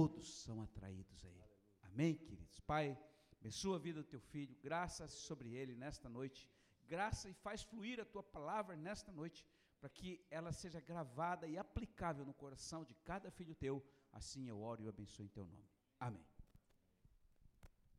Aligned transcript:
todos 0.00 0.42
são 0.44 0.62
atraídos 0.62 1.22
a 1.26 1.28
Ele. 1.28 1.56
Amém, 1.82 2.14
queridos? 2.14 2.58
Pai, 2.60 2.98
abençoa 3.38 3.76
a 3.76 3.78
vida 3.78 4.02
do 4.02 4.08
teu 4.08 4.20
filho, 4.32 4.56
graças 4.62 5.10
sobre 5.12 5.54
ele 5.54 5.74
nesta 5.74 6.08
noite, 6.08 6.48
graça 6.86 7.28
e 7.28 7.34
faz 7.34 7.62
fluir 7.62 8.00
a 8.00 8.06
tua 8.06 8.22
palavra 8.22 8.74
nesta 8.76 9.12
noite, 9.12 9.44
para 9.78 9.90
que 9.90 10.24
ela 10.30 10.52
seja 10.52 10.80
gravada 10.80 11.46
e 11.46 11.58
aplicável 11.58 12.24
no 12.24 12.32
coração 12.32 12.82
de 12.82 12.94
cada 13.10 13.30
filho 13.30 13.54
teu. 13.54 13.84
Assim 14.10 14.48
eu 14.48 14.62
oro 14.62 14.80
e 14.80 14.86
eu 14.86 14.88
abençoo 14.88 15.26
em 15.26 15.28
teu 15.28 15.44
nome. 15.44 15.68
Amém. 15.98 16.24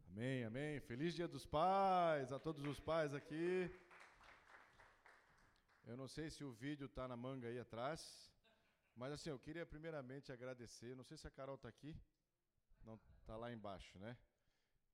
Amém, 0.07 0.43
amém. 0.43 0.79
Feliz 0.79 1.13
Dia 1.13 1.27
dos 1.27 1.45
Pais 1.45 2.31
a 2.31 2.39
todos 2.39 2.65
os 2.65 2.79
pais 2.79 3.13
aqui. 3.13 3.70
Eu 5.86 5.95
não 5.95 6.07
sei 6.07 6.31
se 6.31 6.43
o 6.43 6.52
vídeo 6.52 6.88
está 6.88 7.07
na 7.07 7.15
manga 7.15 7.47
aí 7.47 7.59
atrás, 7.59 8.30
mas 8.95 9.13
assim, 9.13 9.29
eu 9.29 9.39
queria 9.39 9.65
primeiramente 9.65 10.31
agradecer. 10.31 10.95
Não 10.95 11.03
sei 11.03 11.17
se 11.17 11.27
a 11.27 11.31
Carol 11.31 11.55
está 11.55 11.69
aqui. 11.69 11.95
Não, 12.83 12.99
está 13.19 13.35
lá 13.37 13.51
embaixo, 13.51 13.97
né? 13.99 14.18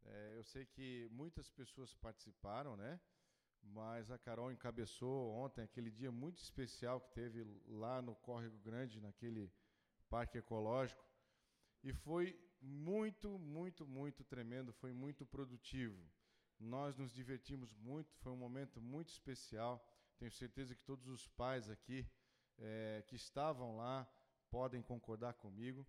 É, 0.06 0.34
eu 0.36 0.44
sei 0.44 0.66
que 0.66 1.08
muitas 1.12 1.50
pessoas 1.50 1.94
participaram, 1.96 2.76
né? 2.76 3.00
Mas 3.62 4.12
a 4.12 4.18
Carol 4.18 4.52
encabeçou 4.52 5.32
ontem 5.32 5.62
aquele 5.62 5.92
dia 5.92 6.12
muito 6.12 6.38
especial 6.38 7.02
que 7.02 7.12
teve 7.12 7.44
lá 7.68 8.02
no 8.02 8.16
Córrego 8.16 8.58
Grande, 8.60 9.02
naquele 9.02 9.52
parque 10.10 10.38
ecológico. 10.38 11.04
E 11.84 11.92
foi 11.94 12.40
muito, 12.62 13.38
muito, 13.38 13.86
muito 13.86 14.24
tremendo, 14.24 14.74
foi 14.74 14.94
muito 14.94 15.26
produtivo. 15.26 16.02
Nós 16.60 16.98
nos 16.98 17.14
divertimos 17.14 17.74
muito, 17.76 18.16
foi 18.18 18.32
um 18.32 18.38
momento 18.38 18.82
muito 18.82 19.10
especial. 19.10 19.86
Tenho 20.18 20.32
certeza 20.32 20.74
que 20.76 20.84
todos 20.84 21.08
os 21.08 21.28
pais 21.28 21.70
aqui 21.70 22.08
é, 22.60 23.04
que 23.08 23.16
estavam 23.16 23.76
lá 23.78 24.08
podem 24.50 24.82
concordar 24.82 25.34
comigo. 25.34 25.86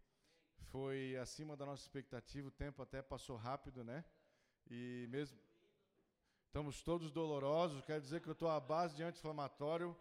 Foi 0.70 1.16
acima 1.16 1.56
da 1.56 1.64
nossa 1.64 1.82
expectativa, 1.82 2.48
o 2.48 2.52
tempo 2.52 2.82
até 2.82 3.00
passou 3.00 3.36
rápido, 3.36 3.84
né? 3.84 4.04
E 4.70 5.06
mesmo 5.08 5.38
estamos 6.46 6.82
todos 6.82 7.10
dolorosos, 7.10 7.84
quero 7.84 8.00
dizer 8.00 8.20
que 8.20 8.28
eu 8.28 8.32
estou 8.32 8.50
à 8.50 8.60
base 8.60 8.96
de 8.96 9.02
anti-inflamatório. 9.02 9.96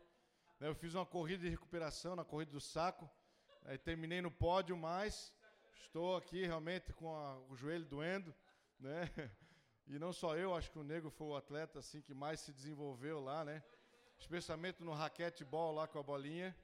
Né? 0.59 0.67
Eu 0.67 0.75
fiz 0.75 0.93
uma 0.95 1.05
corrida 1.05 1.43
de 1.43 1.49
recuperação 1.49 2.15
na 2.15 2.25
corrida 2.25 2.51
do 2.51 2.59
saco, 2.59 3.09
aí 3.63 3.77
terminei 3.77 4.21
no 4.21 4.31
pódio, 4.31 4.75
mas 4.75 5.33
estou 5.83 6.17
aqui 6.17 6.45
realmente 6.45 6.91
com 6.93 7.15
a, 7.15 7.37
o 7.49 7.55
joelho 7.55 7.85
doendo, 7.85 8.33
né? 8.79 9.09
E 9.89 9.97
não 9.97 10.11
só 10.11 10.35
eu, 10.35 10.53
acho 10.53 10.69
que 10.69 10.77
o 10.77 10.83
Nego 10.83 11.09
foi 11.09 11.27
o 11.27 11.35
atleta 11.37 11.79
assim 11.79 12.01
que 12.01 12.13
mais 12.13 12.41
se 12.41 12.51
desenvolveu 12.51 13.21
lá, 13.21 13.45
né? 13.45 13.63
Especialmente 14.19 14.83
no 14.83 14.93
raquetebol 14.93 15.73
lá 15.73 15.87
com 15.87 15.99
a 15.99 16.03
bolinha, 16.03 16.55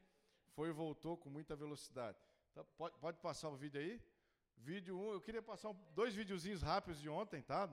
foi 0.56 0.70
e 0.70 0.72
voltou 0.72 1.18
com 1.18 1.30
muita 1.30 1.56
velocidade. 1.56 2.18
Então, 2.52 2.66
pode, 2.78 2.96
pode 2.98 3.18
passar 3.18 3.50
o 3.50 3.56
vídeo 3.56 3.80
aí? 3.80 4.02
Vídeo 4.58 4.98
1, 4.98 5.02
um, 5.02 5.14
eu 5.14 5.22
queria 5.22 5.42
passar 5.42 5.70
um, 5.70 5.78
dois 5.94 6.14
videozinhos 6.14 6.62
rápidos 6.62 7.02
de 7.02 7.10
ontem, 7.10 7.42
tá? 7.42 7.70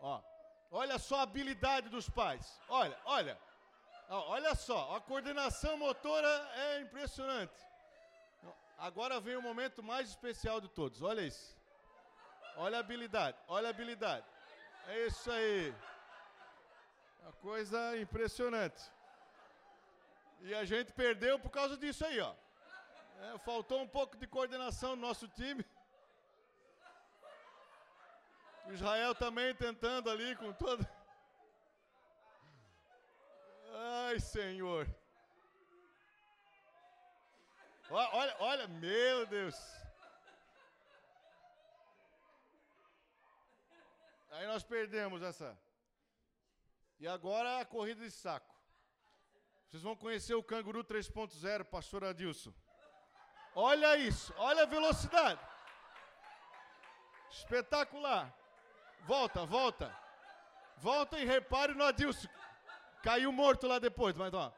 Ó, 0.00 0.22
olha 0.70 0.98
só 0.98 1.18
a 1.18 1.22
habilidade 1.22 1.88
dos 1.88 2.08
pais. 2.08 2.60
Olha, 2.68 2.98
olha. 3.04 3.38
Ó, 4.08 4.30
olha 4.30 4.54
só, 4.54 4.96
a 4.96 5.00
coordenação 5.00 5.76
motora 5.76 6.28
é 6.54 6.80
impressionante. 6.80 7.54
Agora 8.78 9.20
vem 9.20 9.36
o 9.36 9.42
momento 9.42 9.82
mais 9.82 10.08
especial 10.08 10.60
de 10.60 10.68
todos. 10.68 11.02
Olha 11.02 11.22
isso. 11.22 11.56
Olha 12.56 12.78
a 12.78 12.80
habilidade, 12.80 13.36
olha 13.48 13.68
a 13.68 13.70
habilidade. 13.70 14.24
É 14.86 15.06
isso 15.06 15.30
aí. 15.30 15.74
Uma 17.20 17.32
coisa 17.32 17.98
impressionante. 17.98 18.82
E 20.40 20.54
a 20.54 20.64
gente 20.64 20.92
perdeu 20.92 21.38
por 21.38 21.50
causa 21.50 21.76
disso 21.76 22.04
aí, 22.04 22.20
ó. 22.20 22.34
É, 23.18 23.38
faltou 23.38 23.80
um 23.80 23.88
pouco 23.88 24.16
de 24.16 24.26
coordenação 24.26 24.94
no 24.94 25.02
nosso 25.02 25.26
time. 25.28 25.64
Israel 28.68 29.14
também 29.14 29.54
tentando 29.54 30.10
ali 30.10 30.34
com 30.36 30.52
todo. 30.52 30.86
Ai, 33.74 34.18
Senhor. 34.18 34.88
Olha, 37.90 38.36
olha, 38.40 38.68
meu 38.68 39.26
Deus. 39.26 39.56
Aí 44.30 44.46
nós 44.46 44.64
perdemos 44.64 45.22
essa. 45.22 45.56
E 46.98 47.06
agora 47.06 47.60
a 47.60 47.64
corrida 47.64 48.02
de 48.02 48.10
saco. 48.10 48.55
Vocês 49.76 49.84
vão 49.84 49.94
conhecer 49.94 50.34
o 50.34 50.42
canguru 50.42 50.82
3.0, 50.82 51.62
pastor 51.64 52.02
Adilson. 52.02 52.50
Olha 53.54 53.94
isso, 53.98 54.32
olha 54.38 54.62
a 54.62 54.66
velocidade. 54.66 55.38
Espetacular. 57.30 58.34
Volta, 59.02 59.44
volta. 59.44 59.94
Volta 60.78 61.18
e 61.18 61.26
repare 61.26 61.74
no 61.74 61.84
Adilson. 61.84 62.26
Caiu 63.02 63.30
morto 63.30 63.66
lá 63.66 63.78
depois, 63.78 64.16
mas 64.16 64.32
ó. 64.32 64.50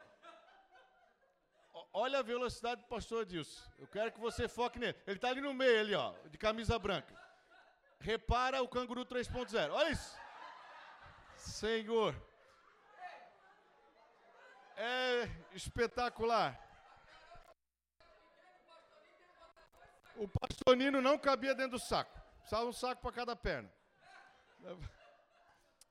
Olha 1.91 2.19
a 2.19 2.23
velocidade 2.23 2.79
do 2.79 2.87
pastor 2.87 3.23
Adilson. 3.23 3.61
Eu 3.77 3.87
quero 3.87 4.13
que 4.13 4.21
você 4.21 4.47
foque 4.47 4.79
nele. 4.79 4.97
Ele 5.05 5.17
está 5.17 5.27
ali 5.27 5.41
no 5.41 5.53
meio, 5.53 5.81
ali, 5.81 5.95
ó, 5.95 6.13
de 6.29 6.37
camisa 6.37 6.79
branca. 6.79 7.13
Repara 7.99 8.63
o 8.63 8.69
canguru 8.69 9.05
3.0. 9.05 9.69
Olha 9.73 9.91
isso. 9.91 10.17
Senhor. 11.35 12.15
É 14.81 15.29
espetacular. 15.53 16.57
O 20.15 20.25
pastor 20.25 20.77
não 20.77 21.19
cabia 21.19 21.53
dentro 21.53 21.71
do 21.71 21.79
saco. 21.79 22.17
Precisava 22.37 22.65
um 22.65 22.71
saco 22.71 23.01
para 23.01 23.11
cada 23.11 23.35
perna. 23.35 23.69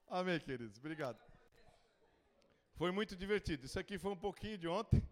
Amém, 0.09 0.41
queridos. 0.41 0.79
Obrigado. 0.79 1.19
Foi 2.77 2.91
muito 2.91 3.15
divertido. 3.15 3.67
Isso 3.67 3.79
aqui 3.79 3.99
foi 3.99 4.11
um 4.11 4.17
pouquinho 4.17 4.57
de 4.57 4.67
ontem, 4.67 5.07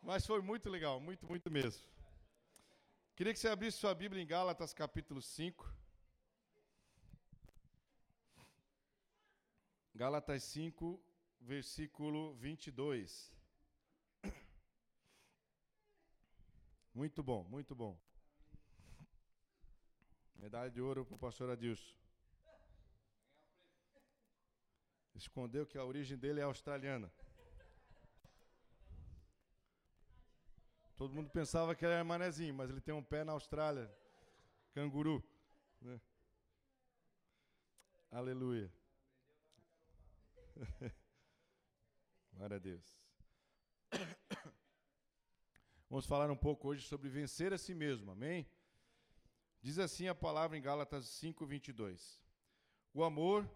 mas 0.00 0.24
foi 0.24 0.40
muito 0.40 0.70
legal, 0.70 1.00
muito, 1.00 1.26
muito 1.26 1.50
mesmo. 1.50 1.82
Queria 3.16 3.32
que 3.32 3.40
você 3.40 3.48
abrisse 3.48 3.78
sua 3.78 3.94
Bíblia 3.96 4.22
em 4.22 4.26
Gálatas 4.26 4.72
capítulo 4.72 5.20
5. 5.20 5.68
Gálatas 9.92 10.44
5, 10.44 11.02
versículo 11.42 12.34
22. 12.34 13.32
Muito 16.94 17.22
bom, 17.22 17.42
muito 17.44 17.74
bom. 17.74 17.98
Medalha 20.36 20.70
de 20.70 20.80
ouro 20.80 21.04
para 21.04 21.14
o 21.14 21.18
pastor 21.18 21.50
Adilson. 21.50 21.94
Escondeu 25.14 25.66
que 25.66 25.78
a 25.78 25.84
origem 25.84 26.18
dele 26.18 26.40
é 26.40 26.42
australiana. 26.42 27.10
Todo 30.96 31.14
mundo 31.14 31.30
pensava 31.30 31.74
que 31.74 31.84
ele 31.84 31.94
era 31.94 32.04
manezinho, 32.04 32.54
mas 32.54 32.70
ele 32.70 32.80
tem 32.80 32.94
um 32.94 33.02
pé 33.02 33.24
na 33.24 33.32
Austrália. 33.32 33.90
Canguru. 34.72 35.22
Né? 35.80 36.00
Aleluia. 38.10 38.72
Glória 42.32 42.56
a 42.56 42.60
Deus. 42.60 42.98
Vamos 45.88 46.06
falar 46.06 46.30
um 46.30 46.36
pouco 46.36 46.68
hoje 46.68 46.86
sobre 46.86 47.08
vencer 47.08 47.52
a 47.52 47.58
si 47.58 47.74
mesmo, 47.74 48.10
amém? 48.10 48.48
Diz 49.60 49.78
assim 49.78 50.08
a 50.08 50.14
palavra 50.14 50.56
em 50.56 50.62
Gálatas 50.62 51.06
5, 51.06 51.46
22. 51.46 52.20
O 52.94 53.04
amor, 53.04 53.48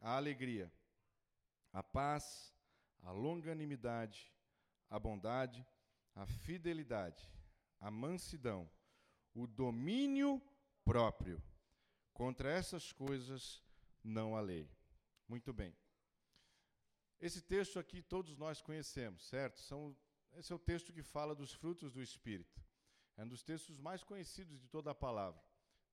a 0.00 0.16
alegria, 0.16 0.72
a 1.72 1.82
paz, 1.82 2.54
a 3.02 3.10
longanimidade, 3.10 4.32
a 4.88 4.98
bondade, 4.98 5.66
a 6.14 6.24
fidelidade, 6.24 7.28
a 7.80 7.90
mansidão, 7.90 8.70
o 9.34 9.46
domínio 9.46 10.40
próprio. 10.84 11.42
Contra 12.12 12.50
essas 12.50 12.92
coisas 12.92 13.62
não 14.04 14.36
há 14.36 14.40
lei. 14.40 14.70
Muito 15.28 15.52
bem. 15.52 15.74
Esse 17.26 17.40
texto 17.40 17.78
aqui 17.78 18.02
todos 18.02 18.36
nós 18.36 18.60
conhecemos, 18.60 19.24
certo? 19.28 19.60
São, 19.60 19.96
esse 20.34 20.52
é 20.52 20.56
o 20.56 20.58
texto 20.58 20.92
que 20.92 21.04
fala 21.04 21.36
dos 21.36 21.52
frutos 21.52 21.92
do 21.92 22.02
Espírito. 22.02 22.60
É 23.16 23.22
um 23.22 23.28
dos 23.28 23.44
textos 23.44 23.78
mais 23.78 24.02
conhecidos 24.02 24.60
de 24.60 24.66
toda 24.66 24.90
a 24.90 24.94
palavra. 24.94 25.40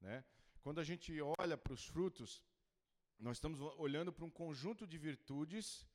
Né? 0.02 0.26
Quando 0.64 0.80
a 0.80 0.84
gente 0.84 1.14
olha 1.38 1.56
para 1.56 1.72
os 1.72 1.86
frutos, 1.86 2.42
nós 3.20 3.38
estamos 3.38 3.60
olhando 3.78 4.12
para 4.12 4.26
um 4.26 4.30
conjunto 4.32 4.88
de 4.88 4.98
virtudes 4.98 5.86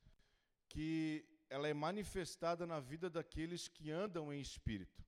que 0.69 1.27
ela 1.49 1.67
é 1.67 1.73
manifestada 1.73 2.65
na 2.65 2.79
vida 2.79 3.09
daqueles 3.09 3.67
que 3.67 3.91
andam 3.91 4.31
em 4.31 4.39
espírito. 4.39 5.03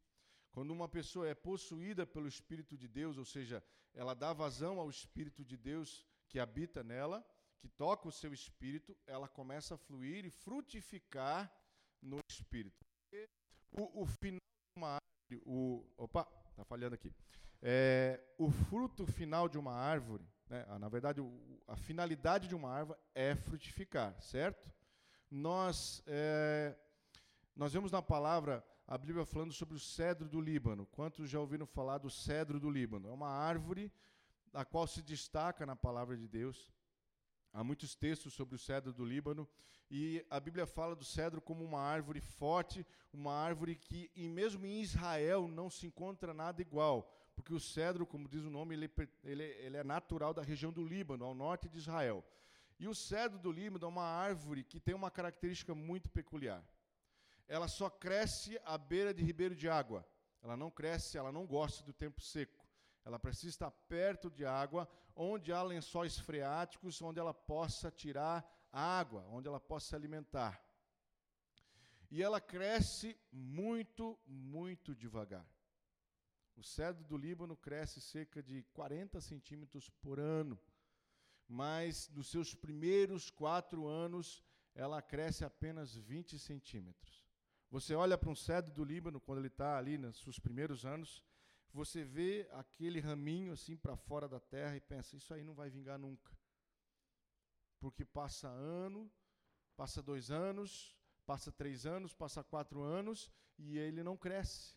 Quando 0.52 0.72
uma 0.72 0.90
pessoa 0.90 1.26
é 1.26 1.34
possuída 1.34 2.06
pelo 2.06 2.28
Espírito 2.28 2.78
de 2.78 2.90
Deus, 2.90 3.18
ou 3.18 3.24
seja, 3.24 3.64
ela 3.94 4.14
dá 4.14 4.34
vazão 4.34 4.78
ao 4.78 4.90
Espírito 4.90 5.46
de 5.46 5.56
Deus 5.56 6.06
que 6.28 6.38
habita 6.38 6.84
nela, 6.84 7.26
que 7.60 7.68
toca 7.68 8.08
o 8.08 8.12
seu 8.12 8.34
espírito, 8.34 8.96
ela 9.06 9.28
começa 9.28 9.76
a 9.76 9.78
fluir 9.78 10.26
e 10.26 10.30
frutificar 10.30 11.52
no 12.02 12.20
espírito. 12.30 12.86
O, 13.72 14.04
o 14.04 14.06
final 14.06 14.40
de 14.40 14.80
uma 14.80 15.00
árvore, 15.00 15.44
o, 15.46 15.86
opa, 15.98 16.24
tá 16.56 16.64
falhando 16.64 16.96
aqui. 16.96 17.14
É, 17.62 18.24
o 18.38 18.52
fruto 18.52 19.06
final 19.06 19.50
de 19.50 19.58
uma 19.58 19.74
árvore, 19.74 20.26
né, 20.48 20.66
na 20.80 20.88
verdade, 20.88 21.20
o, 21.20 21.62
a 21.68 21.76
finalidade 21.76 22.48
de 22.48 22.56
uma 22.56 22.72
árvore 22.72 23.00
é 23.14 23.36
frutificar, 23.36 24.20
certo? 24.22 24.72
Nós, 25.30 26.04
é, 26.06 26.78
nós 27.56 27.74
vemos 27.74 27.92
na 27.92 28.02
palavra 28.02 28.64
a 28.88 28.98
Bíblia 28.98 29.26
falando 29.26 29.52
sobre 29.52 29.76
o 29.76 29.80
cedro 29.80 30.30
do 30.30 30.40
Líbano. 30.40 30.86
Quantos 30.86 31.30
já 31.30 31.40
ouviram 31.40 31.66
falar 31.66 31.98
do 31.98 32.10
cedro 32.10 32.60
do 32.60 32.70
Líbano? 32.70 33.10
É 33.10 33.12
uma 33.12 33.30
árvore 33.30 33.92
a 34.54 34.64
qual 34.64 34.88
se 34.88 35.02
destaca 35.02 35.66
na 35.66 35.76
palavra 35.76 36.16
de 36.16 36.28
Deus. 36.28 36.72
Há 37.58 37.64
muitos 37.64 37.96
textos 37.96 38.36
sobre 38.36 38.54
o 38.54 38.60
cedro 38.60 38.94
do 38.94 39.04
Líbano 39.04 39.50
e 39.90 40.24
a 40.30 40.40
Bíblia 40.40 40.68
fala 40.68 40.96
do 40.96 41.04
cedro 41.04 41.42
como 41.42 41.66
uma 41.66 41.82
árvore 41.82 42.22
forte, 42.22 42.86
uma 43.12 43.34
árvore 43.34 43.76
que, 43.76 44.12
e 44.16 44.30
mesmo 44.30 44.64
em 44.68 44.80
Israel, 44.80 45.48
não 45.48 45.68
se 45.68 45.88
encontra 45.88 46.36
nada 46.36 46.62
igual, 46.62 47.12
porque 47.36 47.52
o 47.52 47.60
cedro, 47.60 48.06
como 48.06 48.30
diz 48.30 48.44
o 48.44 48.52
nome, 48.52 48.76
ele, 48.76 48.92
ele, 49.24 49.44
ele 49.44 49.76
é 49.76 49.84
natural 49.84 50.36
da 50.36 50.44
região 50.44 50.72
do 50.72 50.86
Líbano, 50.86 51.26
ao 51.26 51.34
norte 51.34 51.68
de 51.68 51.80
Israel. 51.80 52.24
E 52.80 52.88
o 52.88 52.94
cedro 52.94 53.40
do 53.40 53.52
Líbano 53.52 53.86
é 53.86 53.90
uma 53.90 54.06
árvore 54.06 54.64
que 54.64 54.80
tem 54.80 54.94
uma 54.94 55.10
característica 55.10 55.74
muito 55.74 56.12
peculiar. 56.12 56.64
Ela 57.48 57.68
só 57.68 57.90
cresce 57.90 58.62
à 58.66 58.78
beira 58.78 59.12
de 59.12 59.24
ribeiro 59.24 59.56
de 59.56 59.68
água. 59.68 60.08
Ela 60.44 60.56
não 60.56 60.70
cresce, 60.70 61.18
ela 61.18 61.32
não 61.32 61.48
gosta 61.48 61.84
do 61.84 61.92
tempo 61.92 62.22
seco. 62.22 62.57
Ela 63.08 63.18
precisa 63.18 63.52
estar 63.52 63.72
perto 63.72 64.30
de 64.30 64.46
água, 64.46 64.86
onde 65.16 65.54
há 65.54 65.64
lençóis 65.64 66.20
freáticos, 66.20 67.02
onde 67.02 67.18
ela 67.22 67.34
possa 67.34 67.90
tirar 67.90 68.46
água, 68.70 69.26
onde 69.30 69.48
ela 69.48 69.62
possa 69.62 69.88
se 69.88 69.96
alimentar. 69.96 70.62
E 72.12 72.22
ela 72.22 72.42
cresce 72.42 73.18
muito, 73.32 74.20
muito 74.28 74.94
devagar. 74.94 75.48
O 76.58 76.62
cedro 76.62 77.06
do 77.06 77.16
Líbano 77.16 77.56
cresce 77.56 78.02
cerca 78.02 78.44
de 78.44 78.64
40 78.74 79.22
centímetros 79.22 79.90
por 79.90 80.20
ano, 80.20 80.60
mas 81.48 82.10
nos 82.10 82.28
seus 82.30 82.54
primeiros 82.54 83.30
quatro 83.30 83.88
anos 83.88 84.44
ela 84.76 85.02
cresce 85.02 85.46
apenas 85.46 85.96
20 85.96 86.38
centímetros. 86.38 87.26
Você 87.72 87.96
olha 87.96 88.18
para 88.18 88.30
um 88.30 88.36
cedro 88.36 88.74
do 88.74 88.84
Líbano, 88.84 89.22
quando 89.22 89.40
ele 89.40 89.48
está 89.48 89.78
ali 89.78 89.98
nos 89.98 90.20
seus 90.20 90.38
primeiros 90.38 90.86
anos, 90.86 91.24
você 91.74 92.04
vê 92.04 92.48
aquele 92.54 93.00
raminho 93.00 93.54
assim 93.54 93.76
para 93.76 93.96
fora 93.96 94.28
da 94.28 94.40
terra 94.40 94.76
e 94.76 94.82
pensa: 94.82 95.16
isso 95.16 95.34
aí 95.34 95.44
não 95.44 95.54
vai 95.54 95.70
vingar 95.70 96.00
nunca. 96.00 96.36
Porque 97.80 98.04
passa 98.04 98.48
ano, 98.48 99.12
passa 99.76 100.02
dois 100.02 100.32
anos, 100.32 100.98
passa 101.26 101.52
três 101.52 101.86
anos, 101.86 102.14
passa 102.14 102.44
quatro 102.44 102.82
anos 102.82 103.32
e 103.58 103.78
ele 103.78 104.02
não 104.04 104.18
cresce. 104.18 104.76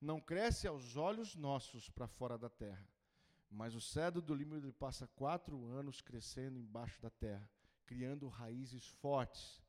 Não 0.00 0.20
cresce 0.20 0.66
aos 0.66 0.96
olhos 0.96 1.34
nossos 1.34 1.88
para 1.88 2.08
fora 2.08 2.36
da 2.36 2.50
terra. 2.50 2.86
Mas 3.48 3.74
o 3.74 3.80
cedro 3.80 4.20
do 4.20 4.34
ele 4.34 4.72
passa 4.72 5.06
quatro 5.06 5.66
anos 5.66 6.00
crescendo 6.00 6.58
embaixo 6.58 7.00
da 7.00 7.10
terra, 7.10 7.48
criando 7.84 8.26
raízes 8.26 8.86
fortes. 8.88 9.62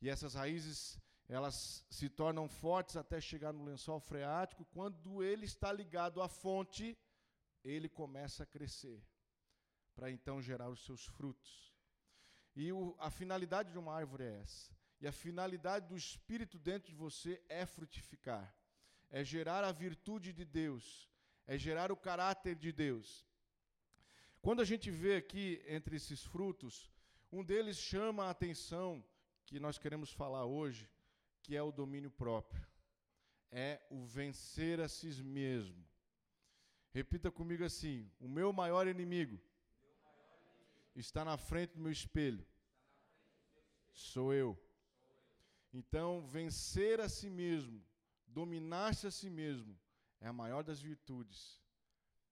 E 0.00 0.08
essas 0.08 0.34
raízes 0.34 0.98
elas 1.28 1.84
se 1.90 2.08
tornam 2.08 2.48
fortes 2.48 2.96
até 2.96 3.20
chegar 3.20 3.52
no 3.52 3.64
lençol 3.64 4.00
freático. 4.00 4.64
Quando 4.66 5.22
ele 5.22 5.44
está 5.44 5.72
ligado 5.72 6.20
à 6.20 6.28
fonte, 6.28 6.96
ele 7.62 7.88
começa 7.88 8.42
a 8.42 8.46
crescer, 8.46 9.02
para 9.94 10.10
então 10.10 10.42
gerar 10.42 10.68
os 10.68 10.84
seus 10.84 11.06
frutos. 11.06 11.72
E 12.54 12.70
o, 12.72 12.94
a 12.98 13.10
finalidade 13.10 13.72
de 13.72 13.78
uma 13.78 13.94
árvore 13.94 14.24
é 14.24 14.40
essa. 14.40 14.70
E 15.00 15.06
a 15.06 15.12
finalidade 15.12 15.88
do 15.88 15.96
Espírito 15.96 16.58
dentro 16.58 16.90
de 16.90 16.96
você 16.96 17.42
é 17.48 17.66
frutificar, 17.66 18.54
é 19.10 19.24
gerar 19.24 19.64
a 19.64 19.72
virtude 19.72 20.32
de 20.32 20.44
Deus, 20.44 21.10
é 21.46 21.58
gerar 21.58 21.90
o 21.90 21.96
caráter 21.96 22.54
de 22.54 22.70
Deus. 22.70 23.26
Quando 24.40 24.60
a 24.60 24.64
gente 24.64 24.90
vê 24.90 25.16
aqui 25.16 25.62
entre 25.66 25.96
esses 25.96 26.22
frutos, 26.22 26.90
um 27.32 27.42
deles 27.42 27.78
chama 27.78 28.26
a 28.26 28.30
atenção, 28.30 29.04
que 29.46 29.58
nós 29.58 29.78
queremos 29.78 30.12
falar 30.12 30.44
hoje, 30.44 30.88
que 31.44 31.54
é 31.54 31.62
o 31.62 31.70
domínio 31.70 32.10
próprio. 32.10 32.66
É 33.50 33.80
o 33.90 34.04
vencer 34.04 34.80
a 34.80 34.88
si 34.88 35.10
mesmo. 35.22 35.82
Repita 36.90 37.30
comigo 37.30 37.64
assim: 37.64 38.10
o 38.18 38.28
meu 38.28 38.52
maior 38.52 38.88
inimigo 38.88 39.38
está 40.96 41.24
na 41.24 41.36
frente 41.36 41.74
do 41.74 41.82
meu 41.82 41.92
espelho. 41.92 42.44
Sou 43.92 44.32
eu. 44.34 44.50
Então, 45.72 46.26
vencer 46.26 47.00
a 47.00 47.08
si 47.08 47.28
mesmo, 47.28 47.84
dominar-se 48.26 49.06
a 49.06 49.10
si 49.10 49.28
mesmo, 49.28 49.78
é 50.20 50.26
a 50.28 50.32
maior 50.32 50.62
das 50.64 50.80
virtudes. 50.80 51.60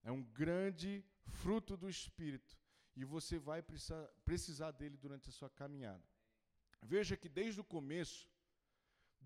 É 0.01 0.11
um 0.11 0.23
grande 0.23 1.05
fruto 1.23 1.77
do 1.77 1.89
Espírito. 1.89 2.57
E 2.95 3.03
você 3.03 3.37
vai 3.37 3.61
precisar, 4.25 4.71
dele 4.71 4.97
durante 4.97 5.29
a 5.29 5.31
sua 5.31 5.49
caminhada. 5.49 6.03
Veja 6.81 7.17
que 7.17 7.29
desde 7.29 7.59
o 7.59 7.63
começo, 7.63 8.29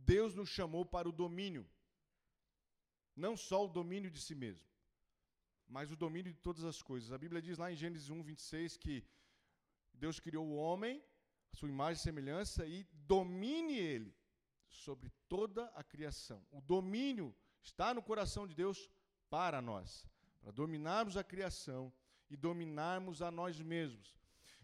Deus 0.06 0.36
nos 0.36 0.50
chamou 0.50 0.86
para 0.86 1.08
o 1.08 1.12
domínio. 1.12 1.68
Não 3.16 3.36
só 3.36 3.66
o 3.66 3.70
domínio 3.70 4.12
de 4.12 4.22
si 4.22 4.36
mesmo, 4.36 4.68
mas 5.68 5.92
o 5.92 5.96
domínio 5.96 6.32
de 6.32 6.40
todas 6.40 6.64
as 6.64 6.82
coisas. 6.82 7.12
A 7.12 7.18
Bíblia 7.18 7.42
diz 7.42 7.58
lá 7.58 7.72
em 7.72 7.76
Gênesis 7.76 8.10
1, 8.10 8.24
26 8.24 8.78
que 8.78 9.04
Deus 9.94 10.20
criou 10.20 10.46
o 10.46 10.56
homem, 10.56 11.04
a 11.52 11.56
sua 11.56 11.70
imagem 11.70 12.00
e 12.00 12.04
semelhança, 12.04 12.66
e 12.66 12.84
domine 12.94 13.78
ele 13.78 14.16
sobre 14.70 15.10
toda 15.28 15.66
a 15.76 15.84
criação. 15.84 16.46
O 16.52 16.62
domínio 16.62 17.36
está 17.62 17.94
no 17.94 18.02
coração 18.02 18.48
de 18.48 18.56
Deus 18.56 18.90
para 19.30 19.62
nós, 19.62 20.06
para 20.40 20.52
dominarmos 20.52 21.18
a 21.18 21.24
criação 21.24 21.92
e 22.30 22.38
dominarmos 22.38 23.22
a 23.22 23.32
nós 23.32 23.60
mesmos. 23.60 24.16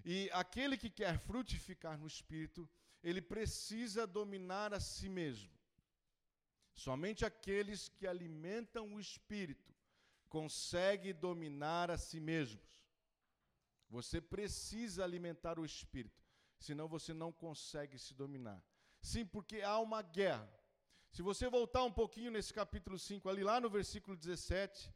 E 0.06 0.30
aquele 0.34 0.78
que 0.78 0.90
quer 0.90 1.18
frutificar 1.18 1.98
no 1.98 2.08
espírito, 2.08 2.70
ele 3.04 3.22
precisa 3.22 4.08
dominar 4.08 4.74
a 4.74 4.80
si 4.80 5.10
mesmo. 5.10 5.52
Somente 6.74 7.26
aqueles 7.26 7.90
que 7.90 8.08
alimentam 8.08 8.94
o 8.94 9.00
espírito 9.00 9.74
conseguem 10.30 11.14
dominar 11.14 11.92
a 11.92 11.98
si 11.98 12.20
mesmos. 12.20 12.84
Você 13.90 14.20
precisa 14.20 15.04
alimentar 15.04 15.60
o 15.60 15.66
espírito, 15.66 16.24
senão 16.58 16.88
você 16.88 17.14
não 17.14 17.32
consegue 17.32 18.00
se 18.00 18.14
dominar. 18.16 18.64
Sim, 19.00 19.26
porque 19.26 19.62
há 19.62 19.78
uma 19.80 20.02
guerra. 20.02 20.50
Se 21.12 21.22
você 21.22 21.48
voltar 21.48 21.84
um 21.84 21.92
pouquinho 21.92 22.32
nesse 22.32 22.52
capítulo 22.52 22.98
5, 22.98 23.30
ali 23.30 23.44
lá 23.44 23.62
no 23.62 23.70
versículo 23.70 24.18
17, 24.18 24.92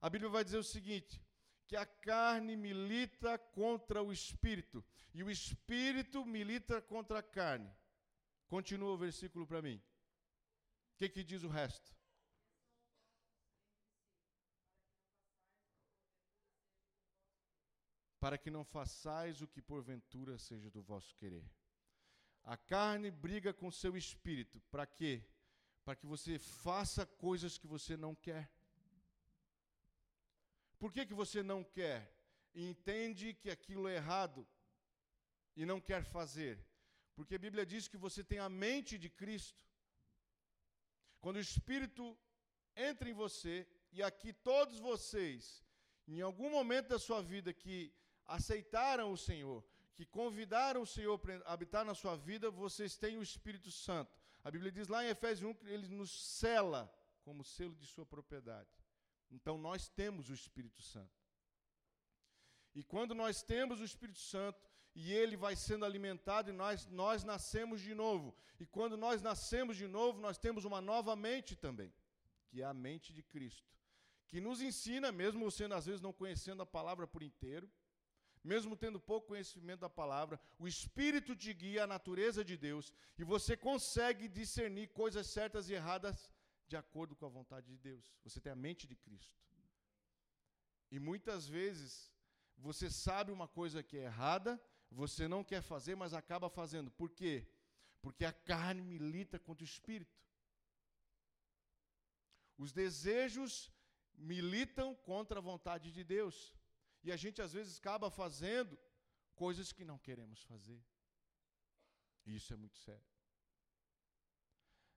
a 0.00 0.08
Bíblia 0.08 0.30
vai 0.30 0.44
dizer 0.44 0.58
o 0.58 0.62
seguinte: 0.62 1.20
que 1.66 1.76
a 1.76 1.84
carne 1.84 2.56
milita 2.56 3.38
contra 3.38 4.02
o 4.02 4.12
espírito 4.12 4.84
e 5.12 5.22
o 5.22 5.30
espírito 5.30 6.24
milita 6.24 6.80
contra 6.80 7.18
a 7.18 7.22
carne. 7.22 7.70
Continua 8.48 8.92
o 8.92 8.96
versículo 8.96 9.46
para 9.46 9.60
mim. 9.60 9.76
O 10.94 10.96
que, 10.96 11.08
que 11.08 11.24
diz 11.24 11.42
o 11.42 11.48
resto? 11.48 11.94
Para 18.20 18.38
que 18.38 18.50
não 18.50 18.64
façais 18.64 19.42
o 19.42 19.48
que 19.48 19.60
porventura 19.60 20.38
seja 20.38 20.70
do 20.70 20.82
vosso 20.82 21.14
querer. 21.16 21.44
A 22.44 22.56
carne 22.56 23.10
briga 23.10 23.52
com 23.52 23.70
seu 23.70 23.96
espírito. 23.96 24.60
Para 24.70 24.86
quê? 24.86 25.28
Para 25.84 25.96
que 25.96 26.06
você 26.06 26.38
faça 26.38 27.04
coisas 27.04 27.58
que 27.58 27.66
você 27.66 27.96
não 27.96 28.14
quer. 28.14 28.50
Por 30.86 30.92
que, 30.92 31.04
que 31.04 31.14
você 31.14 31.42
não 31.42 31.64
quer? 31.64 32.00
E 32.54 32.64
entende 32.64 33.34
que 33.34 33.50
aquilo 33.50 33.88
é 33.88 33.96
errado 33.96 34.46
e 35.56 35.66
não 35.66 35.80
quer 35.80 36.04
fazer? 36.04 36.64
Porque 37.16 37.34
a 37.34 37.38
Bíblia 37.40 37.66
diz 37.66 37.88
que 37.88 37.96
você 37.96 38.22
tem 38.22 38.38
a 38.38 38.48
mente 38.48 38.96
de 38.96 39.10
Cristo. 39.10 39.64
Quando 41.20 41.38
o 41.38 41.46
Espírito 41.48 42.16
entra 42.76 43.10
em 43.10 43.12
você, 43.12 43.66
e 43.90 44.00
aqui 44.00 44.32
todos 44.32 44.78
vocês, 44.78 45.64
em 46.06 46.20
algum 46.20 46.50
momento 46.50 46.86
da 46.90 47.00
sua 47.00 47.20
vida 47.20 47.52
que 47.52 47.92
aceitaram 48.24 49.10
o 49.10 49.18
Senhor, 49.18 49.64
que 49.92 50.06
convidaram 50.06 50.82
o 50.82 50.86
Senhor 50.86 51.18
para 51.18 51.42
habitar 51.46 51.84
na 51.84 51.96
sua 51.96 52.14
vida, 52.14 52.48
vocês 52.48 52.96
têm 52.96 53.18
o 53.18 53.24
Espírito 53.24 53.72
Santo. 53.72 54.16
A 54.44 54.52
Bíblia 54.52 54.70
diz 54.70 54.86
lá 54.86 55.04
em 55.04 55.08
Efésios 55.08 55.50
1 55.50 55.54
que 55.54 55.66
ele 55.66 55.88
nos 55.88 56.12
cela 56.38 56.88
como 57.24 57.42
selo 57.42 57.74
de 57.74 57.86
sua 57.86 58.06
propriedade. 58.06 58.85
Então 59.30 59.58
nós 59.58 59.88
temos 59.88 60.28
o 60.28 60.34
Espírito 60.34 60.82
Santo. 60.82 61.16
E 62.74 62.82
quando 62.82 63.14
nós 63.14 63.42
temos 63.42 63.80
o 63.80 63.84
Espírito 63.84 64.18
Santo 64.18 64.60
e 64.94 65.12
ele 65.12 65.36
vai 65.36 65.54
sendo 65.56 65.84
alimentado 65.84 66.50
e 66.50 66.52
nós 66.52 66.86
nós 66.86 67.24
nascemos 67.24 67.80
de 67.80 67.94
novo. 67.94 68.34
E 68.58 68.66
quando 68.66 68.96
nós 68.96 69.20
nascemos 69.22 69.76
de 69.76 69.86
novo, 69.86 70.20
nós 70.20 70.38
temos 70.38 70.64
uma 70.64 70.80
nova 70.80 71.14
mente 71.14 71.54
também, 71.54 71.92
que 72.48 72.62
é 72.62 72.64
a 72.64 72.72
mente 72.72 73.12
de 73.12 73.22
Cristo, 73.22 73.70
que 74.26 74.40
nos 74.40 74.60
ensina, 74.60 75.12
mesmo 75.12 75.50
você 75.50 75.64
às 75.64 75.86
vezes 75.86 76.00
não 76.00 76.12
conhecendo 76.12 76.62
a 76.62 76.66
palavra 76.66 77.06
por 77.06 77.22
inteiro, 77.22 77.70
mesmo 78.42 78.76
tendo 78.76 79.00
pouco 79.00 79.28
conhecimento 79.28 79.80
da 79.80 79.90
palavra, 79.90 80.40
o 80.58 80.68
Espírito 80.68 81.34
te 81.34 81.52
guia 81.52 81.84
a 81.84 81.86
natureza 81.86 82.44
de 82.44 82.56
Deus 82.56 82.92
e 83.18 83.24
você 83.24 83.56
consegue 83.56 84.28
discernir 84.28 84.88
coisas 84.88 85.26
certas 85.26 85.68
e 85.68 85.74
erradas 85.74 86.30
de 86.66 86.76
acordo 86.76 87.14
com 87.14 87.26
a 87.26 87.28
vontade 87.28 87.66
de 87.66 87.78
Deus. 87.78 88.12
Você 88.24 88.40
tem 88.40 88.52
a 88.52 88.56
mente 88.56 88.86
de 88.86 88.96
Cristo. 88.96 89.40
E 90.90 90.98
muitas 90.98 91.46
vezes 91.46 92.12
você 92.56 92.90
sabe 92.90 93.32
uma 93.32 93.48
coisa 93.48 93.82
que 93.82 93.96
é 93.96 94.04
errada, 94.04 94.60
você 94.90 95.28
não 95.28 95.44
quer 95.44 95.62
fazer, 95.62 95.94
mas 95.94 96.14
acaba 96.14 96.48
fazendo. 96.48 96.90
Por 96.90 97.10
quê? 97.10 97.46
Porque 98.00 98.24
a 98.24 98.32
carne 98.32 98.82
milita 98.82 99.38
contra 99.38 99.62
o 99.62 99.66
espírito. 99.66 100.16
Os 102.56 102.72
desejos 102.72 103.70
militam 104.14 104.94
contra 104.94 105.38
a 105.38 105.42
vontade 105.42 105.92
de 105.92 106.02
Deus. 106.02 106.54
E 107.04 107.12
a 107.12 107.16
gente 107.16 107.42
às 107.42 107.52
vezes 107.52 107.78
acaba 107.78 108.10
fazendo 108.10 108.78
coisas 109.34 109.72
que 109.72 109.84
não 109.84 109.98
queremos 109.98 110.42
fazer. 110.44 110.82
E 112.24 112.34
isso 112.34 112.52
é 112.52 112.56
muito 112.56 112.78
sério. 112.78 113.15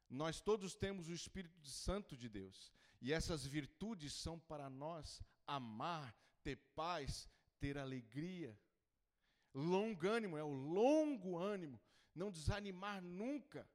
Nós 0.09 0.41
todos 0.41 0.75
temos 0.75 1.07
o 1.07 1.13
Espírito 1.13 1.67
Santo 1.67 2.17
de 2.17 2.27
Deus. 2.27 2.73
E 2.99 3.13
essas 3.13 3.45
virtudes 3.45 4.13
são 4.13 4.39
para 4.39 4.69
nós 4.69 5.21
amar, 5.45 6.15
ter 6.43 6.57
paz, 6.75 7.29
ter 7.59 7.77
alegria. 7.77 8.57
Longânimo 9.53 10.37
é 10.37 10.43
o 10.43 10.51
longo 10.51 11.37
ânimo, 11.37 11.79
não 12.13 12.31
desanimar 12.31 13.01
nunca. 13.01 13.69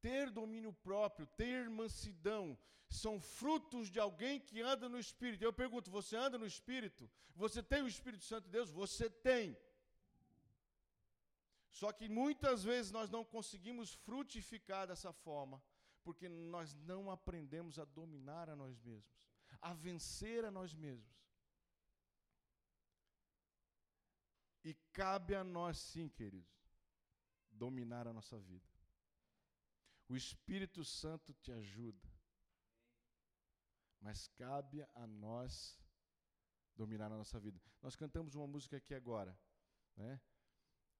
Ter 0.00 0.30
domínio 0.30 0.72
próprio, 0.72 1.26
ter 1.26 1.68
mansidão, 1.68 2.56
são 2.88 3.20
frutos 3.20 3.90
de 3.90 3.98
alguém 3.98 4.38
que 4.38 4.60
anda 4.60 4.88
no 4.88 4.98
Espírito. 4.98 5.42
Eu 5.42 5.52
pergunto: 5.52 5.90
você 5.90 6.16
anda 6.16 6.38
no 6.38 6.46
Espírito? 6.46 7.10
Você 7.34 7.62
tem 7.62 7.82
o 7.82 7.88
Espírito 7.88 8.24
Santo 8.24 8.44
de 8.44 8.50
Deus? 8.50 8.70
Você 8.70 9.10
tem. 9.10 9.56
Só 11.78 11.92
que 11.92 12.08
muitas 12.08 12.64
vezes 12.64 12.90
nós 12.90 13.10
não 13.10 13.22
conseguimos 13.22 13.92
frutificar 13.92 14.86
dessa 14.86 15.12
forma, 15.12 15.62
porque 16.02 16.26
nós 16.26 16.72
não 16.90 17.10
aprendemos 17.10 17.78
a 17.78 17.84
dominar 17.84 18.48
a 18.48 18.56
nós 18.56 18.80
mesmos, 18.80 19.14
a 19.60 19.74
vencer 19.74 20.42
a 20.46 20.50
nós 20.50 20.72
mesmos. 20.74 21.14
E 24.64 24.72
cabe 25.00 25.34
a 25.34 25.44
nós, 25.44 25.76
sim, 25.76 26.08
queridos, 26.08 26.58
dominar 27.50 28.08
a 28.08 28.12
nossa 28.18 28.38
vida. 28.38 28.72
O 30.08 30.16
Espírito 30.16 30.82
Santo 30.82 31.34
te 31.34 31.52
ajuda, 31.52 32.08
mas 34.00 34.28
cabe 34.28 34.80
a 34.94 35.06
nós 35.06 35.78
dominar 36.74 37.12
a 37.12 37.18
nossa 37.18 37.38
vida. 37.38 37.60
Nós 37.82 37.94
cantamos 37.94 38.34
uma 38.34 38.46
música 38.46 38.78
aqui 38.78 38.94
agora, 38.94 39.38
né? 39.94 40.18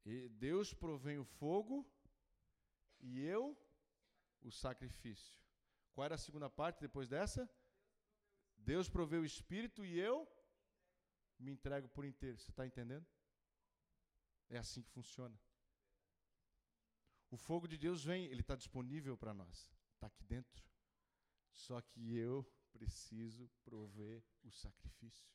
E 0.07 0.29
Deus 0.29 0.73
provém 0.73 1.19
o 1.19 1.25
fogo 1.25 1.85
e 3.01 3.21
eu 3.23 3.59
o 4.41 4.53
sacrifício. 4.53 5.37
Qual 5.93 6.05
era 6.05 6.15
a 6.15 6.19
segunda 6.19 6.49
parte 6.49 6.81
depois 6.81 7.09
dessa? 7.09 7.51
Deus 8.57 8.89
provê 8.89 9.17
o 9.17 9.25
espírito 9.25 9.85
e 9.85 9.99
eu 9.99 10.17
me 11.41 11.51
entrego 11.51 11.89
por 11.89 12.05
inteiro. 12.05 12.39
Você 12.39 12.53
está 12.53 12.65
entendendo? 12.65 13.05
É 14.49 14.59
assim 14.59 14.81
que 14.81 14.91
funciona. 14.91 15.37
O 17.29 17.37
fogo 17.37 17.67
de 17.67 17.77
Deus 17.77 18.05
vem, 18.05 18.27
ele 18.27 18.43
está 18.43 18.55
disponível 18.55 19.17
para 19.17 19.35
nós, 19.35 19.75
está 19.95 20.07
aqui 20.07 20.23
dentro. 20.23 20.65
Só 21.53 21.81
que 21.81 22.15
eu 22.15 22.49
preciso 22.73 23.51
prover 23.65 24.23
o 24.45 24.53
sacrifício. 24.53 25.29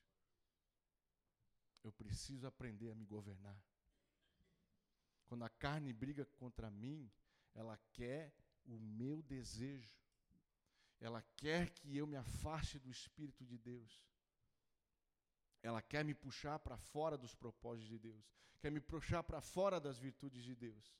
Eu 1.84 1.92
preciso 1.92 2.48
aprender 2.48 2.90
a 2.90 2.96
me 2.96 3.06
governar. 3.06 3.62
Quando 5.32 5.46
a 5.46 5.50
carne 5.50 5.94
briga 5.94 6.26
contra 6.26 6.70
mim, 6.70 7.10
ela 7.56 7.78
quer 7.94 8.36
o 8.66 8.78
meu 8.78 9.22
desejo. 9.22 9.98
Ela 11.00 11.22
quer 11.38 11.70
que 11.70 11.96
eu 11.96 12.06
me 12.06 12.18
afaste 12.18 12.78
do 12.78 12.92
Espírito 12.92 13.46
de 13.46 13.58
Deus. 13.58 14.06
Ela 15.62 15.82
quer 15.82 16.04
me 16.04 16.14
puxar 16.14 16.60
para 16.60 16.76
fora 16.76 17.18
dos 17.18 17.34
propósitos 17.34 17.88
de 17.88 17.98
Deus. 17.98 18.30
Quer 18.60 18.72
me 18.72 18.82
puxar 18.82 19.24
para 19.24 19.40
fora 19.40 19.80
das 19.80 19.98
virtudes 19.98 20.44
de 20.44 20.54
Deus. 20.54 20.94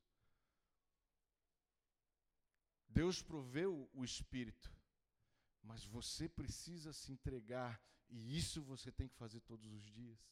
Deus 2.88 3.22
proveu 3.22 3.90
o 3.94 4.06
Espírito, 4.06 4.74
mas 5.62 5.84
você 5.84 6.30
precisa 6.30 6.94
se 6.94 7.12
entregar, 7.12 7.82
e 8.08 8.38
isso 8.38 8.62
você 8.62 8.94
tem 8.94 9.10
que 9.10 9.18
fazer 9.18 9.42
todos 9.42 9.74
os 9.74 9.84
dias. 9.92 10.26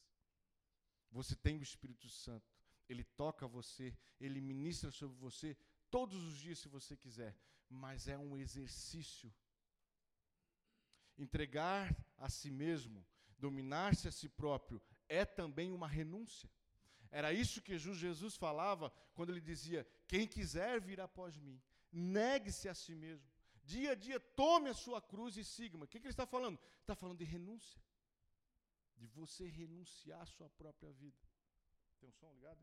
Você 1.10 1.36
tem 1.36 1.58
o 1.58 1.62
Espírito 1.62 2.08
Santo. 2.08 2.59
Ele 2.90 3.04
toca 3.04 3.46
você, 3.46 3.96
ele 4.20 4.40
ministra 4.40 4.90
sobre 4.90 5.16
você 5.16 5.56
todos 5.88 6.20
os 6.28 6.36
dias, 6.38 6.58
se 6.58 6.68
você 6.68 6.96
quiser, 6.96 7.36
mas 7.68 8.08
é 8.08 8.18
um 8.18 8.36
exercício. 8.36 9.32
Entregar 11.16 11.96
a 12.16 12.28
si 12.28 12.50
mesmo, 12.50 13.06
dominar-se 13.38 14.08
a 14.08 14.12
si 14.12 14.28
próprio, 14.28 14.82
é 15.08 15.24
também 15.24 15.70
uma 15.70 15.86
renúncia. 15.86 16.50
Era 17.12 17.32
isso 17.32 17.62
que 17.62 17.78
Jesus 17.78 18.36
falava 18.36 18.90
quando 19.14 19.30
ele 19.30 19.40
dizia: 19.40 19.86
Quem 20.08 20.26
quiser 20.26 20.80
vir 20.80 21.00
após 21.00 21.36
mim, 21.36 21.62
negue-se 21.92 22.68
a 22.68 22.74
si 22.74 22.94
mesmo. 22.94 23.30
Dia 23.62 23.92
a 23.92 23.94
dia, 23.94 24.18
tome 24.18 24.68
a 24.68 24.74
sua 24.74 25.00
cruz 25.00 25.36
e 25.36 25.44
siga-me. 25.44 25.84
O 25.84 25.86
que, 25.86 26.00
que 26.00 26.06
ele 26.06 26.12
está 26.12 26.26
falando? 26.26 26.58
Está 26.80 26.96
falando 26.96 27.18
de 27.18 27.24
renúncia. 27.24 27.80
De 28.96 29.06
você 29.06 29.46
renunciar 29.48 30.22
à 30.22 30.26
sua 30.26 30.48
própria 30.50 30.90
vida. 30.92 31.22
Tem 32.00 32.08
um 32.08 32.12
som 32.12 32.32
ligado? 32.32 32.58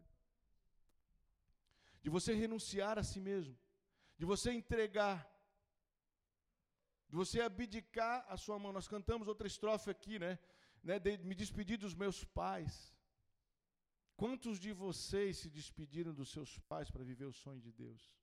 De 2.01 2.09
você 2.09 2.33
renunciar 2.33 2.97
a 2.97 3.03
si 3.03 3.19
mesmo, 3.19 3.57
de 4.17 4.25
você 4.25 4.51
entregar, 4.51 5.27
de 7.09 7.15
você 7.15 7.41
abdicar 7.41 8.25
a 8.27 8.37
sua 8.37 8.57
mão. 8.59 8.71
Nós 8.71 8.87
cantamos 8.87 9.27
outra 9.27 9.47
estrofe 9.47 9.89
aqui, 9.89 10.19
né? 10.19 10.39
né 10.83 10.99
de, 10.99 11.17
me 11.19 11.35
despedir 11.35 11.77
dos 11.77 11.93
meus 11.93 12.23
pais. 12.23 12.95
Quantos 14.15 14.59
de 14.59 14.71
vocês 14.73 15.37
se 15.37 15.49
despediram 15.49 16.13
dos 16.13 16.29
seus 16.31 16.57
pais 16.59 16.89
para 16.89 17.03
viver 17.03 17.25
o 17.25 17.33
sonho 17.33 17.61
de 17.61 17.71
Deus? 17.71 18.15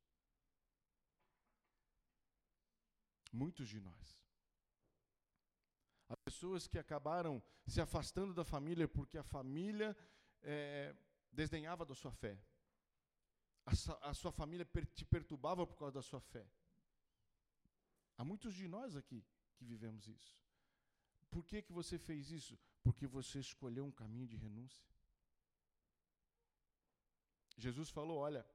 Muitos 3.33 3.69
de 3.69 3.81
nós. 3.81 4.21
Há 6.09 6.17
pessoas 6.17 6.67
que 6.67 6.79
acabaram 6.79 7.43
se 7.67 7.81
afastando 7.81 8.35
da 8.35 8.45
família 8.45 8.87
porque 8.87 9.19
a 9.19 9.23
família 9.23 9.97
é, 10.43 10.95
desdenhava 11.33 11.85
da 11.85 11.95
sua 11.95 12.13
fé 12.13 12.39
a, 13.67 14.11
a 14.11 14.15
sua 14.15 14.33
família 14.33 14.65
per, 14.65 14.87
te 14.87 15.05
perturbava 15.05 15.67
por 15.67 15.77
causa 15.77 15.95
da 15.95 16.03
sua 16.03 16.21
fé. 16.21 16.47
Há 18.17 18.25
muitos 18.25 18.55
de 18.55 18.69
nós 18.69 18.97
aqui 18.97 19.25
que 19.57 19.65
vivemos 19.65 20.07
isso. 20.07 20.37
Por 21.31 21.45
que, 21.45 21.63
que 21.63 21.73
você 21.73 21.99
fez 21.99 22.31
isso? 22.31 22.59
Porque 22.83 23.07
você 23.07 23.41
escolheu 23.41 23.85
um 23.85 23.91
caminho 23.91 24.27
de 24.27 24.37
renúncia. 24.37 24.85
Jesus 27.57 27.91
falou: 27.91 28.19
Olha, 28.19 28.47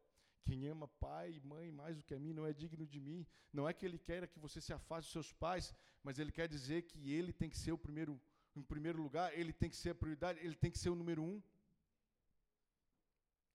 quem 0.43 0.65
ama 0.67 0.87
pai 0.87 1.33
e 1.33 1.39
mãe 1.41 1.71
mais 1.71 1.97
do 1.97 2.03
que 2.03 2.13
a 2.13 2.19
mim 2.19 2.33
não 2.33 2.45
é 2.45 2.53
digno 2.53 2.85
de 2.85 2.99
mim. 2.99 3.25
Não 3.51 3.67
é 3.67 3.73
que 3.73 3.85
ele 3.85 3.97
queira 3.97 4.27
que 4.27 4.39
você 4.39 4.61
se 4.61 4.71
afaste 4.71 5.07
dos 5.07 5.11
seus 5.11 5.33
pais, 5.33 5.73
mas 6.03 6.19
ele 6.19 6.31
quer 6.31 6.47
dizer 6.47 6.83
que 6.83 7.11
ele 7.11 7.33
tem 7.33 7.49
que 7.49 7.57
ser 7.57 7.71
o 7.71 7.77
primeiro, 7.77 8.19
em 8.55 8.61
primeiro 8.61 9.01
lugar, 9.01 9.37
ele 9.37 9.51
tem 9.51 9.69
que 9.69 9.75
ser 9.75 9.91
a 9.91 9.95
prioridade, 9.95 10.39
ele 10.39 10.55
tem 10.55 10.71
que 10.71 10.79
ser 10.79 10.89
o 10.89 10.95
número 10.95 11.21
um. 11.21 11.41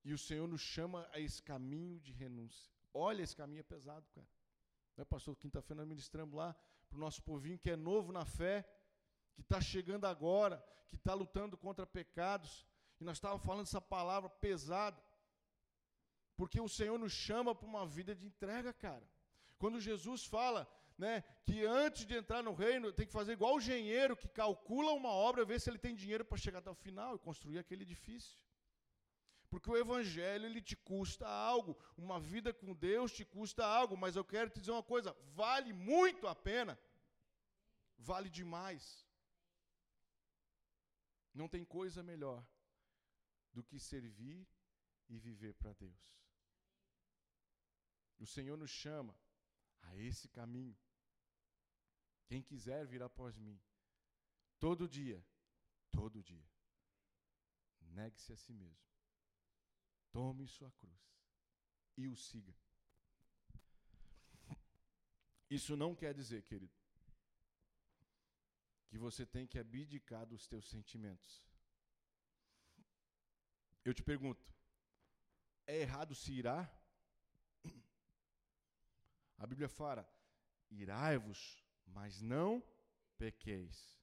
E 0.04 0.12
o 0.12 0.18
Senhor 0.18 0.46
nos 0.46 0.60
chama 0.60 1.08
a 1.12 1.18
esse 1.18 1.42
caminho 1.42 1.98
de 2.00 2.12
renúncia. 2.12 2.70
Olha, 2.92 3.22
esse 3.22 3.34
caminho 3.34 3.60
é 3.60 3.62
pesado, 3.62 4.06
cara. 4.14 4.28
Né, 4.96 5.04
pastor? 5.04 5.34
Quinta-feira 5.36 5.80
nós 5.80 5.88
ministramos 5.88 6.34
lá 6.34 6.54
para 6.88 6.96
o 6.96 7.00
nosso 7.00 7.22
povinho 7.22 7.58
que 7.58 7.70
é 7.70 7.76
novo 7.76 8.12
na 8.12 8.24
fé, 8.24 8.68
que 9.34 9.40
está 9.40 9.60
chegando 9.60 10.04
agora, 10.04 10.62
que 10.88 10.96
está 10.96 11.14
lutando 11.14 11.56
contra 11.56 11.86
pecados. 11.86 12.66
E 13.00 13.04
nós 13.04 13.16
estávamos 13.16 13.44
falando 13.44 13.66
essa 13.66 13.80
palavra 13.80 14.28
pesada. 14.28 15.02
Porque 16.36 16.60
o 16.60 16.68
Senhor 16.68 16.98
nos 16.98 17.12
chama 17.12 17.54
para 17.54 17.66
uma 17.66 17.86
vida 17.86 18.14
de 18.14 18.26
entrega, 18.26 18.72
cara. 18.72 19.06
Quando 19.58 19.80
Jesus 19.80 20.24
fala 20.26 20.68
né, 20.98 21.22
que 21.44 21.64
antes 21.64 22.04
de 22.06 22.14
entrar 22.14 22.42
no 22.42 22.52
reino 22.52 22.92
tem 22.92 23.06
que 23.06 23.12
fazer 23.12 23.32
igual 23.32 23.54
o 23.54 23.58
engenheiro 23.58 24.16
que 24.16 24.28
calcula 24.28 24.92
uma 24.92 25.10
obra, 25.10 25.44
ver 25.44 25.60
se 25.60 25.70
ele 25.70 25.78
tem 25.78 25.94
dinheiro 25.94 26.24
para 26.24 26.38
chegar 26.38 26.58
até 26.58 26.70
o 26.70 26.74
final 26.74 27.16
e 27.16 27.18
construir 27.18 27.58
aquele 27.58 27.82
edifício. 27.82 28.38
Porque 29.54 29.70
o 29.70 29.76
evangelho 29.76 30.46
ele 30.46 30.60
te 30.60 30.74
custa 30.74 31.28
algo, 31.28 31.78
uma 31.96 32.18
vida 32.18 32.52
com 32.52 32.74
Deus 32.74 33.12
te 33.12 33.24
custa 33.24 33.64
algo, 33.64 33.96
mas 33.96 34.16
eu 34.16 34.24
quero 34.24 34.50
te 34.50 34.58
dizer 34.58 34.72
uma 34.72 34.82
coisa, 34.82 35.16
vale 35.32 35.72
muito 35.72 36.26
a 36.26 36.34
pena. 36.34 36.76
Vale 37.96 38.28
demais. 38.28 39.06
Não 41.32 41.48
tem 41.48 41.64
coisa 41.64 42.02
melhor 42.02 42.44
do 43.52 43.62
que 43.62 43.78
servir 43.78 44.44
e 45.08 45.20
viver 45.20 45.54
para 45.54 45.72
Deus. 45.74 46.18
O 48.18 48.26
Senhor 48.26 48.58
nos 48.58 48.70
chama 48.70 49.16
a 49.82 49.96
esse 49.96 50.28
caminho. 50.28 50.76
Quem 52.26 52.42
quiser 52.42 52.84
vir 52.88 53.04
após 53.04 53.38
mim, 53.38 53.62
todo 54.58 54.88
dia, 54.88 55.24
todo 55.92 56.24
dia, 56.24 56.50
negue-se 57.82 58.32
a 58.32 58.36
si 58.36 58.52
mesmo 58.52 58.93
Tome 60.14 60.46
sua 60.46 60.70
cruz 60.80 61.04
e 61.96 62.06
o 62.06 62.14
siga. 62.14 62.54
Isso 65.50 65.76
não 65.76 65.92
quer 65.92 66.14
dizer, 66.14 66.42
querido, 66.42 66.72
que 68.88 68.96
você 68.96 69.26
tem 69.26 69.44
que 69.44 69.58
abdicar 69.58 70.24
dos 70.24 70.46
teus 70.46 70.68
sentimentos. 70.68 71.42
Eu 73.84 73.92
te 73.92 74.04
pergunto, 74.04 74.40
é 75.66 75.80
errado 75.80 76.14
se 76.14 76.32
irar? 76.32 76.72
A 79.36 79.46
Bíblia 79.48 79.68
fala: 79.68 80.08
irai-vos, 80.70 81.60
mas 81.86 82.20
não 82.20 82.62
pequeis. 83.18 83.98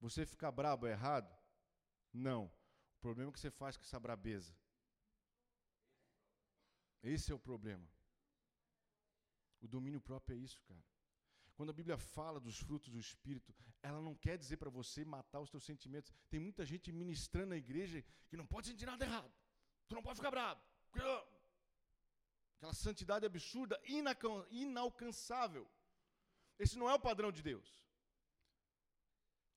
Você 0.00 0.24
ficar 0.24 0.52
brabo 0.52 0.86
é 0.86 0.92
errado? 0.92 1.36
Não. 2.12 2.61
Problema 3.04 3.30
é 3.30 3.34
que 3.34 3.40
você 3.40 3.50
faz 3.50 3.76
com 3.76 3.84
essa 3.86 4.00
brabeza. 4.06 4.52
Esse 7.14 7.32
é 7.32 7.34
o 7.34 7.44
problema. 7.48 7.86
O 9.60 9.68
domínio 9.74 10.00
próprio 10.00 10.36
é 10.36 10.38
isso, 10.48 10.60
cara. 10.68 10.84
Quando 11.56 11.70
a 11.70 11.78
Bíblia 11.80 11.96
fala 11.98 12.38
dos 12.46 12.58
frutos 12.66 12.88
do 12.94 13.00
Espírito, 13.06 13.54
ela 13.88 14.00
não 14.06 14.14
quer 14.24 14.36
dizer 14.42 14.56
para 14.56 14.70
você 14.70 15.04
matar 15.04 15.40
os 15.40 15.50
teus 15.50 15.64
sentimentos. 15.70 16.12
Tem 16.30 16.40
muita 16.46 16.64
gente 16.64 16.92
ministrando 17.02 17.50
na 17.50 17.56
igreja 17.64 18.04
que 18.28 18.36
não 18.40 18.46
pode 18.46 18.68
sentir 18.68 18.86
nada 18.86 19.04
errado. 19.04 19.32
Tu 19.88 19.94
não 19.96 20.02
pode 20.06 20.18
ficar 20.20 20.30
bravo. 20.30 20.60
Aquela 22.56 22.74
santidade 22.86 23.26
absurda, 23.26 23.80
inalcançável. 24.50 25.64
Esse 26.58 26.78
não 26.78 26.88
é 26.88 26.94
o 26.94 27.04
padrão 27.08 27.32
de 27.32 27.42
Deus. 27.42 27.68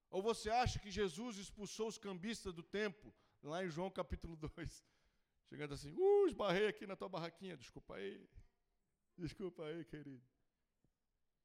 Ou 0.09 0.21
você 0.29 0.49
acha 0.49 0.79
que 0.79 0.89
Jesus 0.99 1.37
expulsou 1.37 1.87
os 1.87 1.99
cambistas 1.99 2.53
do 2.53 2.63
templo, 2.63 3.13
lá 3.49 3.63
em 3.63 3.69
João 3.69 3.89
capítulo 3.89 4.35
2? 4.35 4.85
Chegando 5.47 5.73
assim, 5.73 5.93
uh, 5.93 6.27
esbarrei 6.27 6.67
aqui 6.67 6.87
na 6.87 6.95
tua 6.95 7.07
barraquinha, 7.07 7.55
desculpa 7.55 7.95
aí. 7.95 8.27
Desculpa 9.17 9.63
aí, 9.63 9.85
querido. 9.85 10.23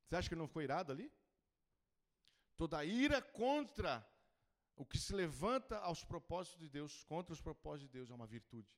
Você 0.06 0.16
acha 0.16 0.28
que 0.28 0.34
ele 0.34 0.40
não 0.40 0.48
ficou 0.48 0.62
irado 0.62 0.90
ali? 0.90 1.12
Toda 2.56 2.84
ira 2.84 3.22
contra 3.22 4.06
o 4.74 4.84
que 4.84 4.98
se 4.98 5.12
levanta 5.14 5.78
aos 5.78 6.02
propósitos 6.04 6.58
de 6.58 6.68
Deus, 6.68 7.04
contra 7.04 7.32
os 7.32 7.40
propósitos 7.40 7.86
de 7.88 7.92
Deus, 7.92 8.10
é 8.10 8.14
uma 8.14 8.26
virtude. 8.26 8.68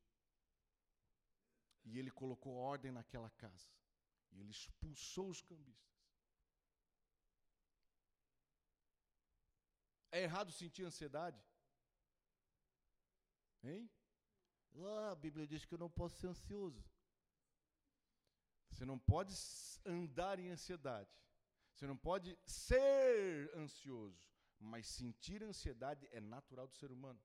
E 1.85 1.99
ele 1.99 2.11
colocou 2.11 2.55
ordem 2.55 2.93
naquela 2.93 3.31
casa. 3.31 3.69
E 4.33 4.41
ele 4.41 4.51
expulsou 4.51 5.29
os 5.29 5.41
cambistas. 5.41 5.93
É 10.11 10.23
errado 10.23 10.53
sentir 10.53 10.85
ansiedade? 10.85 11.43
Hein? 13.63 13.91
Ah, 14.77 15.11
a 15.13 15.15
Bíblia 15.15 15.47
diz 15.47 15.65
que 15.65 15.75
eu 15.75 15.79
não 15.79 15.91
posso 15.91 16.17
ser 16.17 16.29
ansioso. 16.29 16.83
Você 18.71 18.85
não 18.85 18.99
pode 18.99 19.35
andar 19.85 20.39
em 20.39 20.51
ansiedade. 20.51 21.11
Você 21.73 21.87
não 21.87 21.97
pode 21.97 22.39
ser 22.47 23.55
ansioso. 23.57 24.31
Mas 24.59 24.87
sentir 24.87 25.43
ansiedade 25.43 26.09
é 26.11 26.21
natural 26.21 26.67
do 26.67 26.75
ser 26.75 26.91
humano. 26.91 27.21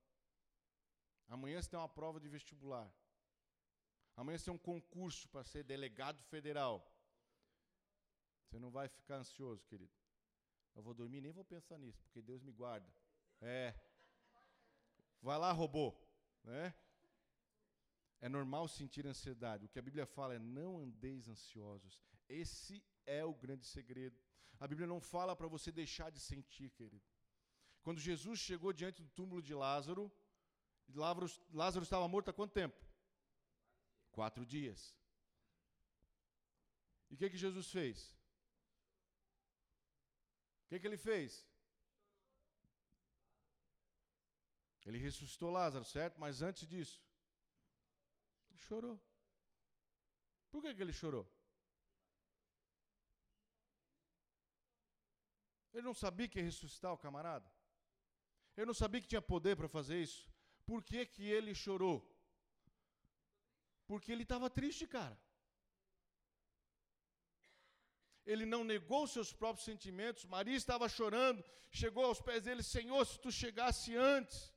Amanhã 1.28 1.60
você 1.60 1.70
tem 1.70 1.78
uma 1.78 1.88
prova 1.88 2.20
de 2.20 2.28
vestibular. 2.28 2.92
Amanhã 4.16 4.36
você 4.36 4.46
tem 4.46 4.54
um 4.54 4.58
concurso 4.58 5.28
para 5.28 5.44
ser 5.44 5.62
delegado 5.62 6.22
federal. 6.24 6.84
Você 8.42 8.58
não 8.58 8.70
vai 8.70 8.88
ficar 8.88 9.16
ansioso, 9.16 9.66
querido. 9.66 9.92
Eu 10.74 10.82
vou 10.82 10.94
dormir, 10.94 11.20
nem 11.20 11.32
vou 11.32 11.44
pensar 11.44 11.78
nisso, 11.78 12.00
porque 12.04 12.22
Deus 12.22 12.42
me 12.42 12.52
guarda. 12.52 12.90
É. 13.40 13.74
Vai 15.20 15.38
lá, 15.38 15.52
robô. 15.52 15.94
Né? 16.48 16.74
É 18.20 18.28
normal 18.28 18.66
sentir 18.66 19.06
ansiedade. 19.06 19.66
O 19.66 19.68
que 19.68 19.78
a 19.78 19.86
Bíblia 19.88 20.06
fala 20.06 20.34
é: 20.34 20.38
não 20.38 20.78
andeis 20.78 21.28
ansiosos. 21.28 22.00
Esse 22.28 22.82
é 23.06 23.24
o 23.24 23.34
grande 23.34 23.66
segredo. 23.66 24.18
A 24.58 24.66
Bíblia 24.66 24.88
não 24.92 25.00
fala 25.00 25.36
para 25.36 25.46
você 25.46 25.70
deixar 25.70 26.10
de 26.10 26.20
sentir, 26.20 26.70
querido. 26.70 27.06
Quando 27.82 28.00
Jesus 28.00 28.40
chegou 28.40 28.72
diante 28.72 29.02
do 29.02 29.10
túmulo 29.10 29.40
de 29.40 29.54
Lázaro, 29.54 30.10
Lázaro, 31.52 31.84
estava 31.84 32.08
morto 32.08 32.30
há 32.30 32.32
quanto 32.32 32.52
tempo? 32.52 32.76
Quatro 34.10 34.44
dias. 34.44 34.96
E 37.10 37.14
o 37.14 37.16
que, 37.16 37.30
que 37.30 37.36
Jesus 37.36 37.70
fez? 37.70 37.98
O 40.64 40.68
que, 40.68 40.80
que 40.80 40.86
ele 40.86 40.96
fez? 40.96 41.46
Ele 44.88 44.96
ressuscitou 44.96 45.50
Lázaro, 45.50 45.84
certo? 45.84 46.18
Mas 46.18 46.40
antes 46.40 46.66
disso, 46.66 46.98
ele 48.48 48.58
chorou. 48.58 48.98
Por 50.50 50.62
que, 50.62 50.74
que 50.74 50.80
ele 50.80 50.94
chorou? 50.94 51.30
Ele 55.74 55.82
não 55.82 55.92
sabia 55.92 56.26
que 56.26 56.38
ia 56.38 56.44
ressuscitar 56.44 56.90
o 56.94 56.96
camarada? 56.96 57.46
Ele 58.56 58.64
não 58.64 58.72
sabia 58.72 59.02
que 59.02 59.06
tinha 59.06 59.20
poder 59.20 59.56
para 59.58 59.68
fazer 59.68 60.00
isso? 60.02 60.26
Por 60.64 60.82
que, 60.82 61.04
que 61.04 61.22
ele 61.22 61.54
chorou? 61.54 61.98
Porque 63.86 64.10
ele 64.10 64.22
estava 64.22 64.48
triste, 64.48 64.86
cara. 64.86 65.20
Ele 68.24 68.46
não 68.46 68.64
negou 68.64 69.06
seus 69.06 69.34
próprios 69.34 69.66
sentimentos. 69.66 70.24
Maria 70.24 70.56
estava 70.56 70.88
chorando, 70.88 71.44
chegou 71.70 72.06
aos 72.06 72.22
pés 72.22 72.44
dele: 72.44 72.62
Senhor, 72.62 73.04
se 73.04 73.18
tu 73.20 73.30
chegasse 73.30 73.94
antes, 73.94 74.50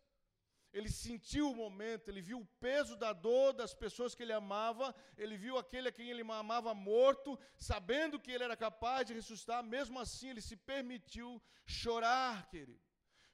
ele 0.73 0.89
sentiu 0.89 1.51
o 1.51 1.55
momento, 1.55 2.10
ele 2.10 2.21
viu 2.21 2.39
o 2.39 2.49
peso 2.60 2.95
da 2.95 3.12
dor 3.13 3.53
das 3.53 3.73
pessoas 3.73 4.15
que 4.15 4.23
ele 4.23 4.34
amava, 4.34 4.95
ele 5.17 5.38
viu 5.38 5.57
aquele 5.57 5.89
a 5.89 5.91
quem 5.91 6.10
ele 6.10 6.21
amava 6.21 6.73
morto, 6.73 7.38
sabendo 7.57 8.19
que 8.19 8.31
ele 8.31 8.43
era 8.43 8.55
capaz 8.55 9.05
de 9.05 9.13
ressuscitar, 9.13 9.63
mesmo 9.63 9.99
assim 9.99 10.29
ele 10.29 10.41
se 10.41 10.55
permitiu 10.55 11.41
chorar, 11.65 12.47
querido. 12.49 12.79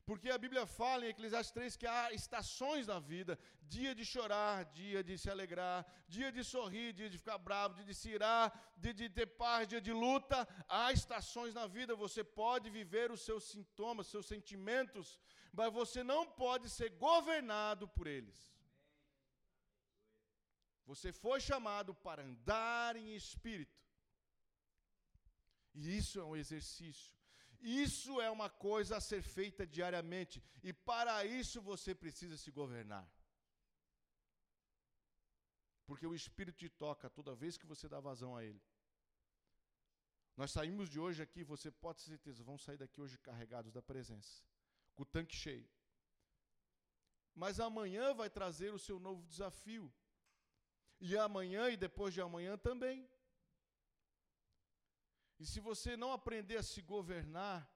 Porque 0.07 0.29
a 0.29 0.37
Bíblia 0.37 0.65
fala 0.65 1.05
em 1.05 1.09
Eclesiastes 1.09 1.51
3 1.51 1.75
que 1.79 1.85
há 1.85 2.13
estações 2.13 2.87
na 2.87 2.97
vida: 2.97 3.37
dia 3.73 3.93
de 3.93 4.05
chorar, 4.05 4.63
dia 4.81 5.03
de 5.03 5.17
se 5.17 5.29
alegrar, 5.29 5.85
dia 6.07 6.31
de 6.31 6.43
sorrir, 6.45 6.93
dia 6.93 7.09
de 7.09 7.17
ficar 7.17 7.37
bravo, 7.37 7.75
dia 7.75 7.83
de 7.83 7.93
se 7.93 8.09
irar, 8.17 8.45
dia 8.77 8.93
de 8.93 9.09
ter 9.09 9.25
paz, 9.25 9.67
dia 9.67 9.81
de 9.81 9.91
luta. 9.91 10.47
Há 10.69 10.93
estações 10.93 11.53
na 11.53 11.67
vida, 11.67 11.93
você 11.93 12.23
pode 12.23 12.69
viver 12.69 13.11
os 13.11 13.19
seus 13.27 13.43
sintomas, 13.51 14.07
seus 14.07 14.27
sentimentos, 14.27 15.19
mas 15.57 15.73
você 15.73 16.03
não 16.03 16.23
pode 16.43 16.69
ser 16.69 16.89
governado 17.07 17.87
por 17.95 18.05
eles. 18.15 18.39
Você 20.85 21.11
foi 21.11 21.39
chamado 21.49 21.91
para 22.05 22.23
andar 22.23 22.95
em 22.95 23.15
espírito. 23.21 23.77
E 25.73 25.97
isso 25.97 26.19
é 26.19 26.23
um 26.23 26.35
exercício. 26.35 27.11
Isso 27.59 28.21
é 28.21 28.29
uma 28.29 28.49
coisa 28.49 28.97
a 28.97 29.01
ser 29.01 29.21
feita 29.23 29.65
diariamente, 29.65 30.43
e 30.61 30.71
para 30.71 31.25
isso 31.25 31.59
você 31.59 31.95
precisa 31.95 32.37
se 32.37 32.51
governar. 32.51 33.05
Porque 35.87 36.05
o 36.05 36.13
Espírito 36.13 36.57
te 36.57 36.69
toca 36.69 37.09
toda 37.09 37.33
vez 37.33 37.57
que 37.57 37.65
você 37.65 37.87
dá 37.89 37.99
vazão 37.99 38.35
a 38.35 38.43
Ele. 38.43 38.61
Nós 40.35 40.51
saímos 40.51 40.87
de 40.87 40.99
hoje 40.99 41.23
aqui, 41.23 41.43
você 41.43 41.71
pode 41.71 41.97
ter 41.99 42.09
certeza, 42.11 42.43
vamos 42.43 42.61
sair 42.61 42.77
daqui 42.77 43.01
hoje 43.01 43.17
carregados 43.17 43.71
da 43.71 43.81
presença, 43.81 44.43
com 44.97 45.03
o 45.03 45.05
tanque 45.05 45.35
cheio. 45.35 45.69
Mas 47.33 47.59
amanhã 47.59 48.15
vai 48.15 48.29
trazer 48.29 48.73
o 48.73 48.79
seu 48.79 48.99
novo 48.99 49.23
desafio. 49.27 49.93
E 50.99 51.15
amanhã 51.15 51.69
e 51.69 51.77
depois 51.77 52.13
de 52.15 52.19
amanhã 52.19 52.57
também. 52.57 53.07
E 55.39 55.45
se 55.45 55.59
você 55.59 55.95
não 55.95 56.11
aprender 56.11 56.57
a 56.57 56.63
se 56.63 56.81
governar, 56.81 57.71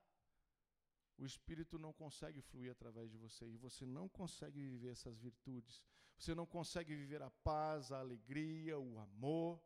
o 1.16 1.24
Espírito 1.24 1.78
não 1.78 1.94
consegue 1.94 2.42
fluir 2.42 2.72
através 2.72 3.12
de 3.12 3.18
você 3.18 3.46
e 3.46 3.56
você 3.56 3.86
não 3.86 4.10
consegue 4.10 4.60
viver 4.60 4.92
essas 4.94 5.20
virtudes. 5.20 5.84
Você 6.18 6.34
não 6.34 6.48
consegue 6.48 6.96
viver 6.96 7.22
a 7.22 7.30
paz, 7.30 7.92
a 7.92 8.00
alegria, 8.00 8.80
o 8.80 9.00
amor. 9.00 9.62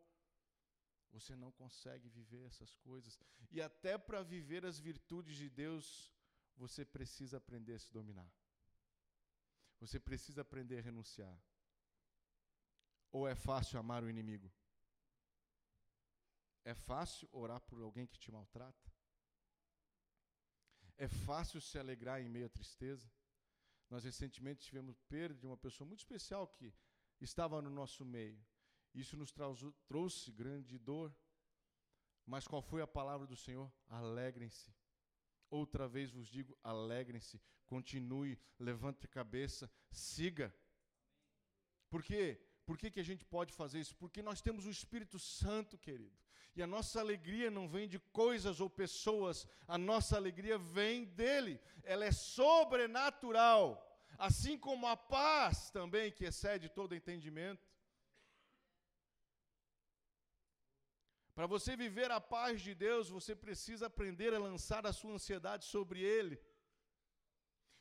Você 1.13 1.33
não 1.37 1.53
consegue 1.53 2.09
viver 2.09 2.45
essas 2.45 2.75
coisas. 2.75 3.17
E 3.49 3.61
até 3.61 3.97
para 3.97 4.21
viver 4.21 4.65
as 4.65 4.77
virtudes 4.77 5.37
de 5.37 5.49
Deus, 5.49 6.13
você 6.55 6.85
precisa 6.85 7.37
aprender 7.37 7.73
a 7.73 7.79
se 7.79 7.91
dominar. 7.91 8.31
Você 9.79 9.99
precisa 9.99 10.41
aprender 10.41 10.79
a 10.79 10.81
renunciar. 10.81 11.37
Ou 13.11 13.27
é 13.27 13.35
fácil 13.35 13.79
amar 13.79 14.03
o 14.03 14.09
inimigo? 14.09 14.51
É 16.63 16.73
fácil 16.73 17.29
orar 17.31 17.61
por 17.61 17.81
alguém 17.81 18.07
que 18.07 18.17
te 18.17 18.31
maltrata? 18.31 18.91
É 20.97 21.07
fácil 21.07 21.59
se 21.61 21.77
alegrar 21.77 22.21
em 22.21 22.29
meio 22.29 22.45
à 22.45 22.49
tristeza? 22.49 23.09
Nós 23.89 24.03
recentemente 24.03 24.65
tivemos 24.65 24.99
perda 25.01 25.39
de 25.39 25.45
uma 25.45 25.57
pessoa 25.57 25.87
muito 25.87 25.99
especial 25.99 26.47
que 26.47 26.73
estava 27.21 27.61
no 27.61 27.69
nosso 27.69 28.03
meio. 28.03 28.43
Isso 28.93 29.15
nos 29.15 29.31
trouxe 29.87 30.31
grande 30.31 30.77
dor. 30.79 31.15
Mas 32.25 32.47
qual 32.47 32.61
foi 32.61 32.81
a 32.81 32.87
palavra 32.87 33.27
do 33.27 33.35
Senhor? 33.35 33.71
Alegrem-se. 33.87 34.73
Outra 35.55 35.87
vez 35.87 36.11
vos 36.11 36.27
digo: 36.27 36.57
alegrem-se, 36.61 37.41
continue, 37.65 38.37
levante 38.59 39.05
a 39.05 39.09
cabeça, 39.19 39.71
siga. 39.89 40.53
Por 41.89 42.03
quê? 42.03 42.41
Por 42.65 42.77
que, 42.77 42.91
que 42.91 42.99
a 42.99 43.03
gente 43.03 43.23
pode 43.23 43.53
fazer 43.53 43.79
isso? 43.79 43.95
Porque 43.95 44.21
nós 44.21 44.41
temos 44.41 44.65
o 44.65 44.69
Espírito 44.69 45.17
Santo, 45.17 45.77
querido. 45.77 46.17
E 46.55 46.63
a 46.63 46.67
nossa 46.67 46.99
alegria 46.99 47.49
não 47.51 47.67
vem 47.67 47.87
de 47.87 47.99
coisas 47.99 48.59
ou 48.59 48.69
pessoas, 48.69 49.47
a 49.67 49.77
nossa 49.77 50.17
alegria 50.17 50.57
vem 50.57 51.05
dele. 51.05 51.59
Ela 51.83 52.05
é 52.05 52.11
sobrenatural, 52.11 53.65
assim 54.17 54.57
como 54.57 54.87
a 54.87 54.97
paz 54.97 55.69
também, 55.69 56.11
que 56.11 56.25
excede 56.25 56.67
todo 56.69 56.95
entendimento. 56.95 57.65
Para 61.35 61.45
você 61.45 61.75
viver 61.75 62.09
a 62.11 62.21
paz 62.21 62.61
de 62.61 62.73
Deus, 62.73 63.09
você 63.09 63.35
precisa 63.35 63.87
aprender 63.87 64.33
a 64.33 64.39
lançar 64.39 64.87
a 64.87 64.93
sua 64.93 65.13
ansiedade 65.13 65.65
sobre 65.65 66.01
Ele. 66.01 66.41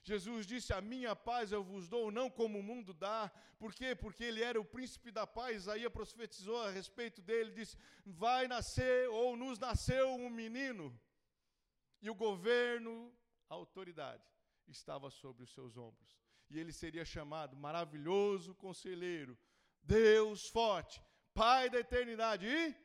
Jesus 0.02 0.44
disse: 0.46 0.72
A 0.72 0.80
minha 0.80 1.16
paz 1.16 1.50
eu 1.50 1.64
vos 1.64 1.88
dou, 1.88 2.10
não 2.10 2.28
como 2.28 2.58
o 2.58 2.62
mundo 2.62 2.92
dá. 2.92 3.30
Por 3.58 3.72
quê? 3.72 3.94
Porque 3.94 4.22
ele 4.22 4.42
era 4.42 4.60
o 4.60 4.64
príncipe 4.64 5.10
da 5.10 5.26
paz. 5.26 5.56
Isaías 5.56 5.90
profetizou 5.90 6.60
a 6.62 6.70
respeito 6.70 7.22
dele: 7.22 7.52
disse: 7.52 7.78
Vai 8.04 8.46
nascer, 8.46 9.08
ou 9.08 9.34
nos 9.34 9.58
nasceu 9.58 10.08
um 10.14 10.28
menino, 10.28 10.94
e 12.02 12.10
o 12.10 12.14
governo, 12.14 13.10
a 13.48 13.54
autoridade, 13.54 14.22
estava 14.68 15.08
sobre 15.10 15.42
os 15.42 15.54
seus 15.54 15.78
ombros. 15.78 16.20
E 16.50 16.58
ele 16.58 16.72
seria 16.72 17.04
chamado 17.04 17.56
maravilhoso 17.56 18.54
conselheiro, 18.54 19.38
Deus 19.82 20.48
forte, 20.48 21.00
Pai 21.32 21.70
da 21.70 21.80
eternidade 21.80 22.46
e 22.46 22.83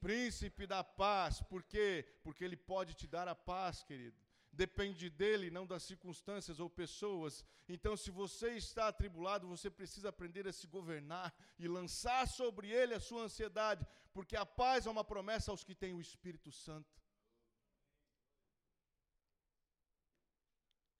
príncipe 0.00 0.66
da 0.66 0.82
paz. 0.82 1.40
Por 1.42 1.62
quê? 1.62 2.06
Porque 2.22 2.44
ele 2.44 2.56
pode 2.56 2.94
te 2.94 3.06
dar 3.06 3.28
a 3.28 3.34
paz, 3.34 3.82
querido. 3.82 4.16
Depende 4.52 5.08
dele, 5.10 5.50
não 5.50 5.66
das 5.66 5.82
circunstâncias 5.82 6.58
ou 6.58 6.68
pessoas. 6.68 7.44
Então, 7.68 7.96
se 7.96 8.10
você 8.10 8.52
está 8.56 8.88
atribulado, 8.88 9.46
você 9.46 9.70
precisa 9.70 10.08
aprender 10.08 10.48
a 10.48 10.52
se 10.52 10.66
governar 10.66 11.34
e 11.58 11.68
lançar 11.68 12.26
sobre 12.26 12.70
ele 12.70 12.94
a 12.94 13.00
sua 13.00 13.22
ansiedade, 13.22 13.86
porque 14.12 14.36
a 14.36 14.46
paz 14.46 14.86
é 14.86 14.90
uma 14.90 15.04
promessa 15.04 15.50
aos 15.50 15.62
que 15.62 15.74
têm 15.74 15.94
o 15.94 16.00
Espírito 16.00 16.50
Santo. 16.50 16.98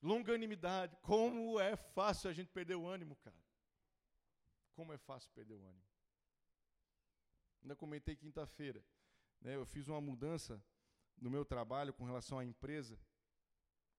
Longanimidade. 0.00 0.96
Como 1.02 1.58
é 1.58 1.74
fácil 1.76 2.30
a 2.30 2.32
gente 2.32 2.50
perder 2.50 2.76
o 2.76 2.86
ânimo, 2.86 3.16
cara. 3.16 3.44
Como 4.74 4.92
é 4.92 4.98
fácil 4.98 5.30
perder 5.32 5.54
o 5.54 5.64
ânimo. 5.64 5.87
Ainda 7.62 7.76
comentei 7.76 8.16
quinta-feira. 8.16 8.84
Né, 9.40 9.54
eu 9.54 9.66
fiz 9.66 9.88
uma 9.88 10.00
mudança 10.00 10.62
no 11.20 11.30
meu 11.30 11.44
trabalho 11.44 11.92
com 11.92 12.04
relação 12.04 12.38
à 12.38 12.44
empresa. 12.44 12.98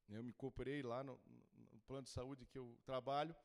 Eu 0.07 0.23
me 0.23 0.33
cooperei 0.33 0.81
lá 0.81 1.03
no, 1.03 1.19
no, 1.71 1.79
plano 1.81 2.03
de 2.03 2.09
saúde 2.09 2.45
que 2.45 2.57
eu 2.57 2.77
trabalho. 2.83 3.35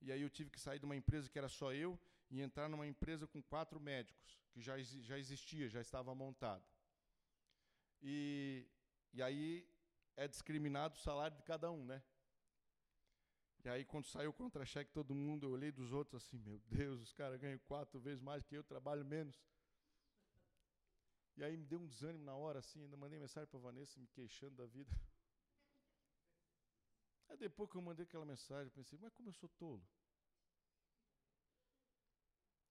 E 0.00 0.12
aí 0.12 0.22
eu 0.22 0.30
tive 0.30 0.50
que 0.50 0.60
sair 0.60 0.78
de 0.78 0.84
uma 0.84 0.96
empresa 0.96 1.28
que 1.28 1.38
era 1.38 1.48
só 1.48 1.72
eu 1.72 1.98
e 2.30 2.40
entrar 2.40 2.68
numa 2.68 2.86
empresa 2.86 3.26
com 3.26 3.42
quatro 3.42 3.80
médicos, 3.80 4.38
que 4.50 4.60
já, 4.60 4.76
já 4.78 5.18
existia, 5.18 5.68
já 5.68 5.80
estava 5.80 6.14
montado. 6.14 6.64
E, 8.02 8.66
e 9.12 9.22
aí 9.22 9.68
é 10.16 10.26
discriminado 10.26 10.96
o 10.96 11.00
salário 11.00 11.36
de 11.36 11.42
cada 11.42 11.70
um, 11.70 11.84
né? 11.84 12.02
E 13.64 13.68
aí, 13.68 13.84
quando 13.84 14.06
saiu 14.06 14.30
o 14.30 14.32
contra-cheque, 14.32 14.92
todo 14.92 15.12
mundo, 15.12 15.46
eu 15.46 15.50
olhei 15.50 15.72
dos 15.72 15.92
outros 15.92 16.22
assim, 16.22 16.38
meu 16.38 16.60
Deus, 16.70 17.00
os 17.00 17.12
caras 17.12 17.40
ganham 17.40 17.58
quatro 17.66 17.98
vezes 17.98 18.20
mais 18.20 18.44
que 18.44 18.54
eu, 18.54 18.62
trabalho 18.62 19.04
menos. 19.04 19.34
E 21.36 21.44
aí 21.44 21.56
me 21.56 21.66
deu 21.66 21.78
um 21.78 21.86
desânimo 21.86 22.24
na 22.24 22.34
hora, 22.34 22.60
assim, 22.60 22.82
ainda 22.82 22.96
mandei 22.96 23.18
mensagem 23.18 23.48
para 23.48 23.58
a 23.58 23.62
Vanessa 23.62 24.00
me 24.00 24.06
queixando 24.08 24.56
da 24.56 24.66
vida. 24.66 24.90
Aí 27.28 27.36
depois 27.36 27.68
que 27.68 27.76
eu 27.76 27.82
mandei 27.82 28.04
aquela 28.04 28.24
mensagem, 28.24 28.66
eu 28.66 28.70
pensei, 28.70 28.98
mas 28.98 29.12
como 29.12 29.28
eu 29.28 29.34
sou 29.34 29.48
tolo? 29.48 29.86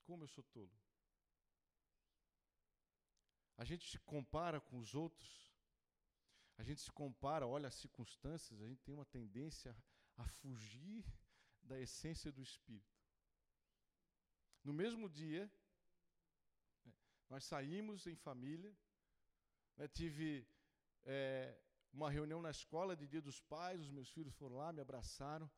Como 0.05 0.23
eu 0.23 0.27
sou 0.27 0.43
tolo? 0.45 0.71
A 3.57 3.63
gente 3.63 3.87
se 3.89 3.99
compara 3.99 4.59
com 4.59 4.79
os 4.79 4.95
outros, 4.95 5.53
a 6.57 6.63
gente 6.63 6.81
se 6.81 6.91
compara, 6.91 7.45
olha 7.45 7.67
as 7.67 7.75
circunstâncias, 7.75 8.61
a 8.61 8.67
gente 8.67 8.81
tem 8.81 8.95
uma 8.95 9.05
tendência 9.05 9.75
a 10.17 10.25
fugir 10.25 11.05
da 11.61 11.79
essência 11.79 12.31
do 12.31 12.41
Espírito. 12.41 12.95
No 14.63 14.73
mesmo 14.73 15.09
dia, 15.09 15.51
nós 17.29 17.43
saímos 17.43 18.05
em 18.07 18.15
família, 18.15 18.75
né, 19.77 19.87
tive 19.87 20.47
é, 21.03 21.57
uma 21.91 22.09
reunião 22.09 22.41
na 22.41 22.51
escola 22.51 22.95
de 22.95 23.07
Dia 23.07 23.21
dos 23.21 23.39
Pais, 23.41 23.81
os 23.81 23.91
meus 23.91 24.09
filhos 24.09 24.35
foram 24.35 24.57
lá, 24.57 24.71
me 24.71 24.81
abraçaram, 24.81 25.49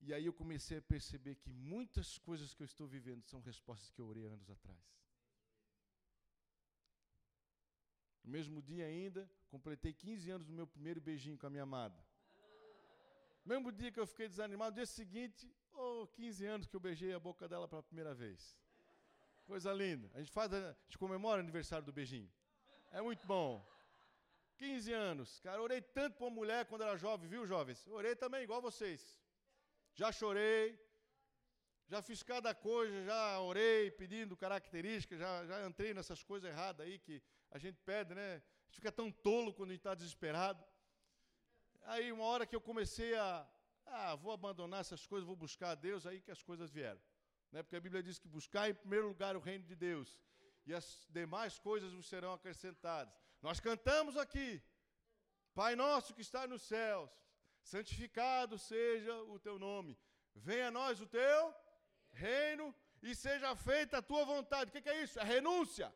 e 0.00 0.14
aí 0.14 0.24
eu 0.24 0.32
comecei 0.32 0.78
a 0.78 0.82
perceber 0.82 1.34
que 1.36 1.52
muitas 1.52 2.18
coisas 2.18 2.54
que 2.54 2.62
eu 2.62 2.64
estou 2.64 2.86
vivendo 2.86 3.22
são 3.24 3.40
respostas 3.40 3.90
que 3.90 4.00
eu 4.00 4.06
orei 4.06 4.26
anos 4.26 4.50
atrás. 4.50 4.78
No 8.24 8.30
mesmo 8.30 8.62
dia 8.62 8.86
ainda, 8.86 9.30
completei 9.48 9.92
15 9.92 10.30
anos 10.30 10.46
do 10.46 10.52
meu 10.52 10.66
primeiro 10.66 11.00
beijinho 11.00 11.36
com 11.36 11.46
a 11.46 11.50
minha 11.50 11.64
amada. 11.64 12.02
Mesmo 13.44 13.72
dia 13.72 13.90
que 13.90 13.98
eu 13.98 14.06
fiquei 14.06 14.28
desanimado, 14.28 14.76
dia 14.76 14.86
seguinte, 14.86 15.52
oh, 15.72 16.06
15 16.06 16.46
anos 16.46 16.66
que 16.66 16.76
eu 16.76 16.80
beijei 16.80 17.12
a 17.12 17.18
boca 17.18 17.48
dela 17.48 17.66
pela 17.66 17.82
primeira 17.82 18.14
vez. 18.14 18.56
Coisa 19.50 19.72
linda. 19.72 20.08
A 20.14 20.20
gente 20.20 20.30
faz, 20.30 20.52
a 20.52 20.76
gente 20.84 20.96
comemora 20.96 21.38
o 21.38 21.42
aniversário 21.42 21.84
do 21.84 21.92
beijinho. 21.92 22.30
É 22.92 23.02
muito 23.02 23.26
bom. 23.26 23.68
15 24.58 24.92
anos. 24.92 25.40
Cara, 25.40 25.60
orei 25.60 25.80
tanto 25.82 26.16
por 26.16 26.26
uma 26.26 26.36
mulher 26.36 26.66
quando 26.66 26.82
era 26.82 26.96
jovem, 26.96 27.28
viu, 27.28 27.44
jovens? 27.48 27.84
Orei 27.88 28.14
também, 28.14 28.44
igual 28.44 28.62
vocês. 28.62 29.18
Já 29.92 30.12
chorei. 30.12 30.78
Já 31.88 32.00
fiz 32.00 32.22
cada 32.22 32.54
coisa, 32.54 33.04
já 33.04 33.40
orei 33.40 33.90
pedindo 33.90 34.36
características, 34.36 35.18
já, 35.18 35.44
já 35.44 35.66
entrei 35.66 35.92
nessas 35.94 36.22
coisas 36.22 36.48
erradas 36.48 36.86
aí 36.86 37.00
que 37.00 37.20
a 37.50 37.58
gente 37.58 37.80
pede, 37.80 38.14
né? 38.14 38.34
A 38.34 38.66
gente 38.66 38.76
fica 38.76 38.92
tão 38.92 39.10
tolo 39.10 39.52
quando 39.52 39.70
a 39.70 39.72
gente 39.72 39.80
está 39.80 39.96
desesperado. 39.96 40.64
Aí, 41.82 42.12
uma 42.12 42.26
hora 42.26 42.46
que 42.46 42.54
eu 42.54 42.60
comecei 42.60 43.16
a. 43.16 43.44
Ah, 43.84 44.14
vou 44.14 44.30
abandonar 44.30 44.82
essas 44.82 45.04
coisas, 45.08 45.26
vou 45.26 45.34
buscar 45.34 45.70
a 45.70 45.74
Deus, 45.74 46.06
aí 46.06 46.20
que 46.20 46.30
as 46.30 46.40
coisas 46.40 46.70
vieram. 46.70 47.00
Né? 47.52 47.62
Porque 47.62 47.76
a 47.76 47.80
Bíblia 47.80 48.02
diz 48.02 48.18
que 48.18 48.28
buscar 48.28 48.68
em 48.68 48.74
primeiro 48.74 49.08
lugar 49.08 49.36
o 49.36 49.40
reino 49.40 49.64
de 49.64 49.74
Deus, 49.74 50.18
e 50.66 50.74
as 50.74 51.06
demais 51.10 51.58
coisas 51.58 51.92
vos 51.92 52.06
serão 52.06 52.32
acrescentadas. 52.32 53.12
Nós 53.42 53.58
cantamos 53.58 54.16
aqui, 54.16 54.62
Pai 55.54 55.74
nosso 55.74 56.14
que 56.14 56.20
está 56.20 56.46
nos 56.46 56.62
céus, 56.62 57.10
santificado 57.62 58.58
seja 58.58 59.14
o 59.24 59.38
teu 59.38 59.58
nome, 59.58 59.98
venha 60.34 60.68
a 60.68 60.70
nós 60.70 61.00
o 61.00 61.06
teu 61.06 61.54
reino 62.12 62.74
e 63.02 63.14
seja 63.14 63.54
feita 63.56 63.98
a 63.98 64.02
tua 64.02 64.24
vontade. 64.24 64.70
O 64.70 64.72
que 64.72 64.88
é 64.88 65.02
isso? 65.02 65.18
É 65.18 65.24
renúncia. 65.24 65.92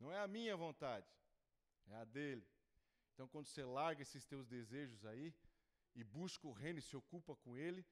Não 0.00 0.12
é 0.12 0.18
a 0.20 0.28
minha 0.28 0.56
vontade, 0.56 1.06
é 1.88 1.94
a 1.96 2.04
dele. 2.04 2.46
Então, 3.12 3.26
quando 3.28 3.46
você 3.46 3.64
larga 3.64 4.02
esses 4.02 4.24
teus 4.24 4.46
desejos 4.46 5.04
aí 5.04 5.34
e 5.94 6.04
busca 6.04 6.46
o 6.46 6.52
reino 6.52 6.78
e 6.78 6.82
se 6.82 6.96
ocupa 6.96 7.34
com 7.34 7.56
ele, 7.56 7.84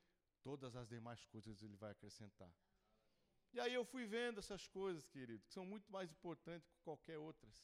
todas 0.49 0.77
as 0.77 0.89
demais 0.89 1.25
coisas 1.25 1.61
ele 1.61 1.77
vai 1.77 1.91
acrescentar. 1.91 2.53
E 3.53 3.59
aí 3.59 3.75
eu 3.75 3.85
fui 3.85 4.05
vendo 4.07 4.39
essas 4.39 4.65
coisas, 4.69 5.05
querido, 5.15 5.43
que 5.45 5.53
são 5.53 5.65
muito 5.73 5.91
mais 5.91 6.09
importantes 6.17 6.69
que 6.69 6.79
qualquer 6.89 7.19
outras. 7.19 7.57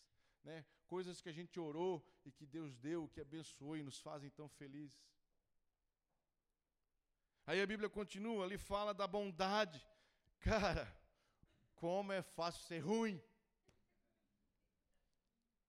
Né? 0.43 0.65
Coisas 0.95 1.21
que 1.21 1.29
a 1.29 1.37
gente 1.39 1.61
orou 1.61 2.05
e 2.25 2.33
que 2.33 2.45
Deus 2.45 2.75
deu, 2.77 3.09
que 3.09 3.21
abençoou 3.21 3.77
e 3.77 3.85
nos 3.85 4.01
fazem 4.01 4.31
tão 4.31 4.49
felizes. 4.49 5.01
Aí 7.47 7.63
a 7.63 7.67
Bíblia 7.73 7.89
continua, 7.89 8.45
ali 8.45 8.59
fala 8.59 8.93
da 8.93 9.07
bondade. 9.07 9.81
Cara, 10.41 10.85
como 11.77 12.11
é 12.11 12.21
fácil 12.21 12.65
ser 12.65 12.81
ruim. 12.81 13.23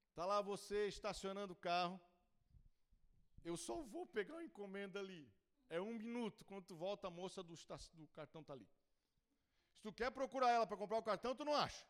Está 0.10 0.26
lá 0.26 0.42
você 0.42 0.88
estacionando 0.88 1.54
o 1.54 1.62
carro. 1.70 2.02
Eu 3.46 3.56
só 3.56 3.84
vou 3.84 4.08
pegar 4.08 4.34
uma 4.34 4.44
encomenda 4.44 5.00
ali. 5.00 5.32
É 5.76 5.82
um 5.82 5.94
minuto, 6.02 6.46
quando 6.46 6.66
tu 6.66 6.76
volta, 6.76 7.08
a 7.08 7.10
moça 7.10 7.42
do, 7.42 7.56
do 7.94 8.08
cartão 8.10 8.42
está 8.42 8.54
ali. 8.54 8.68
Se 9.74 9.82
tu 9.82 9.92
quer 9.92 10.12
procurar 10.12 10.52
ela 10.52 10.68
para 10.68 10.78
comprar 10.78 11.00
o 11.00 11.08
cartão, 11.12 11.36
tu 11.36 11.44
não 11.44 11.56
acha. 11.56 11.84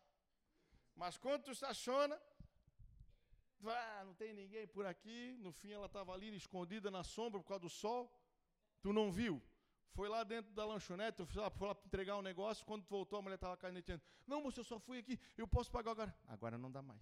Mas 0.96 1.18
quando 1.18 1.44
tu 1.44 1.52
estaciona, 1.52 2.18
ah, 3.66 4.04
não 4.06 4.14
tem 4.14 4.32
ninguém 4.34 4.66
por 4.66 4.86
aqui. 4.86 5.36
No 5.38 5.52
fim, 5.52 5.72
ela 5.74 5.88
estava 5.88 6.14
ali 6.14 6.34
escondida 6.34 6.90
na 6.90 7.04
sombra 7.04 7.42
por 7.42 7.48
causa 7.48 7.64
do 7.64 7.70
sol. 7.70 8.10
Tu 8.82 8.94
não 8.94 9.12
viu. 9.12 9.44
Foi 9.92 10.08
lá 10.08 10.24
dentro 10.24 10.54
da 10.54 10.66
lanchonete, 10.66 11.20
eu 11.20 11.26
fui 11.26 11.42
lá, 11.42 11.52
entregar 11.86 12.16
um 12.18 12.22
negócio. 12.22 12.66
Quando 12.66 12.86
tu 12.86 12.90
voltou, 12.90 13.20
a 13.20 13.22
mulher 13.22 13.36
estava 13.36 13.58
caneteando. 13.58 14.02
Não, 14.26 14.42
moça, 14.42 14.62
eu 14.62 14.64
só 14.64 14.80
fui 14.80 15.00
aqui. 15.00 15.20
Eu 15.38 15.46
posso 15.46 15.70
pagar 15.70 15.92
agora. 15.92 16.18
Agora 16.30 16.58
não 16.58 16.72
dá 16.72 16.82
mais. 16.82 17.02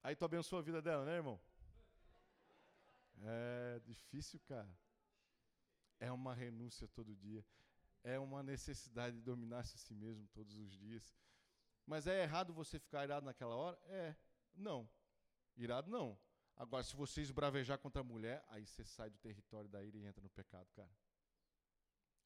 Aí 0.00 0.14
tu 0.14 0.24
abençoa 0.24 0.60
a 0.60 0.62
vida 0.62 0.80
dela, 0.80 1.04
né, 1.04 1.16
irmão? 1.16 1.49
É 3.22 3.80
difícil, 3.84 4.40
cara. 4.40 4.70
É 5.98 6.10
uma 6.10 6.34
renúncia 6.34 6.88
todo 6.88 7.14
dia. 7.14 7.44
É 8.02 8.18
uma 8.18 8.42
necessidade 8.42 9.16
de 9.16 9.22
dominar-se 9.22 9.76
a 9.76 9.78
si 9.78 9.94
mesmo 9.94 10.26
todos 10.28 10.56
os 10.56 10.76
dias. 10.76 11.02
Mas 11.86 12.06
é 12.06 12.22
errado 12.22 12.52
você 12.52 12.78
ficar 12.78 13.04
irado 13.04 13.26
naquela 13.26 13.54
hora? 13.54 13.78
É. 13.86 14.16
Não. 14.54 14.88
Irado 15.56 15.90
não. 15.90 16.18
Agora, 16.56 16.82
se 16.82 16.94
você 16.94 17.20
esbravejar 17.20 17.78
contra 17.78 18.00
a 18.00 18.04
mulher, 18.04 18.44
aí 18.48 18.66
você 18.66 18.84
sai 18.84 19.10
do 19.10 19.18
território 19.18 19.68
da 19.68 19.82
ira 19.82 19.96
e 19.96 20.06
entra 20.06 20.22
no 20.22 20.30
pecado, 20.30 20.68
cara. 20.74 20.90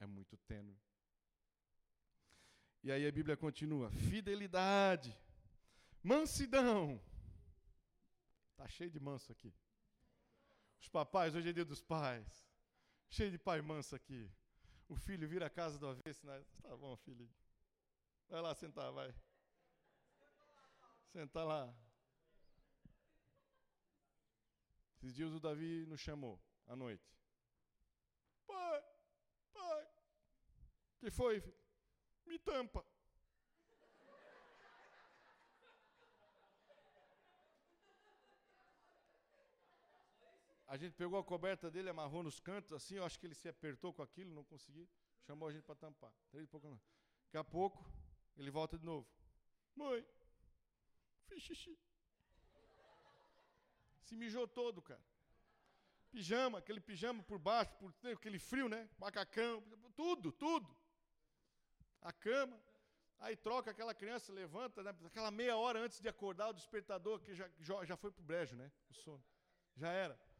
É 0.01 0.07
muito 0.07 0.37
tênue. 0.39 0.77
E 2.83 2.93
aí 2.93 3.07
a 3.07 3.13
Bíblia 3.13 3.37
continua: 3.37 3.91
fidelidade, 3.91 5.17
mansidão. 6.03 7.01
Tá 8.57 8.69
cheio 8.69 8.91
de 8.91 9.01
manso 9.01 9.33
aqui. 9.33 9.53
Os 10.85 10.89
papais, 10.91 11.35
hoje 11.35 11.49
é 11.49 11.53
dia 11.53 11.65
dos 11.65 11.81
pais. 11.81 12.47
Cheio 13.09 13.31
de 13.31 13.39
pai 13.39 13.63
manso 13.63 13.97
aqui. 13.97 14.31
O 14.87 14.95
filho 14.95 15.27
vira 15.27 15.47
a 15.47 15.51
casa 15.51 15.79
do 15.79 15.89
avesso. 15.89 16.27
Né? 16.27 16.45
Tá 16.61 16.77
bom, 16.77 16.95
filho. 16.99 17.27
Vai 18.29 18.43
lá 18.43 18.55
sentar, 18.55 18.93
vai. 18.93 19.15
Senta 21.11 21.43
lá. 21.43 21.75
Esses 24.97 25.15
dias 25.15 25.33
o 25.33 25.41
Davi 25.41 25.87
nos 25.87 26.03
chamou 26.03 26.39
à 26.67 26.77
noite. 26.77 27.11
Pai, 28.47 28.85
pai. 29.55 29.89
que 31.01 31.11
foi, 31.11 31.41
filho? 31.41 31.59
Me 32.27 32.39
tampa. 32.39 32.85
A 40.75 40.77
gente 40.77 40.93
pegou 40.97 41.17
a 41.17 41.23
coberta 41.23 41.71
dele, 41.71 41.89
amarrou 41.89 42.21
nos 42.25 42.41
cantos, 42.41 42.73
assim, 42.73 42.97
eu 42.97 43.05
acho 43.05 43.17
que 43.17 43.25
ele 43.29 43.35
se 43.37 43.49
apertou 43.49 43.93
com 43.95 44.03
aquilo, 44.03 44.35
não 44.35 44.43
conseguiu. 44.43 44.89
Chamou 45.25 45.49
a 45.49 45.53
gente 45.53 45.63
para 45.63 45.77
tampar. 45.77 46.13
Três 46.33 46.49
pouco, 46.49 46.67
Daqui 47.27 47.37
a 47.37 47.45
pouco, 47.45 47.89
ele 48.37 48.51
volta 48.51 48.77
de 48.77 48.85
novo. 48.85 49.07
Mãe, 49.77 50.05
fiz 51.29 51.45
xixi. 51.45 51.79
Se 54.03 54.17
mijou 54.17 54.49
todo, 54.49 54.83
cara. 54.83 55.01
Pijama, 56.11 56.59
aquele 56.59 56.81
pijama 56.81 57.23
por 57.23 57.39
baixo, 57.39 57.73
por 57.77 57.95
aquele 58.11 58.41
frio, 58.41 58.69
né? 58.69 58.91
Macacão, 58.99 59.63
tudo, 59.95 60.33
tudo. 60.33 60.77
A 62.01 62.13
cama. 62.13 62.61
Aí 63.21 63.37
troca 63.37 63.71
aquela 63.71 63.95
criança, 63.95 64.33
levanta, 64.33 64.83
né? 64.83 64.93
aquela 65.05 65.31
meia 65.31 65.57
hora 65.57 65.79
antes 65.79 66.01
de 66.01 66.09
acordar, 66.09 66.49
o 66.49 66.53
despertador, 66.53 67.21
que 67.21 67.33
já, 67.33 67.49
já 67.61 67.97
foi 67.97 68.11
pro 68.11 68.25
brejo, 68.25 68.57
né? 68.57 68.73
O 68.91 68.95
sono. 68.95 69.25
Já 69.77 69.93
era. 69.93 70.34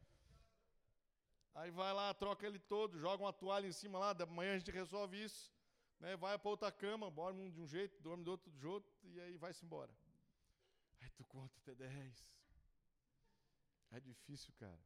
Aí 1.55 1.71
vai 1.71 1.93
lá, 1.93 2.13
troca 2.13 2.45
ele 2.45 2.59
todo, 2.59 2.99
joga 2.99 3.23
uma 3.23 3.31
toalha 3.31 3.65
em 3.65 3.71
cima 3.71 3.97
lá, 3.97 4.11
da 4.11 4.25
manhã 4.25 4.55
a 4.55 4.57
gente 4.57 4.71
resolve 4.71 5.23
isso, 5.23 5.53
né? 6.01 6.17
Vai 6.17 6.37
para 6.37 6.49
outra 6.49 6.69
cama, 6.69 7.09
dorme 7.09 7.41
um 7.41 7.49
de 7.49 7.61
um 7.61 7.65
jeito, 7.65 7.97
dorme 8.01 8.25
do 8.25 8.31
outro 8.31 8.51
de 8.51 8.67
outro, 8.67 8.91
e 9.03 9.21
aí 9.21 9.37
vai-se 9.37 9.63
embora. 9.65 9.95
Aí 10.99 11.09
tu 11.11 11.23
conta 11.23 11.57
até 11.59 11.73
10. 11.73 12.35
É 13.91 13.99
difícil, 14.01 14.53
cara. 14.57 14.83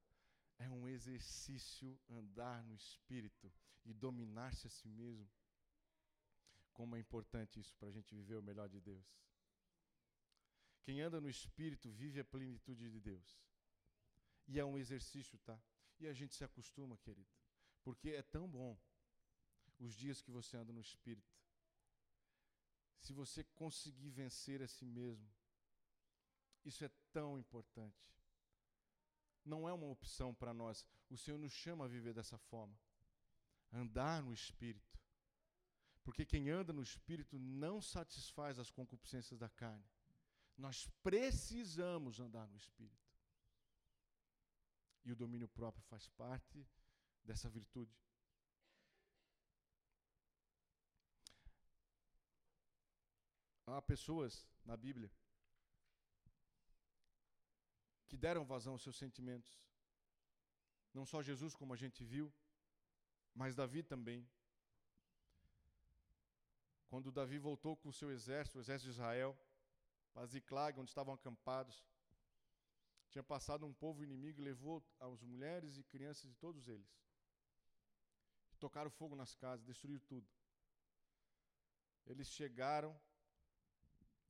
É 0.59 0.69
um 0.69 0.87
exercício 0.87 1.99
andar 2.07 2.63
no 2.63 2.75
espírito 2.75 3.51
e 3.83 3.91
dominar-se 3.91 4.67
a 4.67 4.69
si 4.69 4.87
mesmo. 4.87 5.27
Como 6.73 6.95
é 6.95 6.99
importante 6.99 7.59
isso 7.59 7.75
para 7.77 7.89
a 7.89 7.91
gente 7.91 8.13
viver 8.13 8.35
o 8.35 8.43
melhor 8.43 8.69
de 8.69 8.79
Deus. 8.79 9.07
Quem 10.83 11.01
anda 11.01 11.19
no 11.19 11.29
espírito 11.29 11.89
vive 11.89 12.19
a 12.19 12.25
plenitude 12.25 12.91
de 12.91 12.99
Deus. 12.99 13.39
E 14.47 14.59
é 14.59 14.65
um 14.65 14.77
exercício, 14.77 15.37
tá? 15.39 15.59
E 15.99 16.07
a 16.07 16.13
gente 16.13 16.33
se 16.35 16.43
acostuma, 16.43 16.97
querido, 16.97 17.29
porque 17.83 18.09
é 18.11 18.21
tão 18.21 18.47
bom 18.47 18.77
os 19.79 19.93
dias 19.93 20.21
que 20.21 20.31
você 20.31 20.57
anda 20.57 20.71
no 20.71 20.81
Espírito. 20.81 21.37
Se 22.99 23.13
você 23.13 23.43
conseguir 23.43 24.09
vencer 24.09 24.61
a 24.61 24.67
si 24.67 24.85
mesmo, 24.85 25.29
isso 26.65 26.83
é 26.83 26.91
tão 27.11 27.37
importante. 27.37 27.97
Não 29.45 29.67
é 29.67 29.73
uma 29.73 29.87
opção 29.87 30.33
para 30.33 30.53
nós. 30.53 30.85
O 31.09 31.17
Senhor 31.17 31.37
nos 31.37 31.53
chama 31.53 31.85
a 31.85 31.87
viver 31.87 32.13
dessa 32.13 32.37
forma. 32.37 32.77
Andar 33.71 34.21
no 34.21 34.33
Espírito. 34.33 34.99
Porque 36.03 36.25
quem 36.25 36.49
anda 36.49 36.73
no 36.73 36.83
Espírito 36.83 37.37
não 37.39 37.81
satisfaz 37.81 38.59
as 38.59 38.69
concupiscências 38.69 39.39
da 39.39 39.49
carne. 39.49 39.85
Nós 40.57 40.87
precisamos 41.01 42.19
andar 42.19 42.47
no 42.47 42.57
Espírito. 42.57 43.08
E 45.03 45.11
o 45.11 45.15
domínio 45.15 45.47
próprio 45.47 45.83
faz 45.83 46.07
parte 46.09 46.67
dessa 47.23 47.49
virtude. 47.49 47.95
Há 53.65 53.81
pessoas 53.81 54.47
na 54.65 54.75
Bíblia 54.75 55.11
que 58.07 58.17
deram 58.17 58.43
vazão 58.43 58.73
aos 58.73 58.81
seus 58.81 58.97
sentimentos. 58.97 59.61
Não 60.93 61.05
só 61.05 61.21
Jesus, 61.21 61.55
como 61.55 61.73
a 61.73 61.77
gente 61.77 62.03
viu, 62.03 62.33
mas 63.35 63.55
Davi 63.55 63.83
também. 63.83 64.27
Quando 66.87 67.11
Davi 67.11 67.37
voltou 67.37 67.77
com 67.77 67.89
o 67.89 67.93
seu 67.93 68.09
exército, 68.11 68.57
o 68.57 68.61
exército 68.61 68.89
de 68.89 68.95
Israel, 68.97 69.37
para 70.11 70.25
Ziclag, 70.25 70.79
onde 70.79 70.89
estavam 70.89 71.13
acampados, 71.13 71.85
tinha 73.09 73.23
passado 73.23 73.65
um 73.65 73.73
povo 73.73 74.03
inimigo 74.03 74.39
e 74.39 74.43
levou 74.43 74.83
as 74.99 75.21
mulheres 75.23 75.77
e 75.77 75.83
crianças 75.83 76.29
de 76.29 76.35
todos 76.35 76.67
eles. 76.67 76.87
Tocaram 78.59 78.89
fogo 78.89 79.15
nas 79.15 79.33
casas, 79.35 79.65
destruíram 79.65 80.01
tudo. 80.05 80.27
Eles 82.05 82.27
chegaram 82.27 82.99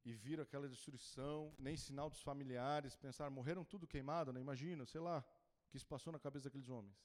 e 0.06 0.14
viram 0.14 0.44
aquela 0.44 0.68
destruição, 0.68 1.54
nem 1.58 1.76
sinal 1.76 2.10
dos 2.10 2.22
familiares, 2.22 2.96
pensaram, 2.96 3.32
morreram 3.32 3.66
tudo 3.66 3.88
queimado, 3.88 4.32
não 4.32 4.40
né? 4.40 4.42
imagina, 4.42 4.86
sei 4.86 5.02
lá, 5.02 5.20
o 5.20 5.70
que 5.70 5.80
se 5.80 5.86
passou 5.86 6.14
na 6.14 6.20
cabeça 6.20 6.46
daqueles 6.46 6.70
homens. 6.70 6.96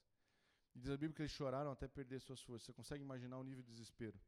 E 0.75 0.79
diz 0.79 0.91
a 0.91 0.97
Bíblia 0.97 1.15
que 1.15 1.23
eles 1.23 1.33
choraram 1.33 1.71
até 1.71 1.89
perder 1.89 2.21
suas 2.21 2.43
forças. 2.43 2.67
Você 2.67 2.73
consegue 2.73 3.03
imaginar 3.03 3.39
o 3.39 3.45
nível 3.45 3.63
de 3.63 3.71
desespero? 3.71 4.21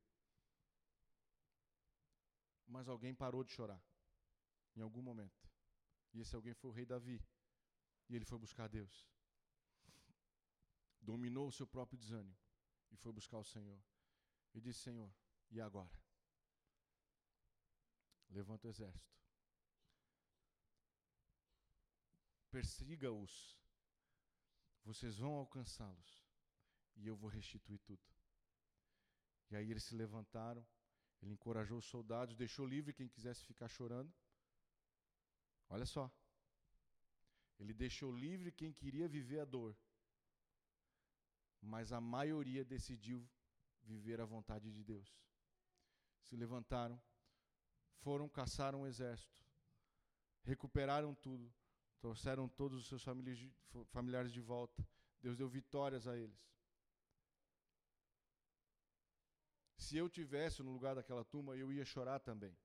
Mas 2.67 2.89
alguém 2.89 3.15
parou 3.15 3.45
de 3.45 3.53
chorar, 3.53 3.81
em 4.75 4.81
algum 4.81 5.03
momento. 5.03 5.49
E 6.13 6.21
esse 6.21 6.35
alguém 6.35 6.55
foi 6.55 6.71
o 6.71 6.73
rei 6.73 6.85
Davi. 6.85 7.23
E 8.09 8.17
ele 8.17 8.25
foi 8.25 8.39
buscar 8.39 8.69
Deus. 8.69 9.09
Dominou 11.01 11.49
o 11.49 11.53
seu 11.53 11.67
próprio 11.67 11.99
desânimo 11.99 12.37
e 12.91 12.97
foi 12.97 13.13
buscar 13.13 13.39
o 13.39 13.45
Senhor. 13.45 13.81
E 14.55 14.61
disse: 14.61 14.81
Senhor, 14.81 15.13
e 15.51 15.61
agora? 15.61 16.01
Levanta 18.31 18.67
o 18.67 18.71
exército. 18.71 19.17
Persiga-os. 22.51 23.57
Vocês 24.85 25.19
vão 25.19 25.35
alcançá-los. 25.35 26.25
E 26.97 27.07
eu 27.07 27.17
vou 27.17 27.29
restituir 27.29 27.79
tudo. 27.81 28.03
E 29.51 29.57
aí 29.57 29.71
eles 29.71 29.85
se 29.85 29.95
levantaram. 29.95 30.67
Ele 31.23 31.33
encorajou 31.33 31.79
os 31.79 31.87
soldados, 31.87 32.37
deixou 32.37 32.67
livre 32.67 32.93
quem 32.93 33.09
quisesse 33.09 33.45
ficar 33.45 33.69
chorando. 33.69 34.13
Olha 35.69 35.87
só. 35.87 36.11
Ele 37.59 37.73
deixou 37.73 38.13
livre 38.13 38.53
quem 38.53 38.73
queria 38.73 39.09
viver 39.09 39.41
a 39.41 39.45
dor. 39.45 39.77
Mas 41.61 41.93
a 41.93 42.01
maioria 42.01 42.65
decidiu 42.65 43.27
viver 43.83 44.21
a 44.21 44.25
vontade 44.25 44.71
de 44.73 44.85
Deus. 44.85 45.09
Se 46.21 46.37
levantaram, 46.37 47.01
foram 47.99 48.29
caçar 48.29 48.75
um 48.75 48.87
exército, 48.87 49.43
recuperaram 50.43 51.15
tudo, 51.15 51.53
trouxeram 52.01 52.49
todos 52.49 52.81
os 52.81 52.87
seus 52.89 53.05
familiares 53.91 54.33
de 54.33 54.41
volta. 54.41 54.87
Deus 55.21 55.37
deu 55.37 55.49
vitórias 55.49 56.07
a 56.07 56.17
eles. 56.17 56.47
Se 59.79 59.97
eu 59.97 60.09
tivesse 60.09 60.63
no 60.63 60.73
lugar 60.73 60.95
daquela 60.95 61.25
turma, 61.25 61.57
eu 61.57 61.73
ia 61.73 61.85
chorar 61.85 62.19
também. 62.19 62.57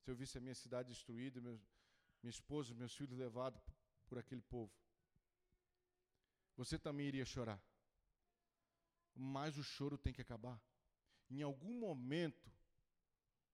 Se 0.00 0.10
eu 0.10 0.14
visse 0.14 0.38
a 0.38 0.40
minha 0.40 0.54
cidade 0.54 0.88
destruída, 0.88 1.40
meus, 1.40 1.60
minha 2.22 2.30
esposa, 2.30 2.74
meus 2.74 2.94
filhos 2.94 3.16
levados 3.16 3.62
por 4.12 4.18
aquele 4.18 4.42
povo. 4.42 4.70
Você 6.54 6.78
também 6.78 7.06
iria 7.06 7.24
chorar. 7.24 7.58
Mas 9.14 9.56
o 9.56 9.64
choro 9.64 9.96
tem 9.96 10.12
que 10.12 10.20
acabar. 10.20 10.60
Em 11.30 11.40
algum 11.40 11.78
momento, 11.80 12.52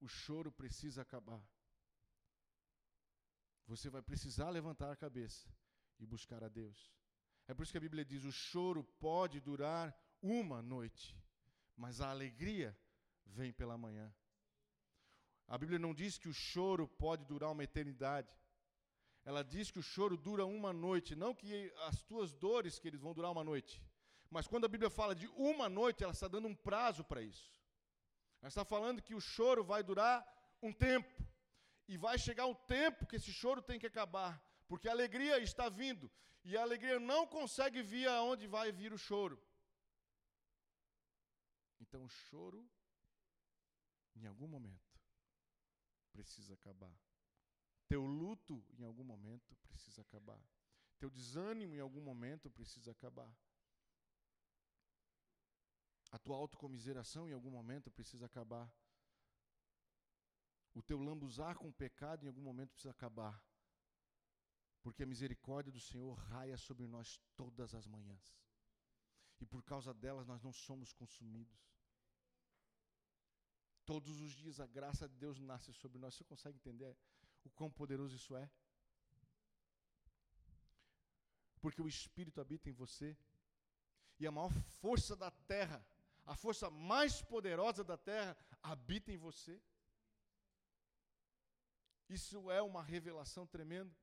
o 0.00 0.08
choro 0.08 0.50
precisa 0.50 1.02
acabar. 1.02 1.40
Você 3.68 3.88
vai 3.88 4.02
precisar 4.02 4.50
levantar 4.50 4.90
a 4.90 4.96
cabeça 4.96 5.48
e 6.00 6.04
buscar 6.04 6.42
a 6.42 6.48
Deus. 6.48 6.92
É 7.46 7.54
por 7.54 7.62
isso 7.62 7.70
que 7.70 7.78
a 7.78 7.86
Bíblia 7.88 8.04
diz: 8.04 8.24
o 8.24 8.32
choro 8.32 8.82
pode 8.82 9.38
durar 9.38 9.96
uma 10.20 10.60
noite, 10.60 11.16
mas 11.76 12.00
a 12.00 12.10
alegria 12.10 12.76
vem 13.24 13.52
pela 13.52 13.78
manhã. 13.78 14.12
A 15.46 15.56
Bíblia 15.56 15.78
não 15.78 15.94
diz 15.94 16.18
que 16.18 16.28
o 16.28 16.34
choro 16.34 16.88
pode 16.88 17.24
durar 17.26 17.52
uma 17.52 17.62
eternidade. 17.62 18.28
Ela 19.28 19.42
diz 19.44 19.70
que 19.70 19.78
o 19.78 19.82
choro 19.82 20.16
dura 20.16 20.46
uma 20.46 20.72
noite, 20.72 21.14
não 21.14 21.34
que 21.34 21.70
as 21.88 22.00
tuas 22.02 22.32
dores 22.32 22.78
que 22.78 22.88
eles 22.88 23.02
vão 23.06 23.12
durar 23.12 23.30
uma 23.30 23.44
noite. 23.44 23.74
Mas 24.30 24.46
quando 24.46 24.64
a 24.64 24.68
Bíblia 24.74 24.88
fala 24.88 25.14
de 25.14 25.26
uma 25.48 25.68
noite, 25.68 26.02
ela 26.02 26.14
está 26.14 26.28
dando 26.34 26.48
um 26.48 26.54
prazo 26.54 27.04
para 27.04 27.20
isso. 27.20 27.52
Ela 28.40 28.48
está 28.48 28.64
falando 28.64 29.02
que 29.02 29.14
o 29.14 29.20
choro 29.20 29.62
vai 29.62 29.82
durar 29.82 30.16
um 30.62 30.72
tempo. 30.72 31.14
E 31.86 31.98
vai 31.98 32.18
chegar 32.18 32.46
um 32.46 32.54
tempo 32.54 33.06
que 33.06 33.16
esse 33.16 33.30
choro 33.30 33.60
tem 33.60 33.78
que 33.78 33.86
acabar. 33.86 34.32
Porque 34.66 34.88
a 34.88 34.92
alegria 34.92 35.38
está 35.40 35.68
vindo. 35.68 36.10
E 36.42 36.56
a 36.56 36.62
alegria 36.62 36.98
não 36.98 37.26
consegue 37.26 37.82
vir 37.82 38.08
aonde 38.08 38.46
vai 38.46 38.72
vir 38.72 38.94
o 38.94 38.98
choro. 39.08 39.38
Então 41.82 42.02
o 42.02 42.08
choro, 42.08 42.66
em 44.16 44.24
algum 44.24 44.48
momento, 44.48 44.90
precisa 46.12 46.54
acabar. 46.54 46.96
Teu 47.88 48.04
luto 48.04 48.62
em 48.78 48.84
algum 48.84 49.04
momento 49.04 49.56
precisa 49.56 50.02
acabar. 50.02 50.40
Teu 50.98 51.08
desânimo 51.08 51.74
em 51.74 51.80
algum 51.80 52.02
momento 52.02 52.50
precisa 52.50 52.90
acabar. 52.90 53.34
A 56.10 56.18
tua 56.18 56.36
autocomiseração 56.36 57.28
em 57.28 57.32
algum 57.32 57.50
momento 57.50 57.90
precisa 57.90 58.26
acabar. 58.26 58.70
O 60.74 60.82
teu 60.82 60.98
lambuzar 60.98 61.56
com 61.56 61.68
o 61.68 61.72
pecado 61.72 62.24
em 62.24 62.28
algum 62.28 62.42
momento 62.42 62.70
precisa 62.70 62.90
acabar. 62.90 63.42
Porque 64.82 65.02
a 65.02 65.06
misericórdia 65.06 65.72
do 65.72 65.80
Senhor 65.80 66.14
raia 66.14 66.56
sobre 66.56 66.86
nós 66.86 67.18
todas 67.36 67.74
as 67.74 67.86
manhãs. 67.86 68.38
E 69.40 69.46
por 69.46 69.62
causa 69.62 69.94
delas 69.94 70.26
nós 70.26 70.42
não 70.42 70.52
somos 70.52 70.92
consumidos. 70.92 71.58
Todos 73.84 74.20
os 74.20 74.32
dias 74.32 74.60
a 74.60 74.66
graça 74.66 75.08
de 75.08 75.16
Deus 75.16 75.40
nasce 75.40 75.72
sobre 75.72 75.98
nós. 75.98 76.14
Você 76.14 76.24
consegue 76.24 76.58
entender 76.58 76.96
o 77.44 77.50
quão 77.50 77.70
poderoso 77.70 78.16
isso 78.16 78.36
é? 78.36 78.50
Porque 81.60 81.82
o 81.82 81.88
Espírito 81.88 82.40
habita 82.40 82.68
em 82.68 82.72
você. 82.72 83.16
E 84.18 84.26
a 84.26 84.32
maior 84.32 84.52
força 84.80 85.14
da 85.16 85.30
terra, 85.30 85.84
a 86.26 86.34
força 86.34 86.68
mais 86.70 87.22
poderosa 87.22 87.84
da 87.84 87.96
terra, 87.96 88.36
habita 88.62 89.12
em 89.12 89.16
você. 89.16 89.60
Isso 92.08 92.50
é 92.50 92.60
uma 92.62 92.82
revelação 92.82 93.46
tremenda. 93.46 93.94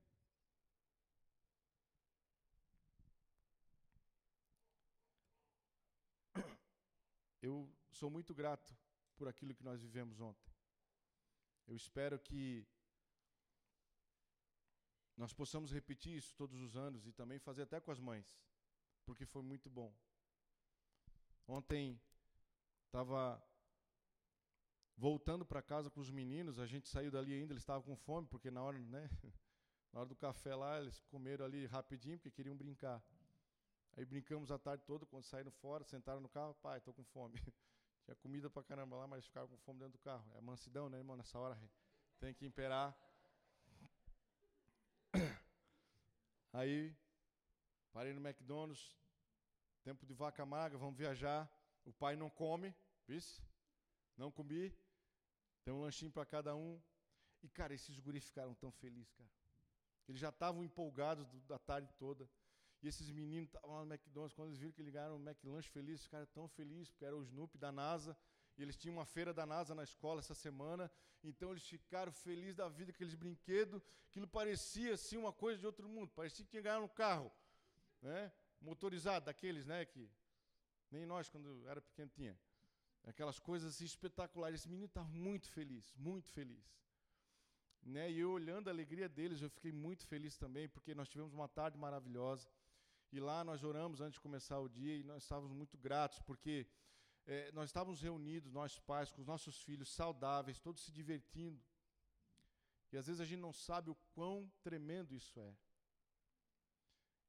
Eu 7.41 7.71
sou 7.91 8.09
muito 8.09 8.33
grato 8.33 8.75
por 9.15 9.27
aquilo 9.27 9.53
que 9.53 9.63
nós 9.63 9.81
vivemos 9.81 10.19
ontem. 10.19 10.51
Eu 11.67 11.75
espero 11.75 12.19
que 12.19 12.65
nós 15.17 15.33
possamos 15.33 15.71
repetir 15.71 16.17
isso 16.17 16.35
todos 16.35 16.59
os 16.61 16.75
anos 16.75 17.07
e 17.07 17.11
também 17.11 17.39
fazer 17.39 17.63
até 17.63 17.79
com 17.79 17.91
as 17.91 17.99
mães, 17.99 18.37
porque 19.05 19.25
foi 19.25 19.41
muito 19.41 19.69
bom. 19.69 19.93
Ontem 21.47 21.99
estava 22.85 23.41
voltando 24.97 25.45
para 25.45 25.61
casa 25.61 25.89
com 25.89 25.99
os 25.99 26.09
meninos, 26.09 26.59
a 26.59 26.65
gente 26.65 26.87
saiu 26.87 27.11
dali 27.11 27.33
ainda, 27.33 27.53
eles 27.53 27.61
estavam 27.61 27.83
com 27.83 27.95
fome, 27.95 28.27
porque 28.27 28.49
na 28.49 28.61
hora, 28.63 28.77
né, 28.79 29.09
na 29.91 29.99
hora 29.99 30.09
do 30.09 30.15
café 30.15 30.55
lá, 30.55 30.79
eles 30.79 31.01
comeram 31.09 31.45
ali 31.45 31.65
rapidinho, 31.65 32.17
porque 32.17 32.31
queriam 32.31 32.55
brincar. 32.55 33.03
Aí 33.97 34.03
brincamos 34.03 34.51
a 34.51 34.57
tarde 34.57 34.83
toda, 34.85 35.05
quando 35.05 35.23
saíram 35.23 35.51
fora, 35.51 35.83
sentaram 35.83 36.19
no 36.19 36.27
carro, 36.27 36.53
pai, 36.55 36.79
estou 36.79 36.93
com 36.93 37.03
fome. 37.05 37.35
Tinha 38.03 38.15
comida 38.15 38.49
para 38.49 38.61
caramba 38.63 38.97
lá, 38.97 39.07
mas 39.07 39.25
ficaram 39.25 39.47
com 39.47 39.57
fome 39.57 39.79
dentro 39.79 39.93
do 39.93 39.99
carro. 39.99 40.25
É 40.35 40.41
mansidão, 40.41 40.89
né, 40.89 40.97
irmão? 40.97 41.15
Nessa 41.15 41.39
hora 41.39 41.57
tem 42.19 42.33
que 42.33 42.45
imperar. 42.45 42.95
Aí, 46.57 46.95
parei 47.91 48.13
no 48.13 48.25
McDonald's, 48.25 48.97
tempo 49.83 50.05
de 50.05 50.13
vaca 50.13 50.45
magra, 50.45 50.77
vamos 50.77 50.97
viajar. 50.97 51.51
O 51.83 51.91
pai 51.91 52.15
não 52.15 52.29
come, 52.29 52.73
vice? 53.05 53.41
Não 54.15 54.31
comi. 54.31 54.73
Tem 55.65 55.73
um 55.73 55.81
lanchinho 55.81 56.09
para 56.09 56.25
cada 56.25 56.55
um. 56.55 56.81
E, 57.43 57.49
cara, 57.49 57.73
esses 57.73 57.99
guris 57.99 58.25
ficaram 58.25 58.53
tão 58.53 58.71
felizes, 58.71 59.11
cara. 59.11 59.29
Eles 60.07 60.21
já 60.21 60.29
estavam 60.29 60.63
empolgados 60.63 61.27
do, 61.27 61.41
da 61.41 61.59
tarde 61.59 61.93
toda. 61.99 62.29
E 62.81 62.87
esses 62.87 63.09
meninos 63.09 63.49
estavam 63.49 63.71
lá 63.71 63.83
no 63.83 63.93
McDonald's, 63.93 64.33
quando 64.33 64.47
eles 64.47 64.59
viram 64.59 64.71
que 64.71 64.81
ligaram 64.81 65.17
o 65.17 65.19
McLanche 65.19 65.67
feliz, 65.67 66.03
ficaram 66.03 66.25
tão 66.27 66.47
felizes, 66.47 66.89
porque 66.89 67.03
era 67.03 67.17
o 67.17 67.23
Snoopy 67.23 67.57
da 67.57 67.69
NASA. 67.69 68.17
E 68.57 68.61
eles 68.61 68.77
tinham 68.77 68.95
uma 68.95 69.05
feira 69.05 69.33
da 69.33 69.45
NASA 69.45 69.75
na 69.75 69.83
escola 69.83 70.19
essa 70.19 70.33
semana. 70.33 70.91
Então 71.23 71.51
eles 71.51 71.67
ficaram 71.67 72.11
felizes 72.11 72.55
da 72.55 72.69
vida, 72.69 72.91
aqueles 72.91 73.15
brinquedos. 73.15 73.81
Aquilo 74.09 74.27
parecia 74.27 74.93
assim 74.93 75.17
uma 75.17 75.33
coisa 75.33 75.59
de 75.59 75.65
outro 75.65 75.87
mundo. 75.89 76.11
Parecia 76.15 76.45
que 76.45 76.51
tinha 76.51 76.61
ganhado 76.61 76.85
um 76.85 76.87
carro. 76.89 77.31
Né? 78.01 78.31
Motorizado, 78.61 79.25
daqueles, 79.25 79.65
né? 79.65 79.85
Que 79.85 80.09
nem 80.89 81.05
nós, 81.05 81.29
quando 81.29 81.67
era 81.67 81.81
pequeno, 81.81 82.09
tinha. 82.09 82.39
Aquelas 83.05 83.39
coisas 83.39 83.75
assim, 83.75 83.85
espetaculares. 83.85 84.61
Esse 84.61 84.69
menino 84.69 84.87
estava 84.87 85.07
muito 85.07 85.49
feliz, 85.49 85.93
muito 85.97 86.29
feliz. 86.31 86.63
Né? 87.83 88.09
E 88.11 88.19
eu 88.19 88.31
olhando 88.31 88.67
a 88.67 88.71
alegria 88.71 89.07
deles, 89.07 89.41
eu 89.41 89.49
fiquei 89.49 89.71
muito 89.71 90.07
feliz 90.07 90.37
também, 90.37 90.67
porque 90.67 90.95
nós 90.95 91.07
tivemos 91.07 91.33
uma 91.33 91.47
tarde 91.47 91.77
maravilhosa. 91.77 92.49
E 93.11 93.19
lá 93.19 93.43
nós 93.43 93.63
oramos 93.63 94.01
antes 94.01 94.15
de 94.15 94.21
começar 94.21 94.59
o 94.59 94.67
dia 94.67 94.95
e 94.97 95.03
nós 95.03 95.23
estávamos 95.23 95.51
muito 95.51 95.77
gratos, 95.77 96.19
porque 96.19 96.67
é, 97.27 97.51
nós 97.51 97.69
estávamos 97.69 98.01
reunidos, 98.01 98.51
nós 98.51 98.77
pais, 98.79 99.11
com 99.11 99.21
os 99.21 99.27
nossos 99.27 99.61
filhos, 99.61 99.93
saudáveis, 99.93 100.59
todos 100.59 100.83
se 100.83 100.91
divertindo. 100.91 101.61
E 102.91 102.97
às 102.97 103.07
vezes 103.07 103.19
a 103.19 103.25
gente 103.25 103.39
não 103.39 103.51
sabe 103.51 103.89
o 103.89 103.95
quão 104.13 104.51
tremendo 104.61 105.13
isso 105.13 105.39
é. 105.39 105.55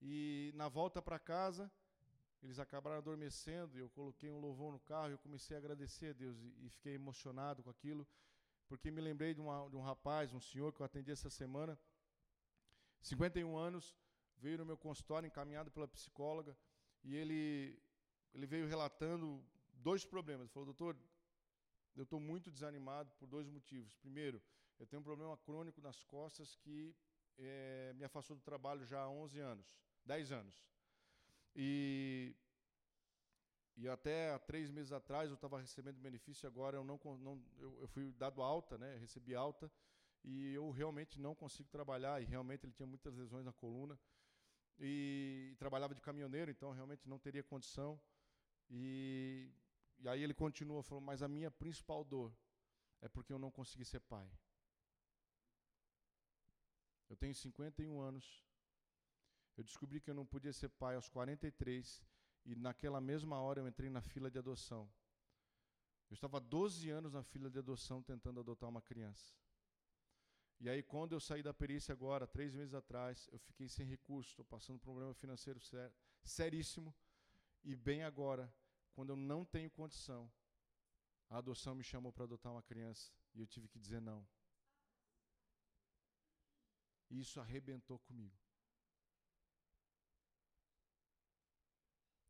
E 0.00 0.52
na 0.54 0.68
volta 0.68 1.00
para 1.00 1.18
casa, 1.18 1.70
eles 2.42 2.58
acabaram 2.58 2.98
adormecendo, 2.98 3.76
e 3.76 3.80
eu 3.80 3.88
coloquei 3.90 4.30
um 4.30 4.38
louvor 4.38 4.70
no 4.70 4.78
carro, 4.80 5.08
e 5.08 5.12
eu 5.12 5.18
comecei 5.18 5.56
a 5.56 5.58
agradecer 5.58 6.10
a 6.10 6.12
Deus, 6.12 6.38
e, 6.38 6.66
e 6.66 6.68
fiquei 6.68 6.94
emocionado 6.94 7.62
com 7.62 7.70
aquilo, 7.70 8.06
porque 8.68 8.90
me 8.90 9.00
lembrei 9.00 9.32
de, 9.32 9.40
uma, 9.40 9.68
de 9.70 9.76
um 9.76 9.80
rapaz, 9.80 10.32
um 10.34 10.40
senhor 10.40 10.72
que 10.72 10.80
eu 10.80 10.86
atendi 10.86 11.10
essa 11.10 11.30
semana, 11.30 11.78
51 13.00 13.56
anos, 13.56 13.96
veio 14.36 14.58
no 14.58 14.66
meu 14.66 14.76
consultório 14.76 15.26
encaminhado 15.26 15.70
pela 15.70 15.88
psicóloga, 15.88 16.56
e 17.02 17.16
ele, 17.16 17.82
ele 18.34 18.46
veio 18.46 18.68
relatando 18.68 19.42
dois 19.76 20.04
problemas. 20.04 20.46
Ele 20.46 20.52
falou, 20.52 20.66
doutor, 20.66 20.96
eu 21.94 22.02
estou 22.02 22.20
muito 22.20 22.50
desanimado 22.50 23.10
por 23.18 23.26
dois 23.26 23.48
motivos. 23.48 23.94
Primeiro, 23.96 24.42
eu 24.78 24.86
tenho 24.86 25.00
um 25.00 25.04
problema 25.04 25.36
crônico 25.38 25.80
nas 25.80 26.02
costas 26.04 26.54
que 26.56 26.94
é, 27.38 27.92
me 27.94 28.04
afastou 28.04 28.36
do 28.36 28.42
trabalho 28.42 28.84
já 28.84 29.00
há 29.00 29.08
11 29.08 29.38
anos, 29.40 29.78
10 30.04 30.32
anos. 30.32 30.64
E, 31.54 32.34
e 33.76 33.88
até 33.88 34.32
há 34.32 34.38
três 34.38 34.70
meses 34.70 34.92
atrás 34.92 35.30
eu 35.30 35.34
estava 35.34 35.58
recebendo 35.58 35.98
benefício, 35.98 36.46
agora 36.46 36.76
eu 36.76 36.84
não, 36.84 37.00
não 37.18 37.42
eu, 37.58 37.80
eu, 37.80 37.88
fui 37.88 38.12
dado 38.12 38.42
alta, 38.42 38.76
né, 38.76 38.96
recebi 38.98 39.34
alta, 39.34 39.72
e 40.22 40.52
eu 40.52 40.70
realmente 40.70 41.20
não 41.20 41.34
consigo 41.34 41.68
trabalhar, 41.70 42.20
e 42.20 42.26
realmente 42.26 42.66
ele 42.66 42.72
tinha 42.72 42.86
muitas 42.86 43.14
lesões 43.14 43.44
na 43.44 43.52
coluna, 43.52 43.98
e, 44.78 45.50
e 45.52 45.56
trabalhava 45.56 45.94
de 45.94 46.02
caminhoneiro, 46.02 46.50
então 46.50 46.72
realmente 46.72 47.08
não 47.08 47.18
teria 47.18 47.42
condição. 47.42 47.98
E 48.68 49.50
e 49.98 50.08
aí 50.08 50.22
ele 50.22 50.34
continua 50.34 50.82
falando, 50.82 51.04
mas 51.04 51.22
a 51.22 51.28
minha 51.28 51.50
principal 51.50 52.04
dor 52.04 52.32
é 53.00 53.08
porque 53.08 53.32
eu 53.32 53.38
não 53.38 53.50
consegui 53.50 53.84
ser 53.84 54.00
pai. 54.00 54.30
Eu 57.08 57.16
tenho 57.16 57.34
51 57.34 58.00
anos. 58.00 58.44
Eu 59.56 59.64
descobri 59.64 60.00
que 60.00 60.10
eu 60.10 60.14
não 60.14 60.26
podia 60.26 60.52
ser 60.52 60.68
pai 60.68 60.96
aos 60.96 61.08
43 61.08 62.02
e 62.44 62.54
naquela 62.54 63.00
mesma 63.00 63.40
hora 63.40 63.60
eu 63.60 63.68
entrei 63.68 63.88
na 63.88 64.02
fila 64.02 64.30
de 64.30 64.38
adoção. 64.38 64.90
Eu 66.10 66.14
estava 66.14 66.38
12 66.38 66.90
anos 66.90 67.12
na 67.12 67.22
fila 67.22 67.50
de 67.50 67.58
adoção 67.58 68.02
tentando 68.02 68.40
adotar 68.40 68.68
uma 68.68 68.82
criança. 68.82 69.34
E 70.58 70.70
aí, 70.70 70.82
quando 70.82 71.12
eu 71.12 71.20
saí 71.20 71.42
da 71.42 71.52
perícia 71.52 71.92
agora, 71.92 72.26
três 72.26 72.54
meses 72.54 72.72
atrás, 72.72 73.28
eu 73.30 73.38
fiquei 73.38 73.68
sem 73.68 73.86
recurso, 73.86 74.30
estou 74.30 74.44
passando 74.44 74.76
um 74.76 74.78
problema 74.78 75.12
financeiro 75.12 75.60
ser, 75.60 75.92
seríssimo. 76.24 76.94
E 77.62 77.76
bem 77.76 78.04
agora, 78.04 78.50
quando 78.96 79.10
eu 79.10 79.16
não 79.16 79.44
tenho 79.44 79.70
condição, 79.70 80.32
a 81.28 81.36
adoção 81.36 81.74
me 81.74 81.84
chamou 81.84 82.10
para 82.10 82.24
adotar 82.24 82.50
uma 82.50 82.62
criança 82.62 83.12
e 83.34 83.40
eu 83.40 83.46
tive 83.46 83.68
que 83.68 83.78
dizer 83.78 84.00
não. 84.00 84.26
E 87.10 87.20
isso 87.20 87.38
arrebentou 87.38 87.98
comigo. 87.98 88.34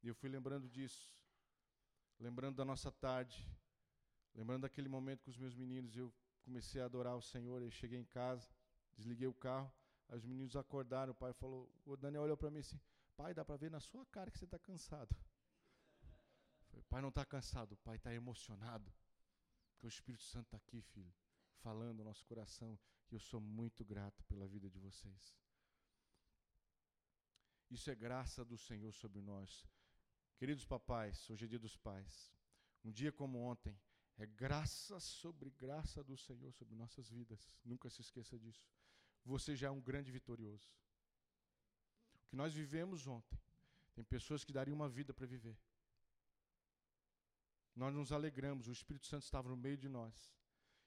E 0.02 0.08
eu 0.08 0.14
fui 0.16 0.28
lembrando 0.28 0.68
disso, 0.68 1.16
lembrando 2.18 2.56
da 2.56 2.64
nossa 2.64 2.90
tarde, 2.90 3.48
lembrando 4.34 4.62
daquele 4.62 4.88
momento 4.88 5.22
com 5.22 5.30
os 5.30 5.38
meus 5.38 5.54
meninos, 5.54 5.96
eu 5.96 6.12
comecei 6.42 6.82
a 6.82 6.86
adorar 6.86 7.16
o 7.16 7.22
Senhor, 7.22 7.62
eu 7.62 7.70
cheguei 7.70 8.00
em 8.00 8.04
casa, 8.04 8.50
desliguei 8.96 9.28
o 9.28 9.34
carro, 9.34 9.72
aí 10.08 10.18
os 10.18 10.24
meninos 10.24 10.56
acordaram, 10.56 11.12
o 11.12 11.14
pai 11.14 11.32
falou, 11.32 11.72
o 11.84 11.96
Daniel 11.96 12.22
olhou 12.22 12.36
para 12.36 12.50
mim 12.50 12.58
assim, 12.58 12.80
pai, 13.16 13.32
dá 13.32 13.44
para 13.44 13.56
ver 13.56 13.70
na 13.70 13.78
sua 13.78 14.04
cara 14.06 14.32
que 14.32 14.38
você 14.38 14.46
está 14.46 14.58
cansado. 14.58 15.14
O 16.76 16.82
pai 16.82 17.00
não 17.00 17.08
está 17.08 17.24
cansado, 17.24 17.72
o 17.72 17.76
pai 17.78 17.96
está 17.96 18.12
emocionado. 18.12 18.92
Porque 19.70 19.86
o 19.86 19.88
Espírito 19.88 20.24
Santo 20.24 20.46
está 20.46 20.56
aqui, 20.56 20.80
filho, 20.80 21.12
falando 21.62 21.98
no 21.98 22.04
nosso 22.04 22.24
coração. 22.24 22.78
E 23.10 23.14
eu 23.14 23.20
sou 23.20 23.40
muito 23.40 23.84
grato 23.84 24.22
pela 24.24 24.46
vida 24.46 24.68
de 24.68 24.78
vocês. 24.78 25.34
Isso 27.70 27.90
é 27.90 27.94
graça 27.94 28.44
do 28.44 28.56
Senhor 28.56 28.92
sobre 28.92 29.20
nós. 29.20 29.66
Queridos 30.38 30.64
papais, 30.64 31.28
hoje 31.30 31.44
é 31.44 31.48
dia 31.48 31.58
dos 31.58 31.76
pais. 31.76 32.32
Um 32.84 32.92
dia 32.92 33.10
como 33.10 33.38
ontem, 33.38 33.76
é 34.18 34.26
graça 34.26 34.98
sobre 35.00 35.50
graça 35.50 36.02
do 36.02 36.16
Senhor 36.16 36.52
sobre 36.52 36.74
nossas 36.74 37.08
vidas. 37.08 37.58
Nunca 37.64 37.90
se 37.90 38.00
esqueça 38.00 38.38
disso. 38.38 38.66
Você 39.24 39.56
já 39.56 39.66
é 39.66 39.70
um 39.70 39.80
grande 39.80 40.12
vitorioso. 40.12 40.72
O 42.14 42.28
que 42.28 42.36
nós 42.36 42.54
vivemos 42.54 43.06
ontem, 43.06 43.38
tem 43.94 44.04
pessoas 44.04 44.44
que 44.44 44.52
dariam 44.52 44.76
uma 44.76 44.88
vida 44.88 45.12
para 45.12 45.26
viver. 45.26 45.58
Nós 47.76 47.94
nos 47.94 48.10
alegramos, 48.10 48.68
o 48.68 48.72
Espírito 48.72 49.06
Santo 49.06 49.24
estava 49.24 49.50
no 49.50 49.56
meio 49.56 49.76
de 49.76 49.86
nós. 49.88 50.34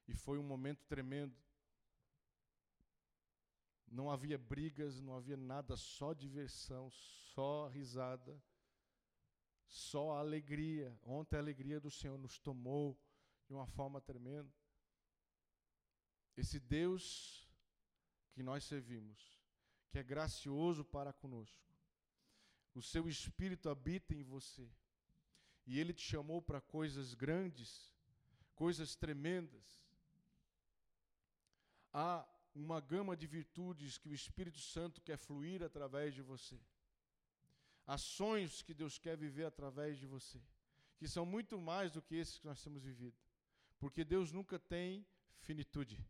E 0.07 0.15
foi 0.15 0.39
um 0.39 0.43
momento 0.43 0.83
tremendo, 0.87 1.37
não 3.91 4.09
havia 4.09 4.39
brigas, 4.39 4.99
não 4.99 5.15
havia 5.15 5.37
nada, 5.37 5.77
só 5.77 6.13
diversão, 6.13 6.89
só 6.89 7.67
risada, 7.67 8.41
só 9.67 10.17
alegria. 10.17 10.99
Ontem 11.03 11.35
a 11.35 11.39
alegria 11.39 11.79
do 11.79 11.91
Senhor 11.91 12.17
nos 12.17 12.39
tomou 12.39 12.99
de 13.45 13.53
uma 13.53 13.67
forma 13.67 14.01
tremenda. 14.01 14.51
Esse 16.35 16.59
Deus 16.59 17.47
que 18.31 18.41
nós 18.41 18.63
servimos, 18.63 19.39
que 19.91 19.99
é 19.99 20.03
gracioso 20.03 20.83
para 20.83 21.13
conosco, 21.13 21.69
o 22.73 22.81
seu 22.81 23.07
Espírito 23.07 23.69
habita 23.69 24.15
em 24.15 24.23
você, 24.23 24.71
e 25.69 25.79
ele 25.79 25.93
te 25.93 26.01
chamou 26.01 26.41
para 26.41 26.59
coisas 26.59 27.13
grandes, 27.13 27.93
coisas 28.55 28.95
tremendas. 28.95 29.67
Há 31.93 32.27
uma 32.55 32.79
gama 32.81 33.15
de 33.15 33.27
virtudes 33.27 33.95
que 33.95 34.09
o 34.09 34.13
Espírito 34.21 34.59
Santo 34.59 34.99
quer 34.99 35.17
fluir 35.17 35.61
através 35.61 36.15
de 36.15 36.23
você. 36.23 36.59
Ações 37.85 38.63
que 38.63 38.73
Deus 38.73 38.97
quer 38.97 39.15
viver 39.15 39.45
através 39.45 39.99
de 39.99 40.07
você, 40.07 40.41
que 40.97 41.07
são 41.07 41.23
muito 41.23 41.55
mais 41.59 41.91
do 41.91 42.01
que 42.01 42.15
esses 42.15 42.39
que 42.39 42.47
nós 42.47 42.63
temos 42.63 42.81
vivido. 42.81 43.15
Porque 43.77 44.03
Deus 44.03 44.31
nunca 44.31 44.57
tem 44.57 45.05
finitude. 45.37 46.03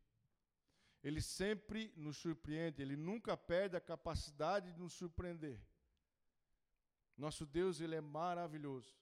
Ele 1.04 1.22
sempre 1.22 1.94
nos 1.98 2.16
surpreende, 2.16 2.82
ele 2.82 2.96
nunca 2.96 3.36
perde 3.36 3.76
a 3.76 3.82
capacidade 3.82 4.72
de 4.72 4.80
nos 4.80 4.94
surpreender. 4.94 5.60
Nosso 7.18 7.46
Deus, 7.46 7.82
ele 7.82 7.96
é 7.96 8.02
maravilhoso. 8.02 8.98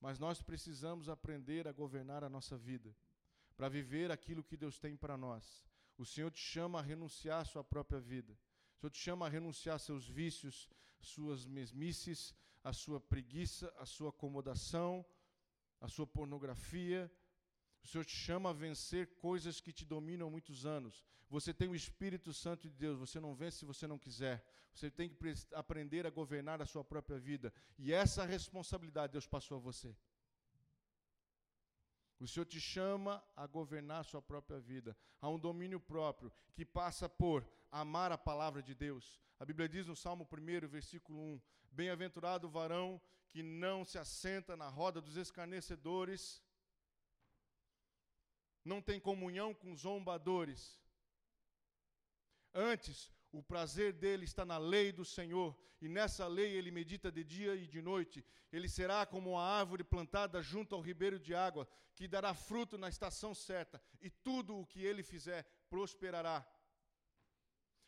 Mas 0.00 0.18
nós 0.18 0.42
precisamos 0.42 1.08
aprender 1.08 1.66
a 1.66 1.72
governar 1.72 2.22
a 2.22 2.28
nossa 2.28 2.56
vida, 2.56 2.94
para 3.56 3.68
viver 3.68 4.10
aquilo 4.10 4.44
que 4.44 4.56
Deus 4.56 4.78
tem 4.78 4.96
para 4.96 5.16
nós. 5.16 5.64
O 5.96 6.04
Senhor 6.04 6.30
te 6.30 6.40
chama 6.40 6.78
a 6.78 6.82
renunciar 6.82 7.40
à 7.40 7.44
sua 7.44 7.64
própria 7.64 7.98
vida. 7.98 8.32
O 8.76 8.80
Senhor 8.80 8.90
te 8.90 8.98
chama 8.98 9.26
a 9.26 9.28
renunciar 9.28 9.76
a 9.76 9.78
seus 9.78 10.06
vícios, 10.06 10.68
suas 11.00 11.46
mesmices, 11.46 12.34
a 12.62 12.72
sua 12.72 13.00
preguiça, 13.00 13.72
a 13.78 13.86
sua 13.86 14.10
acomodação, 14.10 15.04
a 15.80 15.88
sua 15.88 16.06
pornografia. 16.06 17.10
O 17.86 17.88
Senhor 17.88 18.04
te 18.04 18.16
chama 18.16 18.50
a 18.50 18.52
vencer 18.52 19.06
coisas 19.14 19.60
que 19.60 19.72
te 19.72 19.84
dominam 19.84 20.26
há 20.26 20.30
muitos 20.30 20.66
anos. 20.66 21.04
Você 21.30 21.54
tem 21.54 21.68
o 21.68 21.74
Espírito 21.74 22.32
Santo 22.32 22.68
de 22.68 22.74
Deus, 22.74 22.98
você 22.98 23.20
não 23.20 23.32
vence 23.32 23.58
se 23.58 23.64
você 23.64 23.86
não 23.86 23.96
quiser. 23.96 24.44
Você 24.74 24.90
tem 24.90 25.08
que 25.08 25.16
aprender 25.52 26.04
a 26.04 26.10
governar 26.10 26.60
a 26.60 26.66
sua 26.66 26.82
própria 26.82 27.16
vida. 27.16 27.52
E 27.78 27.92
essa 27.92 28.24
responsabilidade 28.24 29.12
Deus 29.12 29.28
passou 29.28 29.56
a 29.58 29.60
você. 29.60 29.94
O 32.18 32.26
Senhor 32.26 32.44
te 32.44 32.60
chama 32.60 33.22
a 33.36 33.46
governar 33.46 34.00
a 34.00 34.04
sua 34.04 34.20
própria 34.20 34.58
vida, 34.58 34.96
a 35.20 35.28
um 35.28 35.38
domínio 35.38 35.78
próprio 35.78 36.32
que 36.54 36.64
passa 36.64 37.08
por 37.08 37.48
amar 37.70 38.10
a 38.10 38.18
palavra 38.18 38.64
de 38.64 38.74
Deus. 38.74 39.22
A 39.38 39.44
Bíblia 39.44 39.68
diz 39.68 39.86
no 39.86 39.94
Salmo 39.94 40.26
1, 40.28 40.66
versículo 40.66 41.20
1: 41.20 41.40
Bem-aventurado 41.70 42.48
o 42.48 42.50
varão 42.50 43.00
que 43.28 43.44
não 43.44 43.84
se 43.84 43.96
assenta 43.96 44.56
na 44.56 44.68
roda 44.68 45.00
dos 45.00 45.16
escarnecedores, 45.16 46.42
não 48.66 48.82
tem 48.82 48.98
comunhão 49.00 49.54
com 49.54 49.74
zombadores. 49.76 50.78
Antes, 52.52 53.10
o 53.30 53.42
prazer 53.42 53.92
dele 53.92 54.24
está 54.24 54.44
na 54.44 54.58
lei 54.58 54.92
do 54.92 55.04
Senhor, 55.04 55.56
e 55.80 55.88
nessa 55.88 56.26
lei 56.26 56.52
ele 56.52 56.70
medita 56.70 57.12
de 57.12 57.22
dia 57.22 57.54
e 57.54 57.66
de 57.66 57.80
noite. 57.80 58.24
Ele 58.50 58.68
será 58.68 59.04
como 59.06 59.32
uma 59.32 59.42
árvore 59.42 59.84
plantada 59.84 60.42
junto 60.42 60.74
ao 60.74 60.80
ribeiro 60.80 61.18
de 61.18 61.34
água, 61.34 61.68
que 61.94 62.08
dará 62.08 62.34
fruto 62.34 62.76
na 62.76 62.88
estação 62.88 63.34
certa, 63.34 63.80
e 64.00 64.10
tudo 64.10 64.58
o 64.58 64.66
que 64.66 64.82
ele 64.82 65.02
fizer 65.02 65.44
prosperará. 65.68 66.46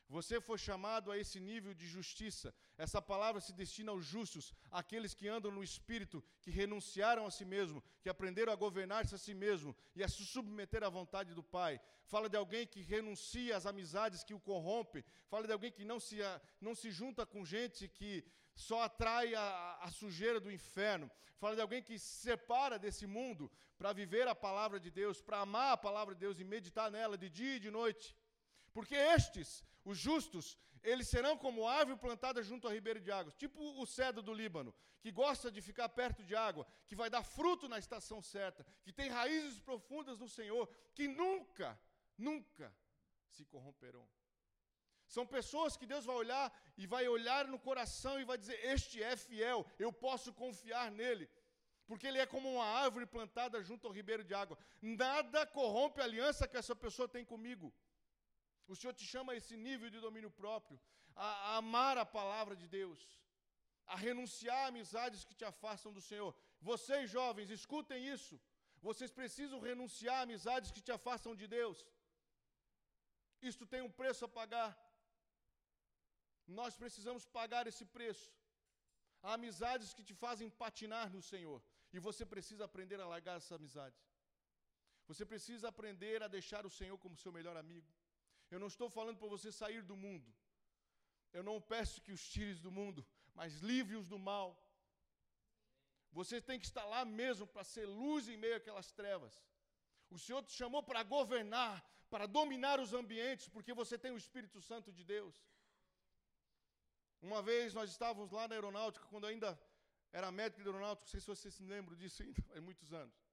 Você 0.09 0.41
foi 0.41 0.57
chamado 0.57 1.11
a 1.11 1.19
esse 1.19 1.39
nível 1.39 1.75
de 1.75 1.87
justiça. 1.87 2.55
Essa 2.79 3.01
palavra 3.01 3.43
se 3.43 3.53
destina 3.53 3.93
aos 3.93 4.07
justos, 4.07 4.55
aqueles 4.71 5.13
que 5.13 5.29
andam 5.29 5.51
no 5.51 5.63
espírito, 5.63 6.25
que 6.41 6.51
renunciaram 6.51 7.27
a 7.27 7.31
si 7.31 7.45
mesmo, 7.45 7.85
que 8.01 8.09
aprenderam 8.09 8.51
a 8.51 8.57
governar-se 8.57 9.15
a 9.15 9.19
si 9.19 9.35
mesmo 9.35 9.77
e 9.95 10.03
a 10.03 10.09
se 10.09 10.25
submeter 10.25 10.83
à 10.83 10.89
vontade 10.89 11.35
do 11.35 11.43
Pai. 11.43 11.79
Fala 12.07 12.27
de 12.27 12.39
alguém 12.39 12.67
que 12.67 12.81
renuncia 12.81 13.55
às 13.55 13.67
amizades 13.67 14.25
que 14.25 14.33
o 14.33 14.41
corrompem. 14.41 15.05
Fala 15.29 15.47
de 15.47 15.53
alguém 15.53 15.71
que 15.71 15.85
não 15.85 16.01
se, 16.01 16.17
não 16.59 16.75
se 16.75 16.91
junta 16.91 17.27
com 17.27 17.45
gente 17.45 17.87
que 17.87 18.25
só 18.55 18.83
atrai 18.83 19.35
a, 19.35 19.79
a 19.83 19.91
sujeira 19.91 20.41
do 20.41 20.51
inferno. 20.51 21.11
Fala 21.39 21.55
de 21.55 21.61
alguém 21.61 21.83
que 21.83 21.99
se 21.99 22.23
separa 22.29 22.79
desse 22.79 23.07
mundo 23.07 23.53
para 23.77 23.93
viver 23.93 24.27
a 24.27 24.35
palavra 24.35 24.81
de 24.81 24.91
Deus, 24.91 25.21
para 25.21 25.41
amar 25.41 25.73
a 25.73 25.77
palavra 25.77 26.15
de 26.15 26.21
Deus 26.21 26.41
e 26.41 26.45
meditar 26.45 26.91
nela 26.91 27.19
de 27.19 27.29
dia 27.29 27.57
e 27.57 27.61
de 27.61 27.71
noite. 27.71 28.17
Porque 28.73 28.95
estes, 28.95 29.63
os 29.91 29.97
justos, 29.97 30.59
eles 30.83 31.09
serão 31.09 31.35
como 31.37 31.67
árvore 31.67 31.99
plantada 31.99 32.43
junto 32.43 32.67
ao 32.67 32.75
ribeiro 32.75 33.01
de 33.01 33.11
águas, 33.11 33.35
tipo 33.35 33.59
o 33.81 33.87
cedro 33.87 34.23
do 34.23 34.35
Líbano, 34.35 34.75
que 35.01 35.11
gosta 35.11 35.51
de 35.51 35.63
ficar 35.63 35.89
perto 35.89 36.23
de 36.23 36.35
água, 36.37 36.67
que 36.87 36.95
vai 36.95 37.09
dar 37.09 37.23
fruto 37.23 37.69
na 37.69 37.79
estação 37.79 38.21
certa, 38.21 38.67
que 38.85 38.93
tem 38.93 39.09
raízes 39.09 39.59
profundas 39.59 40.19
no 40.19 40.29
Senhor, 40.29 40.69
que 40.95 41.09
nunca, 41.09 41.81
nunca 42.19 42.75
se 43.31 43.47
corromperão. 43.47 44.07
São 45.07 45.27
pessoas 45.27 45.75
que 45.75 45.87
Deus 45.87 46.05
vai 46.05 46.17
olhar 46.17 46.47
e 46.77 46.87
vai 46.87 47.09
olhar 47.09 47.47
no 47.47 47.59
coração 47.59 48.21
e 48.21 48.25
vai 48.25 48.37
dizer: 48.37 48.63
Este 48.63 49.03
é 49.03 49.17
fiel, 49.17 49.65
eu 49.79 49.91
posso 49.91 50.35
confiar 50.35 50.91
nele. 50.91 51.31
Porque 51.87 52.07
ele 52.07 52.19
é 52.19 52.27
como 52.27 52.53
uma 52.53 52.67
árvore 52.67 53.07
plantada 53.07 53.63
junto 53.63 53.87
ao 53.87 53.93
ribeiro 53.95 54.23
de 54.23 54.35
água. 54.35 54.59
Nada 54.83 55.47
corrompe 55.47 56.03
a 56.03 56.05
aliança 56.05 56.47
que 56.47 56.59
essa 56.59 56.77
pessoa 56.77 57.09
tem 57.09 57.25
comigo. 57.25 57.73
O 58.73 58.77
Senhor 58.79 58.95
te 59.01 59.07
chama 59.13 59.33
a 59.33 59.39
esse 59.41 59.57
nível 59.69 59.89
de 59.95 60.01
domínio 60.07 60.31
próprio, 60.41 60.79
a, 61.27 61.29
a 61.49 61.57
amar 61.63 61.97
a 62.05 62.07
palavra 62.19 62.55
de 62.63 62.67
Deus, 62.79 63.01
a 63.95 63.97
renunciar 64.07 64.61
a 64.65 64.69
amizades 64.73 65.25
que 65.29 65.37
te 65.41 65.45
afastam 65.53 65.93
do 65.97 66.03
Senhor. 66.11 66.33
Vocês, 66.71 67.05
jovens, 67.19 67.51
escutem 67.59 68.01
isso. 68.17 68.35
Vocês 68.89 69.11
precisam 69.21 69.59
renunciar 69.71 70.19
a 70.19 70.27
amizades 70.27 70.71
que 70.75 70.83
te 70.87 70.93
afastam 70.99 71.35
de 71.41 71.47
Deus. 71.59 71.79
Isto 73.51 73.65
tem 73.73 73.81
um 73.87 73.95
preço 74.01 74.25
a 74.27 74.35
pagar. 74.41 74.71
Nós 76.61 76.77
precisamos 76.83 77.25
pagar 77.39 77.67
esse 77.71 77.85
preço. 77.97 78.29
Há 79.23 79.35
amizades 79.39 79.93
que 79.97 80.05
te 80.09 80.15
fazem 80.25 80.49
patinar 80.65 81.09
no 81.17 81.23
Senhor. 81.33 81.61
E 81.93 81.99
você 81.99 82.25
precisa 82.35 82.65
aprender 82.69 83.01
a 83.01 83.11
largar 83.15 83.37
essa 83.39 83.55
amizade. 83.59 83.99
Você 85.09 85.25
precisa 85.33 85.69
aprender 85.69 86.23
a 86.23 86.29
deixar 86.37 86.63
o 86.67 86.75
Senhor 86.79 86.99
como 86.99 87.17
seu 87.17 87.33
melhor 87.39 87.57
amigo. 87.57 87.91
Eu 88.51 88.59
não 88.59 88.67
estou 88.67 88.89
falando 88.89 89.19
para 89.19 89.29
você 89.29 89.51
sair 89.53 89.83
do 89.83 89.97
mundo. 89.97 90.29
Eu 91.33 91.43
não 91.43 91.61
peço 91.61 92.01
que 92.01 92.13
os 92.13 92.27
tires 92.33 92.61
do 92.61 92.71
mundo, 92.71 93.07
mas 93.35 93.61
livre-os 93.61 94.09
do 94.09 94.19
mal. 94.19 94.49
Você 96.13 96.41
tem 96.41 96.59
que 96.59 96.67
estar 96.67 96.85
lá 96.85 97.05
mesmo 97.05 97.47
para 97.47 97.65
ser 97.65 97.87
luz 97.87 98.29
em 98.29 98.37
meio 98.37 98.57
àquelas 98.57 98.91
trevas. 98.93 99.35
O 100.11 100.19
Senhor 100.19 100.43
te 100.43 100.53
chamou 100.53 100.83
para 100.83 101.03
governar, 101.03 101.85
para 102.09 102.27
dominar 102.27 102.81
os 102.81 102.95
ambientes, 102.95 103.49
porque 103.49 103.75
você 103.75 103.99
tem 103.99 104.11
o 104.11 104.17
Espírito 104.17 104.61
Santo 104.61 104.91
de 104.91 105.05
Deus. 105.05 105.37
Uma 107.21 107.43
vez 107.43 107.75
nós 107.75 107.91
estávamos 107.91 108.31
lá 108.31 108.49
na 108.49 108.55
aeronáutica, 108.55 109.05
quando 109.07 109.27
ainda 109.27 109.61
era 110.13 110.33
médico 110.33 110.63
de 110.63 110.69
aeronáutica, 110.69 111.05
não 111.05 111.11
sei 111.11 111.21
se 111.21 111.27
vocês 111.27 111.55
se 111.55 111.63
lembram 111.63 111.97
disso 111.97 112.23
ainda, 112.23 112.43
há 112.57 112.61
muitos 112.61 112.93
anos. 112.93 113.28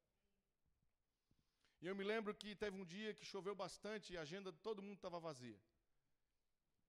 E 1.82 1.88
eu 1.88 1.96
me 1.96 2.04
lembro 2.04 2.34
que 2.34 2.56
teve 2.56 2.80
um 2.80 2.86
dia 2.86 3.14
que 3.14 3.26
choveu 3.26 3.56
bastante 3.56 4.14
e 4.14 4.18
a 4.18 4.22
agenda 4.22 4.52
de 4.52 4.60
todo 4.60 4.82
mundo 4.82 4.96
estava 4.96 5.20
vazia. 5.20 5.60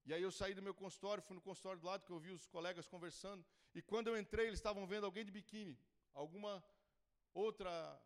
E 0.05 0.15
aí 0.15 0.23
eu 0.23 0.31
saí 0.31 0.55
do 0.55 0.63
meu 0.63 0.73
consultório, 0.73 1.23
fui 1.23 1.35
no 1.35 1.43
consultório 1.43 1.81
do 1.81 1.87
lado 1.87 2.05
que 2.05 2.13
eu 2.13 2.21
vi 2.21 2.31
os 2.31 2.47
colegas 2.47 2.87
conversando, 2.87 3.45
e 3.75 3.83
quando 3.83 4.07
eu 4.07 4.17
entrei, 4.17 4.47
eles 4.47 4.59
estavam 4.59 4.87
vendo 4.87 5.05
alguém 5.05 5.25
de 5.25 5.33
biquíni, 5.33 5.79
alguma 6.15 6.65
outra 7.35 8.01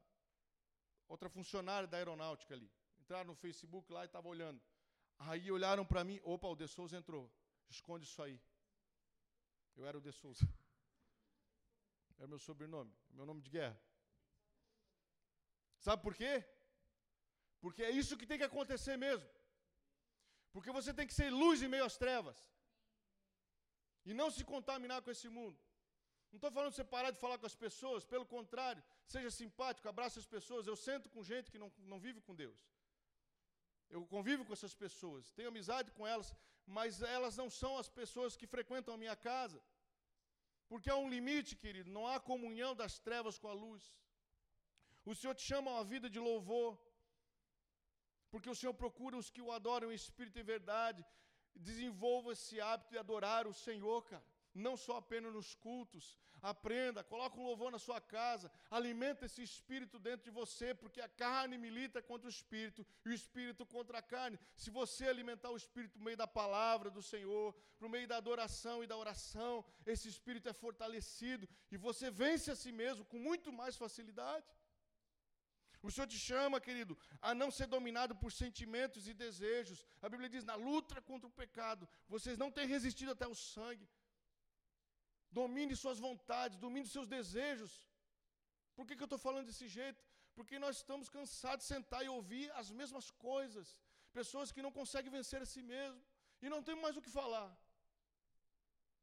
outra 1.07 1.28
funcionária 1.28 1.87
da 1.87 1.97
aeronáutica 1.99 2.55
ali. 2.55 2.70
Entraram 2.99 3.26
no 3.26 3.35
Facebook 3.35 3.93
lá 3.93 4.03
e 4.03 4.07
estavam 4.07 4.31
olhando. 4.31 4.61
Aí 5.18 5.51
olharam 5.51 5.85
para 5.85 6.03
mim, 6.03 6.18
opa, 6.22 6.49
o 6.49 6.57
De 6.57 6.66
Souza 6.66 6.97
entrou. 6.97 7.31
Esconde 7.68 8.07
isso 8.07 8.22
aí. 8.22 8.41
Eu 9.76 9.85
era 9.87 9.99
o 9.99 10.01
De 10.01 10.12
Souza. 10.12 10.47
Era 12.16 12.26
meu 12.26 12.39
sobrenome, 12.39 12.95
meu 13.11 13.24
nome 13.24 13.41
de 13.41 13.49
guerra. 13.49 13.81
Sabe 15.78 16.03
por 16.03 16.14
quê? 16.14 16.45
Porque 17.62 17.82
é 17.88 17.90
isso 18.00 18.18
que 18.20 18.28
tem 18.30 18.40
que 18.40 18.48
acontecer 18.50 18.96
mesmo. 19.06 19.28
Porque 20.52 20.70
você 20.78 20.92
tem 20.98 21.06
que 21.08 21.18
ser 21.20 21.30
luz 21.42 21.62
em 21.62 21.72
meio 21.74 21.86
às 21.90 21.96
trevas. 22.04 22.38
E 24.08 24.14
não 24.20 24.28
se 24.36 24.44
contaminar 24.52 25.00
com 25.02 25.11
esse 25.14 25.28
mundo. 25.38 25.58
Não 26.32 26.38
estou 26.38 26.52
falando 26.56 26.72
de 26.72 26.76
você 26.76 26.84
parar 26.96 27.11
de 27.11 27.20
falar 27.24 27.38
com 27.38 27.48
as 27.52 27.56
pessoas, 27.64 28.04
pelo 28.12 28.26
contrário, 28.34 28.82
seja 29.14 29.30
simpático, 29.30 29.88
abrace 29.88 30.18
as 30.24 30.28
pessoas. 30.36 30.66
Eu 30.66 30.76
sento 30.76 31.08
com 31.14 31.22
gente 31.32 31.50
que 31.52 31.58
não, 31.62 31.70
não 31.92 31.98
vive 32.06 32.20
com 32.26 32.34
Deus. 32.34 32.61
Eu 33.94 34.02
convivo 34.14 34.44
com 34.44 34.52
essas 34.52 34.74
pessoas, 34.84 35.32
tenho 35.32 35.48
amizade 35.48 35.90
com 35.96 36.06
elas, 36.06 36.28
mas 36.76 37.02
elas 37.02 37.36
não 37.36 37.48
são 37.61 37.72
as 37.82 37.88
pessoas 37.88 38.36
que 38.36 38.46
frequentam 38.46 38.94
a 38.94 39.00
minha 39.02 39.16
casa. 39.16 39.61
Porque 40.68 40.88
há 40.88 40.96
um 41.04 41.11
limite, 41.16 41.56
querido, 41.56 41.90
não 41.96 42.06
há 42.06 42.20
comunhão 42.20 42.72
das 42.82 43.00
trevas 43.06 43.36
com 43.42 43.48
a 43.48 43.56
luz. 43.64 43.82
O 45.04 45.14
Senhor 45.16 45.34
te 45.34 45.44
chama 45.50 45.68
a 45.70 45.74
uma 45.78 45.84
vida 45.84 46.08
de 46.08 46.20
louvor 46.20 46.78
porque 48.31 48.51
o 48.51 48.55
Senhor 48.55 48.74
procura 48.74 49.16
os 49.16 49.31
que 49.31 49.43
o 49.43 49.53
adoram 49.53 49.91
em 49.91 49.95
espírito 49.95 50.39
e 50.39 50.43
verdade. 50.43 51.05
Desenvolva 51.55 52.33
esse 52.33 52.61
hábito 52.61 52.91
de 52.93 52.99
adorar 52.99 53.47
o 53.47 53.53
Senhor, 53.53 54.03
cara. 54.05 54.24
Não 54.55 54.76
só 54.76 54.97
apenas 54.97 55.33
nos 55.33 55.55
cultos. 55.55 56.16
Aprenda, 56.43 57.05
coloca 57.05 57.39
um 57.39 57.45
louvor 57.45 57.70
na 57.70 57.78
sua 57.78 58.01
casa, 58.01 58.51
alimenta 58.70 59.26
esse 59.26 59.43
espírito 59.43 59.99
dentro 59.99 60.24
de 60.24 60.31
você, 60.31 60.74
porque 60.74 61.01
a 61.01 61.09
carne 61.09 61.59
milita 61.59 62.01
contra 62.01 62.26
o 62.26 62.31
espírito 62.31 62.87
e 63.05 63.11
o 63.11 63.12
espírito 63.12 63.66
contra 63.66 63.99
a 63.99 64.03
carne. 64.03 64.39
Se 64.57 64.70
você 64.70 65.07
alimentar 65.07 65.51
o 65.51 65.57
espírito 65.57 65.93
por 65.93 66.03
meio 66.03 66.16
da 66.16 66.26
palavra 66.26 66.91
do 66.91 67.03
Senhor, 67.03 67.55
por 67.78 67.91
meio 67.91 68.09
da 68.09 68.16
adoração 68.16 68.83
e 68.83 68.87
da 68.87 68.97
oração, 68.97 69.64
esse 69.85 70.09
espírito 70.09 70.49
é 70.49 70.55
fortalecido 70.55 71.47
e 71.70 71.76
você 71.76 72.11
vence 72.11 72.51
a 72.51 72.57
si 72.57 72.72
mesmo 72.72 73.05
com 73.05 73.18
muito 73.18 73.53
mais 73.53 73.76
facilidade. 73.76 74.47
O 75.87 75.91
Senhor 75.91 76.07
te 76.12 76.18
chama, 76.28 76.61
querido, 76.66 76.95
a 77.28 77.31
não 77.41 77.51
ser 77.59 77.66
dominado 77.74 78.14
por 78.22 78.31
sentimentos 78.41 79.09
e 79.11 79.14
desejos. 79.24 79.78
A 80.05 80.09
Bíblia 80.12 80.28
diz: 80.35 80.45
na 80.51 80.57
luta 80.68 81.01
contra 81.11 81.28
o 81.28 81.37
pecado, 81.43 81.89
vocês 82.14 82.37
não 82.43 82.51
têm 82.57 82.66
resistido 82.76 83.12
até 83.12 83.26
o 83.26 83.35
sangue. 83.35 83.89
Domine 85.41 85.74
suas 85.83 85.99
vontades, 85.99 86.59
domine 86.66 86.87
seus 86.87 87.09
desejos. 87.16 87.72
Por 88.76 88.87
que, 88.87 88.97
que 88.97 89.03
eu 89.03 89.11
estou 89.11 89.18
falando 89.26 89.47
desse 89.47 89.68
jeito? 89.78 90.03
Porque 90.35 90.59
nós 90.64 90.76
estamos 90.81 91.09
cansados 91.09 91.64
de 91.64 91.72
sentar 91.74 92.05
e 92.05 92.09
ouvir 92.09 92.51
as 92.61 92.70
mesmas 92.81 93.11
coisas. 93.28 93.76
Pessoas 94.12 94.51
que 94.53 94.62
não 94.66 94.72
conseguem 94.81 95.11
vencer 95.18 95.41
a 95.43 95.51
si 95.55 95.62
mesmo. 95.62 96.03
E 96.43 96.49
não 96.55 96.62
tem 96.62 96.76
mais 96.85 96.97
o 96.97 97.03
que 97.03 97.11
falar. 97.20 97.49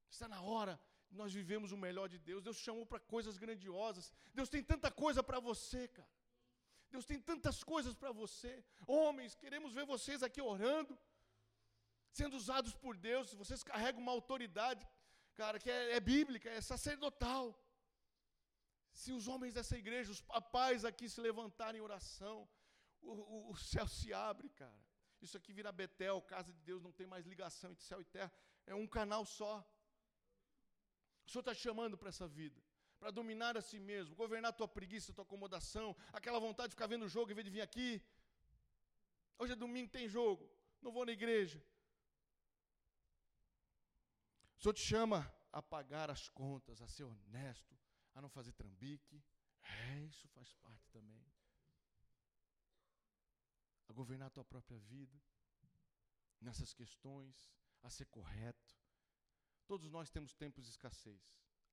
Está 0.10 0.28
na 0.28 0.42
hora 0.42 0.76
nós 1.12 1.34
vivemos 1.34 1.72
o 1.72 1.78
melhor 1.78 2.08
de 2.10 2.20
Deus. 2.20 2.44
Deus 2.44 2.58
chamou 2.58 2.86
para 2.86 3.00
coisas 3.00 3.38
grandiosas. 3.38 4.12
Deus 4.34 4.50
tem 4.50 4.64
tanta 4.64 4.92
coisa 4.92 5.24
para 5.24 5.40
você, 5.40 5.88
cara. 5.88 6.10
Deus 6.90 7.06
tem 7.06 7.20
tantas 7.20 7.64
coisas 7.64 7.94
para 7.96 8.12
você. 8.12 8.64
Homens, 8.86 9.36
queremos 9.36 9.74
ver 9.74 9.86
vocês 9.86 10.24
aqui 10.24 10.42
orando, 10.42 10.98
sendo 12.12 12.36
usados 12.36 12.74
por 12.74 12.96
Deus. 12.98 13.34
Vocês 13.34 13.64
carregam 13.64 14.02
uma 14.02 14.12
autoridade 14.12 14.88
cara, 15.38 15.60
que 15.60 15.70
é, 15.70 15.92
é 15.98 16.00
bíblica, 16.00 16.50
é 16.50 16.60
sacerdotal. 16.60 17.46
Se 18.92 19.12
os 19.12 19.28
homens 19.28 19.54
dessa 19.54 19.78
igreja, 19.78 20.12
os 20.12 20.22
papais 20.22 20.84
aqui 20.84 21.08
se 21.08 21.22
levantarem 21.22 21.80
em 21.80 21.84
oração, 21.84 22.50
o, 23.02 23.12
o, 23.12 23.52
o 23.52 23.56
céu 23.56 23.88
se 23.88 24.12
abre, 24.12 24.50
cara. 24.50 24.80
Isso 25.22 25.38
aqui 25.38 25.54
vira 25.54 25.72
Betel, 25.72 26.22
casa 26.24 26.52
de 26.52 26.62
Deus, 26.62 26.82
não 26.82 26.92
tem 26.92 27.06
mais 27.06 27.26
ligação 27.26 27.72
entre 27.72 27.84
céu 27.84 28.02
e 28.02 28.06
terra, 28.06 28.34
é 28.66 28.74
um 28.74 28.88
canal 28.88 29.24
só. 29.26 29.54
O 31.26 31.30
Senhor 31.30 31.42
está 31.42 31.54
chamando 31.54 31.98
para 31.98 32.10
essa 32.10 32.28
vida, 32.28 32.60
para 33.00 33.12
dominar 33.12 33.56
a 33.58 33.62
si 33.62 33.80
mesmo, 33.80 34.16
governar 34.16 34.50
a 34.50 34.54
tua 34.54 34.68
preguiça, 34.68 35.12
a 35.12 35.16
tua 35.16 35.24
acomodação, 35.24 35.96
aquela 36.12 36.40
vontade 36.40 36.70
de 36.70 36.76
ficar 36.76 36.88
vendo 36.88 37.06
o 37.06 37.10
jogo 37.10 37.32
em 37.32 37.36
vez 37.36 37.46
de 37.46 37.52
vir 37.52 37.62
aqui. 37.62 38.02
Hoje 39.38 39.54
é 39.54 39.56
domingo, 39.56 39.92
tem 39.92 40.08
jogo, 40.08 40.50
não 40.82 40.92
vou 40.92 41.06
na 41.06 41.12
igreja. 41.12 41.64
O 44.58 44.62
Senhor 44.62 44.74
te 44.74 44.82
chama 44.82 45.32
a 45.52 45.62
pagar 45.62 46.10
as 46.10 46.28
contas, 46.30 46.82
a 46.82 46.88
ser 46.88 47.04
honesto, 47.04 47.78
a 48.16 48.22
não 48.22 48.30
fazer 48.30 48.52
trambique. 48.54 49.24
É, 49.62 50.00
isso 50.06 50.28
faz 50.30 50.52
parte 50.56 50.90
também. 50.90 51.26
A 53.88 53.94
governar 53.94 54.28
a 54.28 54.32
tua 54.32 54.44
própria 54.44 54.80
vida 54.80 55.22
nessas 56.42 56.74
questões, 56.74 57.52
a 57.84 57.90
ser 57.90 58.06
correto. 58.06 58.76
Todos 59.68 59.90
nós 59.92 60.10
temos 60.10 60.34
tempos 60.34 60.64
de 60.66 60.72
escassez, 60.72 61.22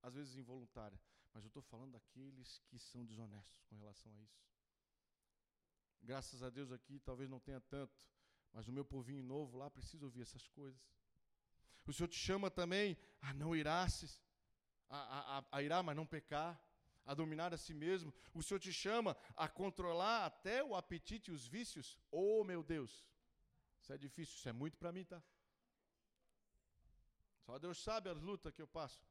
às 0.02 0.14
vezes 0.14 0.36
involuntária, 0.36 1.00
mas 1.34 1.44
eu 1.44 1.48
estou 1.48 1.62
falando 1.62 1.92
daqueles 1.92 2.62
que 2.68 2.78
são 2.78 3.04
desonestos 3.04 3.64
com 3.64 3.76
relação 3.76 4.10
a 4.14 4.20
isso. 4.22 4.46
Graças 6.00 6.42
a 6.42 6.48
Deus 6.48 6.70
aqui 6.70 7.00
talvez 7.00 7.28
não 7.28 7.40
tenha 7.40 7.60
tanto, 7.60 8.08
mas 8.52 8.68
o 8.68 8.72
meu 8.72 8.84
povinho 8.84 9.22
novo 9.22 9.58
lá 9.58 9.68
precisa 9.68 10.04
ouvir 10.04 10.22
essas 10.22 10.46
coisas. 10.48 10.80
O 11.84 11.92
Senhor 11.92 12.08
te 12.08 12.16
chama 12.16 12.50
também 12.50 12.96
a 13.20 13.34
não 13.34 13.54
irasses, 13.54 14.22
a, 14.88 15.38
a, 15.38 15.44
a 15.50 15.62
irar, 15.62 15.82
mas 15.82 15.96
não 15.96 16.06
pecar, 16.06 16.58
a 17.04 17.14
dominar 17.14 17.52
a 17.52 17.58
si 17.58 17.74
mesmo. 17.74 18.14
O 18.32 18.42
Senhor 18.42 18.60
te 18.60 18.72
chama 18.72 19.16
a 19.36 19.48
controlar 19.48 20.24
até 20.26 20.62
o 20.62 20.74
apetite 20.74 21.30
e 21.30 21.34
os 21.34 21.46
vícios. 21.46 21.98
Oh, 22.10 22.44
meu 22.44 22.62
Deus, 22.62 23.06
isso 23.80 23.92
é 23.92 23.98
difícil, 23.98 24.36
isso 24.36 24.48
é 24.48 24.52
muito 24.52 24.78
para 24.78 24.92
mim, 24.92 25.04
tá? 25.04 25.22
Só 27.44 27.58
Deus 27.58 27.82
sabe 27.82 28.08
as 28.08 28.20
lutas 28.20 28.54
que 28.54 28.62
eu 28.62 28.68
passo. 28.68 29.02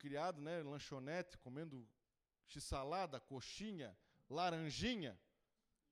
Criado, 0.00 0.40
né, 0.40 0.62
lanchonete, 0.62 1.36
comendo 1.38 1.86
x-salada, 2.46 3.20
coxinha, 3.20 3.96
laranjinha, 4.28 5.20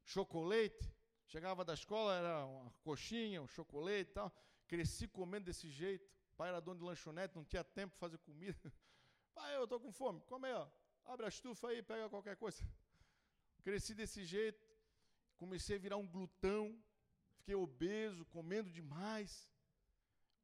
chocolate. 0.02 0.90
Chegava 1.26 1.62
da 1.62 1.74
escola, 1.74 2.16
era 2.16 2.46
uma 2.46 2.70
coxinha, 2.82 3.42
um 3.42 3.46
chocolate 3.46 4.11
e 4.11 4.14
tal. 4.18 4.32
Cresci 4.66 5.06
comendo 5.06 5.44
desse 5.44 5.68
jeito. 5.68 6.11
Pai 6.38 6.48
era 6.48 6.61
dono 6.61 6.80
de 6.80 6.86
lanchonete, 6.86 7.36
não 7.36 7.44
tinha 7.44 7.62
tempo 7.62 7.90
para 7.92 8.09
fazer 8.09 8.18
comida. 8.18 8.72
Pai, 9.34 9.54
eu 9.56 9.64
estou 9.64 9.78
com 9.78 9.92
fome. 9.92 10.22
Come 10.22 10.48
aí, 10.48 10.54
ó. 10.54 10.66
Abre 11.04 11.26
a 11.26 11.28
estufa 11.28 11.68
aí, 11.68 11.82
pega 11.82 12.09
qualquer 12.09 12.36
coisa. 12.36 12.66
Cresci 13.62 13.94
desse 13.94 14.24
jeito. 14.24 14.66
Comecei 15.36 15.76
a 15.76 15.78
virar 15.78 15.98
um 15.98 16.06
glutão. 16.06 16.82
Fiquei 17.36 17.54
obeso, 17.54 18.24
comendo 18.26 18.70
demais. 18.70 19.48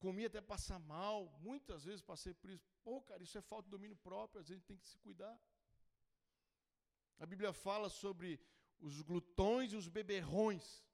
Comi 0.05 0.27
até 0.27 0.41
passar 0.43 0.79
mal. 0.79 1.19
Muitas 1.41 1.83
vezes 1.83 2.03
passei 2.03 2.35
por 2.35 2.51
isso. 2.51 2.63
Pô, 2.83 3.01
cara, 3.01 3.23
isso 3.23 3.39
é 3.39 3.41
falta 3.41 3.65
de 3.65 3.71
domínio 3.71 3.97
próprio. 3.97 4.39
Às 4.39 4.49
vezes 4.49 4.59
a 4.59 4.61
gente 4.61 4.67
tem 4.67 4.77
que 4.77 4.87
se 4.87 4.99
cuidar. 4.99 5.35
A 7.19 7.25
Bíblia 7.25 7.55
fala 7.55 7.89
sobre 7.89 8.39
os 8.79 9.01
glutões 9.01 9.73
e 9.73 9.77
os 9.77 9.89
beberrões 9.89 10.85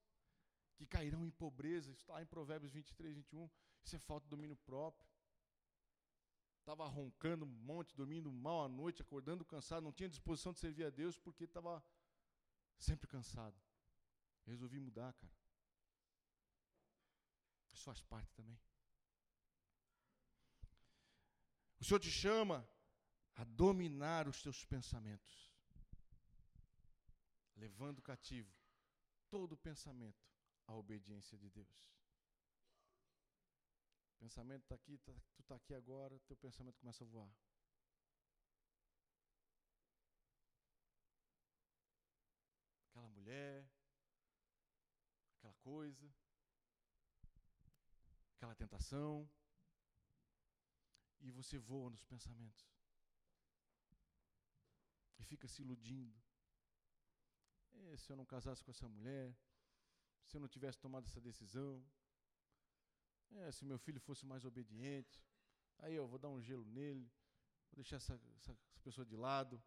que 0.77 0.87
cairão 0.87 1.27
em 1.27 1.31
pobreza. 1.31 1.91
Isso 1.91 2.03
está 2.03 2.23
em 2.23 2.27
Provérbios 2.27 2.71
23, 2.71 3.17
21. 3.17 3.51
Isso 3.83 3.97
é 3.97 3.99
falta 3.99 4.27
de 4.27 4.31
domínio 4.31 4.57
próprio. 4.59 5.05
Estava 6.61 6.87
roncando 6.87 7.45
um 7.45 7.49
monte, 7.49 7.97
dormindo 7.97 8.31
mal 8.31 8.63
à 8.63 8.69
noite, 8.69 9.03
acordando 9.03 9.45
cansado, 9.45 9.83
não 9.83 9.93
tinha 9.93 10.09
disposição 10.09 10.53
de 10.53 10.61
servir 10.61 10.85
a 10.85 10.91
Deus 10.91 11.19
porque 11.19 11.45
estava 11.45 11.83
sempre 12.79 13.09
cansado. 13.09 13.61
Resolvi 14.47 14.79
mudar, 14.79 15.13
cara. 15.15 15.35
Isso 17.73 17.83
faz 17.83 18.01
parte 18.03 18.33
também. 18.35 18.57
O 21.81 21.85
Senhor 21.85 21.99
te 21.99 22.11
chama 22.11 22.68
a 23.35 23.45
dominar 23.45 24.28
os 24.28 24.43
teus 24.43 24.64
pensamentos 24.64 25.51
levando 27.57 28.03
cativo 28.03 28.51
todo 29.28 29.57
pensamento 29.57 30.26
à 30.66 30.74
obediência 30.74 31.39
de 31.39 31.49
Deus. 31.51 31.95
O 34.14 34.18
pensamento 34.18 34.62
está 34.62 34.74
aqui, 34.74 34.99
tá, 34.99 35.12
tu 35.35 35.43
está 35.43 35.55
aqui 35.57 35.74
agora, 35.74 36.18
teu 36.20 36.37
pensamento 36.37 36.78
começa 36.78 37.05
a 37.05 37.07
voar. 37.07 37.33
Aquela 42.89 43.09
mulher, 43.09 43.70
aquela 45.39 45.55
coisa, 45.55 46.12
aquela 48.37 48.55
tentação, 48.55 49.28
e 51.31 51.33
você 51.41 51.59
voa 51.59 51.91
nos 51.91 52.05
pensamentos. 52.12 52.66
E 55.18 55.24
fica 55.24 55.47
se 55.49 55.62
iludindo 55.62 56.18
é, 57.89 57.97
se 57.97 58.11
eu 58.11 58.16
não 58.16 58.26
casasse 58.26 58.62
com 58.64 58.70
essa 58.70 58.89
mulher, 58.89 59.37
se 60.26 60.37
eu 60.37 60.41
não 60.41 60.49
tivesse 60.49 60.78
tomado 60.78 61.07
essa 61.07 61.20
decisão, 61.20 61.85
é, 63.33 63.51
se 63.53 63.64
meu 63.64 63.78
filho 63.78 64.01
fosse 64.01 64.26
mais 64.26 64.45
obediente, 64.45 65.24
aí 65.78 65.95
eu 65.95 66.07
vou 66.07 66.18
dar 66.18 66.28
um 66.28 66.41
gelo 66.41 66.64
nele, 66.64 67.11
vou 67.70 67.76
deixar 67.76 67.97
essa, 67.97 68.14
essa, 68.37 68.53
essa 68.70 68.81
pessoa 68.83 69.07
de 69.07 69.16
lado, 69.16 69.62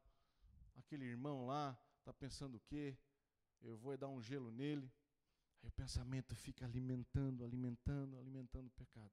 aquele 0.76 1.06
irmão 1.06 1.46
lá 1.46 1.78
está 2.00 2.14
pensando 2.14 2.56
o 2.56 2.60
quê? 2.62 2.98
Eu 3.62 3.78
vou 3.78 3.98
dar 3.98 4.10
um 4.10 4.22
gelo 4.22 4.52
nele. 4.52 4.92
Aí 5.62 5.70
o 5.70 5.72
pensamento 5.72 6.36
fica 6.36 6.66
alimentando, 6.66 7.46
alimentando, 7.46 8.18
alimentando 8.18 8.68
o 8.68 8.72
pecado. 8.72 9.12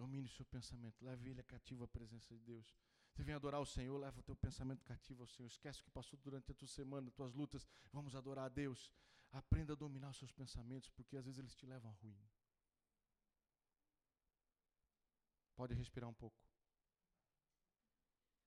Domine 0.00 0.24
o 0.24 0.30
seu 0.30 0.46
pensamento, 0.46 1.04
leve 1.04 1.28
ele 1.28 1.42
cativo 1.42 1.84
à 1.84 1.88
presença 1.88 2.34
de 2.34 2.40
Deus. 2.40 2.74
Você 3.12 3.22
vem 3.22 3.34
adorar 3.34 3.60
o 3.60 3.66
Senhor, 3.66 3.98
leva 3.98 4.18
o 4.18 4.22
teu 4.22 4.34
pensamento 4.34 4.82
cativo 4.82 5.22
ao 5.22 5.26
Senhor. 5.26 5.46
Esquece 5.46 5.82
o 5.82 5.84
que 5.84 5.90
passou 5.90 6.18
durante 6.18 6.50
a 6.50 6.54
tua 6.54 6.66
semana, 6.66 7.08
as 7.08 7.14
tuas 7.14 7.34
lutas. 7.34 7.68
Vamos 7.92 8.16
adorar 8.16 8.46
a 8.46 8.48
Deus. 8.48 8.90
Aprenda 9.30 9.74
a 9.74 9.76
dominar 9.76 10.08
os 10.08 10.16
seus 10.16 10.32
pensamentos, 10.32 10.88
porque 10.88 11.18
às 11.18 11.24
vezes 11.26 11.38
eles 11.38 11.54
te 11.54 11.66
levam 11.66 11.90
a 11.90 11.94
ruim. 11.96 12.18
Pode 15.54 15.74
respirar 15.74 16.08
um 16.08 16.14
pouco. 16.14 16.42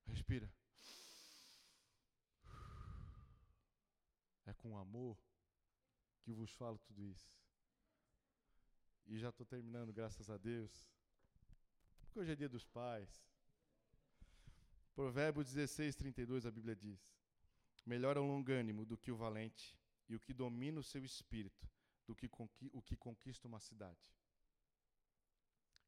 Respira. 0.08 0.52
É 4.48 4.54
com 4.56 4.76
amor 4.76 5.20
que 6.24 6.34
vos 6.34 6.52
falo 6.54 6.80
tudo 6.80 7.06
isso. 7.06 7.32
E 9.06 9.20
já 9.20 9.30
estou 9.30 9.46
terminando, 9.46 9.94
graças 9.94 10.32
a 10.32 10.38
Deus. 10.38 10.92
Porque 12.14 12.20
hoje 12.20 12.32
é 12.34 12.36
dia 12.36 12.48
dos 12.48 12.64
pais. 12.64 13.26
Provérbios 14.94 15.52
16, 15.52 15.96
32, 15.96 16.46
a 16.46 16.52
Bíblia 16.52 16.76
diz: 16.76 17.12
Melhor 17.84 18.16
é 18.16 18.20
o 18.20 18.28
longânimo 18.28 18.86
do 18.86 18.96
que 18.96 19.12
o 19.12 19.16
valente, 19.16 19.76
e 20.08 20.14
o 20.14 20.20
que 20.20 20.32
domina 20.32 20.80
o 20.80 20.84
seu 20.84 21.04
espírito 21.04 21.68
do 22.06 22.16
que 22.16 22.30
o 22.72 22.82
que 22.84 22.96
conquista 22.96 23.48
uma 23.48 23.60
cidade. 23.60 24.14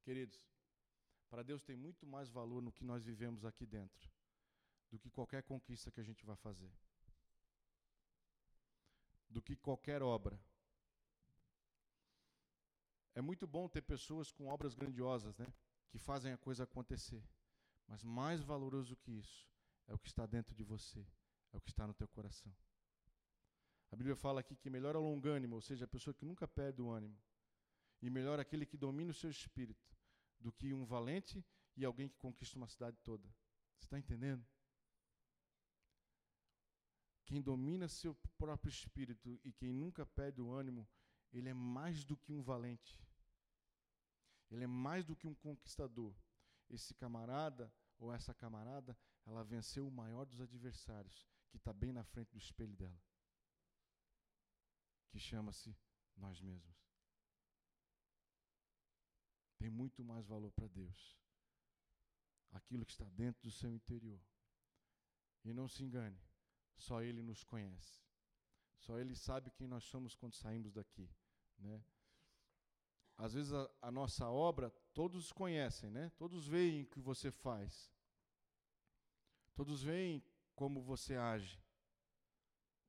Queridos, 0.02 0.44
para 1.30 1.44
Deus 1.44 1.62
tem 1.62 1.76
muito 1.76 2.08
mais 2.08 2.28
valor 2.28 2.60
no 2.60 2.72
que 2.72 2.84
nós 2.84 3.04
vivemos 3.04 3.46
aqui 3.46 3.68
dentro 3.68 4.10
do 4.90 4.98
que 4.98 5.12
qualquer 5.12 5.44
conquista 5.44 5.92
que 5.92 6.00
a 6.00 6.04
gente 6.04 6.26
vai 6.26 6.36
fazer, 6.38 6.72
do 9.30 9.44
que 9.44 9.56
qualquer 9.56 10.02
obra. 10.02 10.42
É 13.14 13.22
muito 13.22 13.46
bom 13.46 13.70
ter 13.70 13.84
pessoas 13.84 14.32
com 14.32 14.48
obras 14.48 14.74
grandiosas, 14.74 15.38
né, 15.38 15.54
que 15.90 15.98
fazem 15.98 16.32
a 16.32 16.38
coisa 16.38 16.64
acontecer. 16.64 17.24
Mas 17.88 18.04
mais 18.04 18.42
valoroso 18.42 18.96
que 18.96 19.12
isso 19.12 19.48
é 19.88 19.94
o 19.94 20.00
que 20.00 20.08
está 20.08 20.26
dentro 20.26 20.56
de 20.56 20.64
você, 20.64 21.06
é 21.52 21.58
o 21.58 21.62
que 21.62 21.70
está 21.70 21.86
no 21.86 21.94
teu 21.94 22.08
coração. 22.08 22.54
A 23.92 23.96
Bíblia 23.96 24.16
fala 24.16 24.40
aqui 24.40 24.56
que 24.56 24.70
melhor 24.70 24.96
é 24.96 24.98
o 24.98 25.02
longânimo, 25.02 25.56
ou 25.56 25.62
seja, 25.62 25.86
a 25.86 25.88
pessoa 25.88 26.14
que 26.14 26.26
nunca 26.26 26.48
perde 26.48 26.82
o 26.82 26.90
ânimo, 26.90 27.18
e 28.02 28.10
melhor 28.10 28.40
aquele 28.40 28.66
que 28.66 28.78
domina 28.78 29.12
o 29.12 29.14
seu 29.14 29.30
espírito, 29.30 29.96
do 30.40 30.52
que 30.52 30.74
um 30.74 30.86
valente 30.86 31.44
e 31.78 31.86
alguém 31.86 32.10
que 32.10 32.18
conquista 32.18 32.58
uma 32.58 32.68
cidade 32.68 32.98
toda. 33.04 33.28
Você 33.78 33.86
está 33.86 33.98
entendendo? 33.98 34.46
Quem 37.26 37.42
domina 37.42 37.88
seu 37.88 38.14
próprio 38.38 38.70
espírito 38.70 39.40
e 39.44 39.52
quem 39.52 39.74
nunca 39.74 40.06
perde 40.06 40.42
o 40.42 40.52
ânimo, 40.52 40.88
ele 41.34 41.50
é 41.50 41.54
mais 41.54 42.04
do 42.04 42.16
que 42.16 42.32
um 42.32 42.42
valente. 42.42 43.00
Ele 44.56 44.64
é 44.64 44.68
mais 44.68 45.04
do 45.04 45.18
que 45.18 45.28
um 45.28 45.36
conquistador. 45.36 46.16
Esse 46.70 46.94
camarada 46.94 47.72
ou 47.98 48.14
essa 48.14 48.34
camarada, 48.34 48.98
ela 49.26 49.44
venceu 49.44 49.86
o 49.86 49.92
maior 49.92 50.26
dos 50.26 50.40
adversários, 50.40 51.28
que 51.50 51.58
está 51.58 51.74
bem 51.74 51.92
na 51.92 52.06
frente 52.06 52.32
do 52.32 52.38
espelho 52.38 52.74
dela, 52.76 52.98
que 55.10 55.20
chama-se 55.20 55.76
nós 56.16 56.40
mesmos. 56.42 56.74
Tem 59.58 59.70
muito 59.70 60.06
mais 60.06 60.26
valor 60.26 60.52
para 60.52 60.68
Deus 60.68 61.20
aquilo 62.52 62.86
que 62.86 62.94
está 62.94 63.10
dentro 63.10 63.44
do 63.44 63.52
seu 63.52 63.74
interior. 63.74 64.22
E 65.44 65.54
não 65.54 65.68
se 65.68 65.84
engane, 65.84 66.20
só 66.78 67.02
Ele 67.02 67.22
nos 67.22 67.44
conhece. 67.44 68.02
Só 68.78 68.98
Ele 69.00 69.16
sabe 69.16 69.52
quem 69.52 69.68
nós 69.68 69.84
somos 69.84 70.16
quando 70.16 70.34
saímos 70.34 70.72
daqui. 70.72 71.10
Né? 71.58 71.84
Às 73.18 73.34
vezes 73.34 73.54
a, 73.54 73.70
a 73.82 73.92
nossa 73.92 74.30
obra, 74.30 74.70
todos 74.94 75.32
conhecem, 75.32 75.90
né? 75.90 76.12
todos 76.18 76.48
veem 76.48 76.84
o 76.84 76.88
que 76.88 77.00
você 77.00 77.32
faz. 77.32 77.92
Todos 79.54 79.82
veem 79.82 80.24
como 80.54 80.82
você 80.82 81.16
age. 81.16 81.64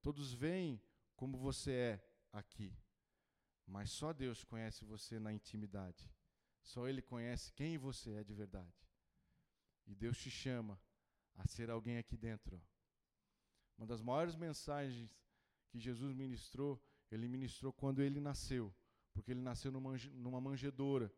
Todos 0.02 0.32
veem 0.32 0.82
como 1.14 1.38
você 1.38 1.72
é 1.72 2.08
aqui. 2.32 2.76
Mas 3.66 3.90
só 3.90 4.12
Deus 4.12 4.44
conhece 4.44 4.84
você 4.84 5.18
na 5.18 5.32
intimidade. 5.32 6.10
Só 6.62 6.88
Ele 6.88 7.02
conhece 7.02 7.52
quem 7.52 7.78
você 7.78 8.14
é 8.14 8.24
de 8.24 8.34
verdade. 8.34 8.74
E 9.86 9.94
Deus 9.94 10.18
te 10.18 10.30
chama 10.30 10.80
a 11.36 11.46
ser 11.46 11.70
alguém 11.70 11.98
aqui 11.98 12.16
dentro. 12.16 12.60
Uma 13.78 13.86
das 13.86 14.02
maiores 14.02 14.34
mensagens 14.34 15.10
que 15.68 15.78
Jesus 15.78 16.14
ministrou, 16.14 16.82
ele 17.10 17.28
ministrou 17.28 17.72
quando 17.72 18.00
ele 18.00 18.20
nasceu, 18.20 18.74
porque 19.16 19.30
ele 19.30 19.40
nasceu 19.40 19.72
numa, 19.72 20.40
manjedoura. 20.40 21.10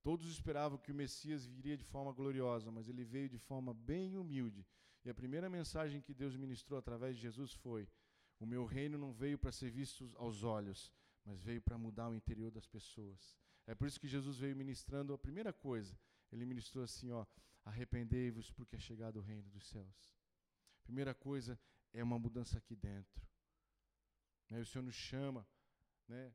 Todos 0.00 0.26
esperavam 0.30 0.78
que 0.78 0.92
o 0.92 0.94
Messias 0.94 1.44
viria 1.44 1.76
de 1.76 1.84
forma 1.84 2.12
gloriosa, 2.12 2.70
mas 2.70 2.88
ele 2.88 3.04
veio 3.04 3.28
de 3.28 3.38
forma 3.38 3.74
bem 3.74 4.16
humilde. 4.16 4.64
E 5.04 5.10
a 5.10 5.14
primeira 5.14 5.50
mensagem 5.50 6.00
que 6.00 6.14
Deus 6.14 6.36
ministrou 6.36 6.78
através 6.78 7.16
de 7.16 7.22
Jesus 7.22 7.52
foi: 7.52 7.88
O 8.38 8.46
meu 8.46 8.64
reino 8.64 8.96
não 8.96 9.12
veio 9.12 9.36
para 9.36 9.50
ser 9.50 9.70
visto 9.70 10.10
aos 10.16 10.44
olhos, 10.44 10.92
mas 11.24 11.42
veio 11.42 11.60
para 11.60 11.76
mudar 11.76 12.08
o 12.08 12.14
interior 12.14 12.50
das 12.52 12.66
pessoas. 12.66 13.36
É 13.66 13.74
por 13.74 13.88
isso 13.88 13.98
que 13.98 14.06
Jesus 14.06 14.38
veio 14.38 14.54
ministrando 14.54 15.12
a 15.12 15.18
primeira 15.18 15.52
coisa. 15.52 15.98
Ele 16.30 16.46
ministrou 16.46 16.84
assim, 16.84 17.10
ó: 17.10 17.26
Arrependei-vos, 17.64 18.52
porque 18.52 18.76
é 18.76 18.78
chegado 18.78 19.16
o 19.16 19.22
reino 19.22 19.50
dos 19.50 19.66
céus. 19.66 20.14
Primeira 20.84 21.12
coisa 21.12 21.58
é 21.92 22.04
uma 22.04 22.18
mudança 22.18 22.58
aqui 22.58 22.76
dentro. 22.76 23.20
Né, 24.48 24.60
o 24.60 24.66
Senhor 24.66 24.84
nos 24.84 24.94
chama, 24.94 25.44
né, 26.06 26.32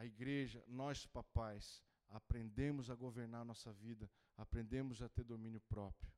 a 0.00 0.06
igreja, 0.06 0.64
nós 0.66 1.04
papais, 1.04 1.84
aprendemos 2.08 2.88
a 2.88 2.94
governar 2.94 3.44
nossa 3.44 3.70
vida, 3.70 4.10
aprendemos 4.34 5.02
a 5.02 5.10
ter 5.10 5.24
domínio 5.24 5.60
próprio, 5.60 6.10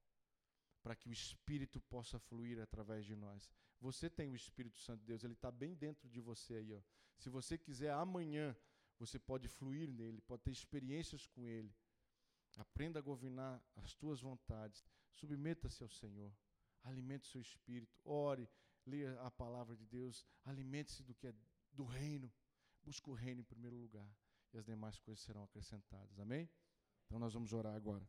para 0.84 0.94
que 0.94 1.08
o 1.08 1.12
Espírito 1.12 1.80
possa 1.80 2.16
fluir 2.16 2.60
através 2.60 3.04
de 3.04 3.16
nós. 3.16 3.50
Você 3.80 4.08
tem 4.08 4.30
o 4.30 4.36
Espírito 4.36 4.78
Santo 4.78 5.00
de 5.00 5.06
Deus, 5.06 5.24
ele 5.24 5.32
está 5.32 5.50
bem 5.50 5.74
dentro 5.74 6.08
de 6.08 6.20
você 6.20 6.54
aí. 6.54 6.72
Ó. 6.72 6.80
Se 7.18 7.28
você 7.28 7.58
quiser 7.58 7.92
amanhã, 7.92 8.56
você 9.00 9.18
pode 9.18 9.48
fluir 9.48 9.90
nele, 9.90 10.20
pode 10.20 10.44
ter 10.44 10.52
experiências 10.52 11.26
com 11.26 11.48
ele. 11.48 11.74
Aprenda 12.56 13.00
a 13.00 13.02
governar 13.02 13.60
as 13.74 13.94
tuas 13.94 14.20
vontades. 14.20 14.84
Submeta-se 15.12 15.82
ao 15.82 15.88
Senhor. 15.88 16.32
Alimente 16.84 17.26
seu 17.26 17.40
espírito. 17.40 17.98
Ore, 18.04 18.48
leia 18.86 19.20
a 19.22 19.30
palavra 19.32 19.74
de 19.74 19.86
Deus. 19.86 20.24
Alimente-se 20.44 21.02
do 21.02 21.16
que 21.16 21.26
é 21.26 21.34
do 21.72 21.84
reino. 21.84 22.32
Busque 22.82 23.10
o 23.10 23.14
reino 23.14 23.40
em 23.40 23.44
primeiro 23.44 23.76
lugar. 23.76 24.08
E 24.52 24.58
as 24.58 24.64
demais 24.64 24.98
coisas 24.98 25.22
serão 25.24 25.42
acrescentadas. 25.44 26.18
Amém? 26.18 26.48
Então 27.06 27.18
nós 27.18 27.32
vamos 27.32 27.52
orar 27.52 27.74
agora. 27.74 28.06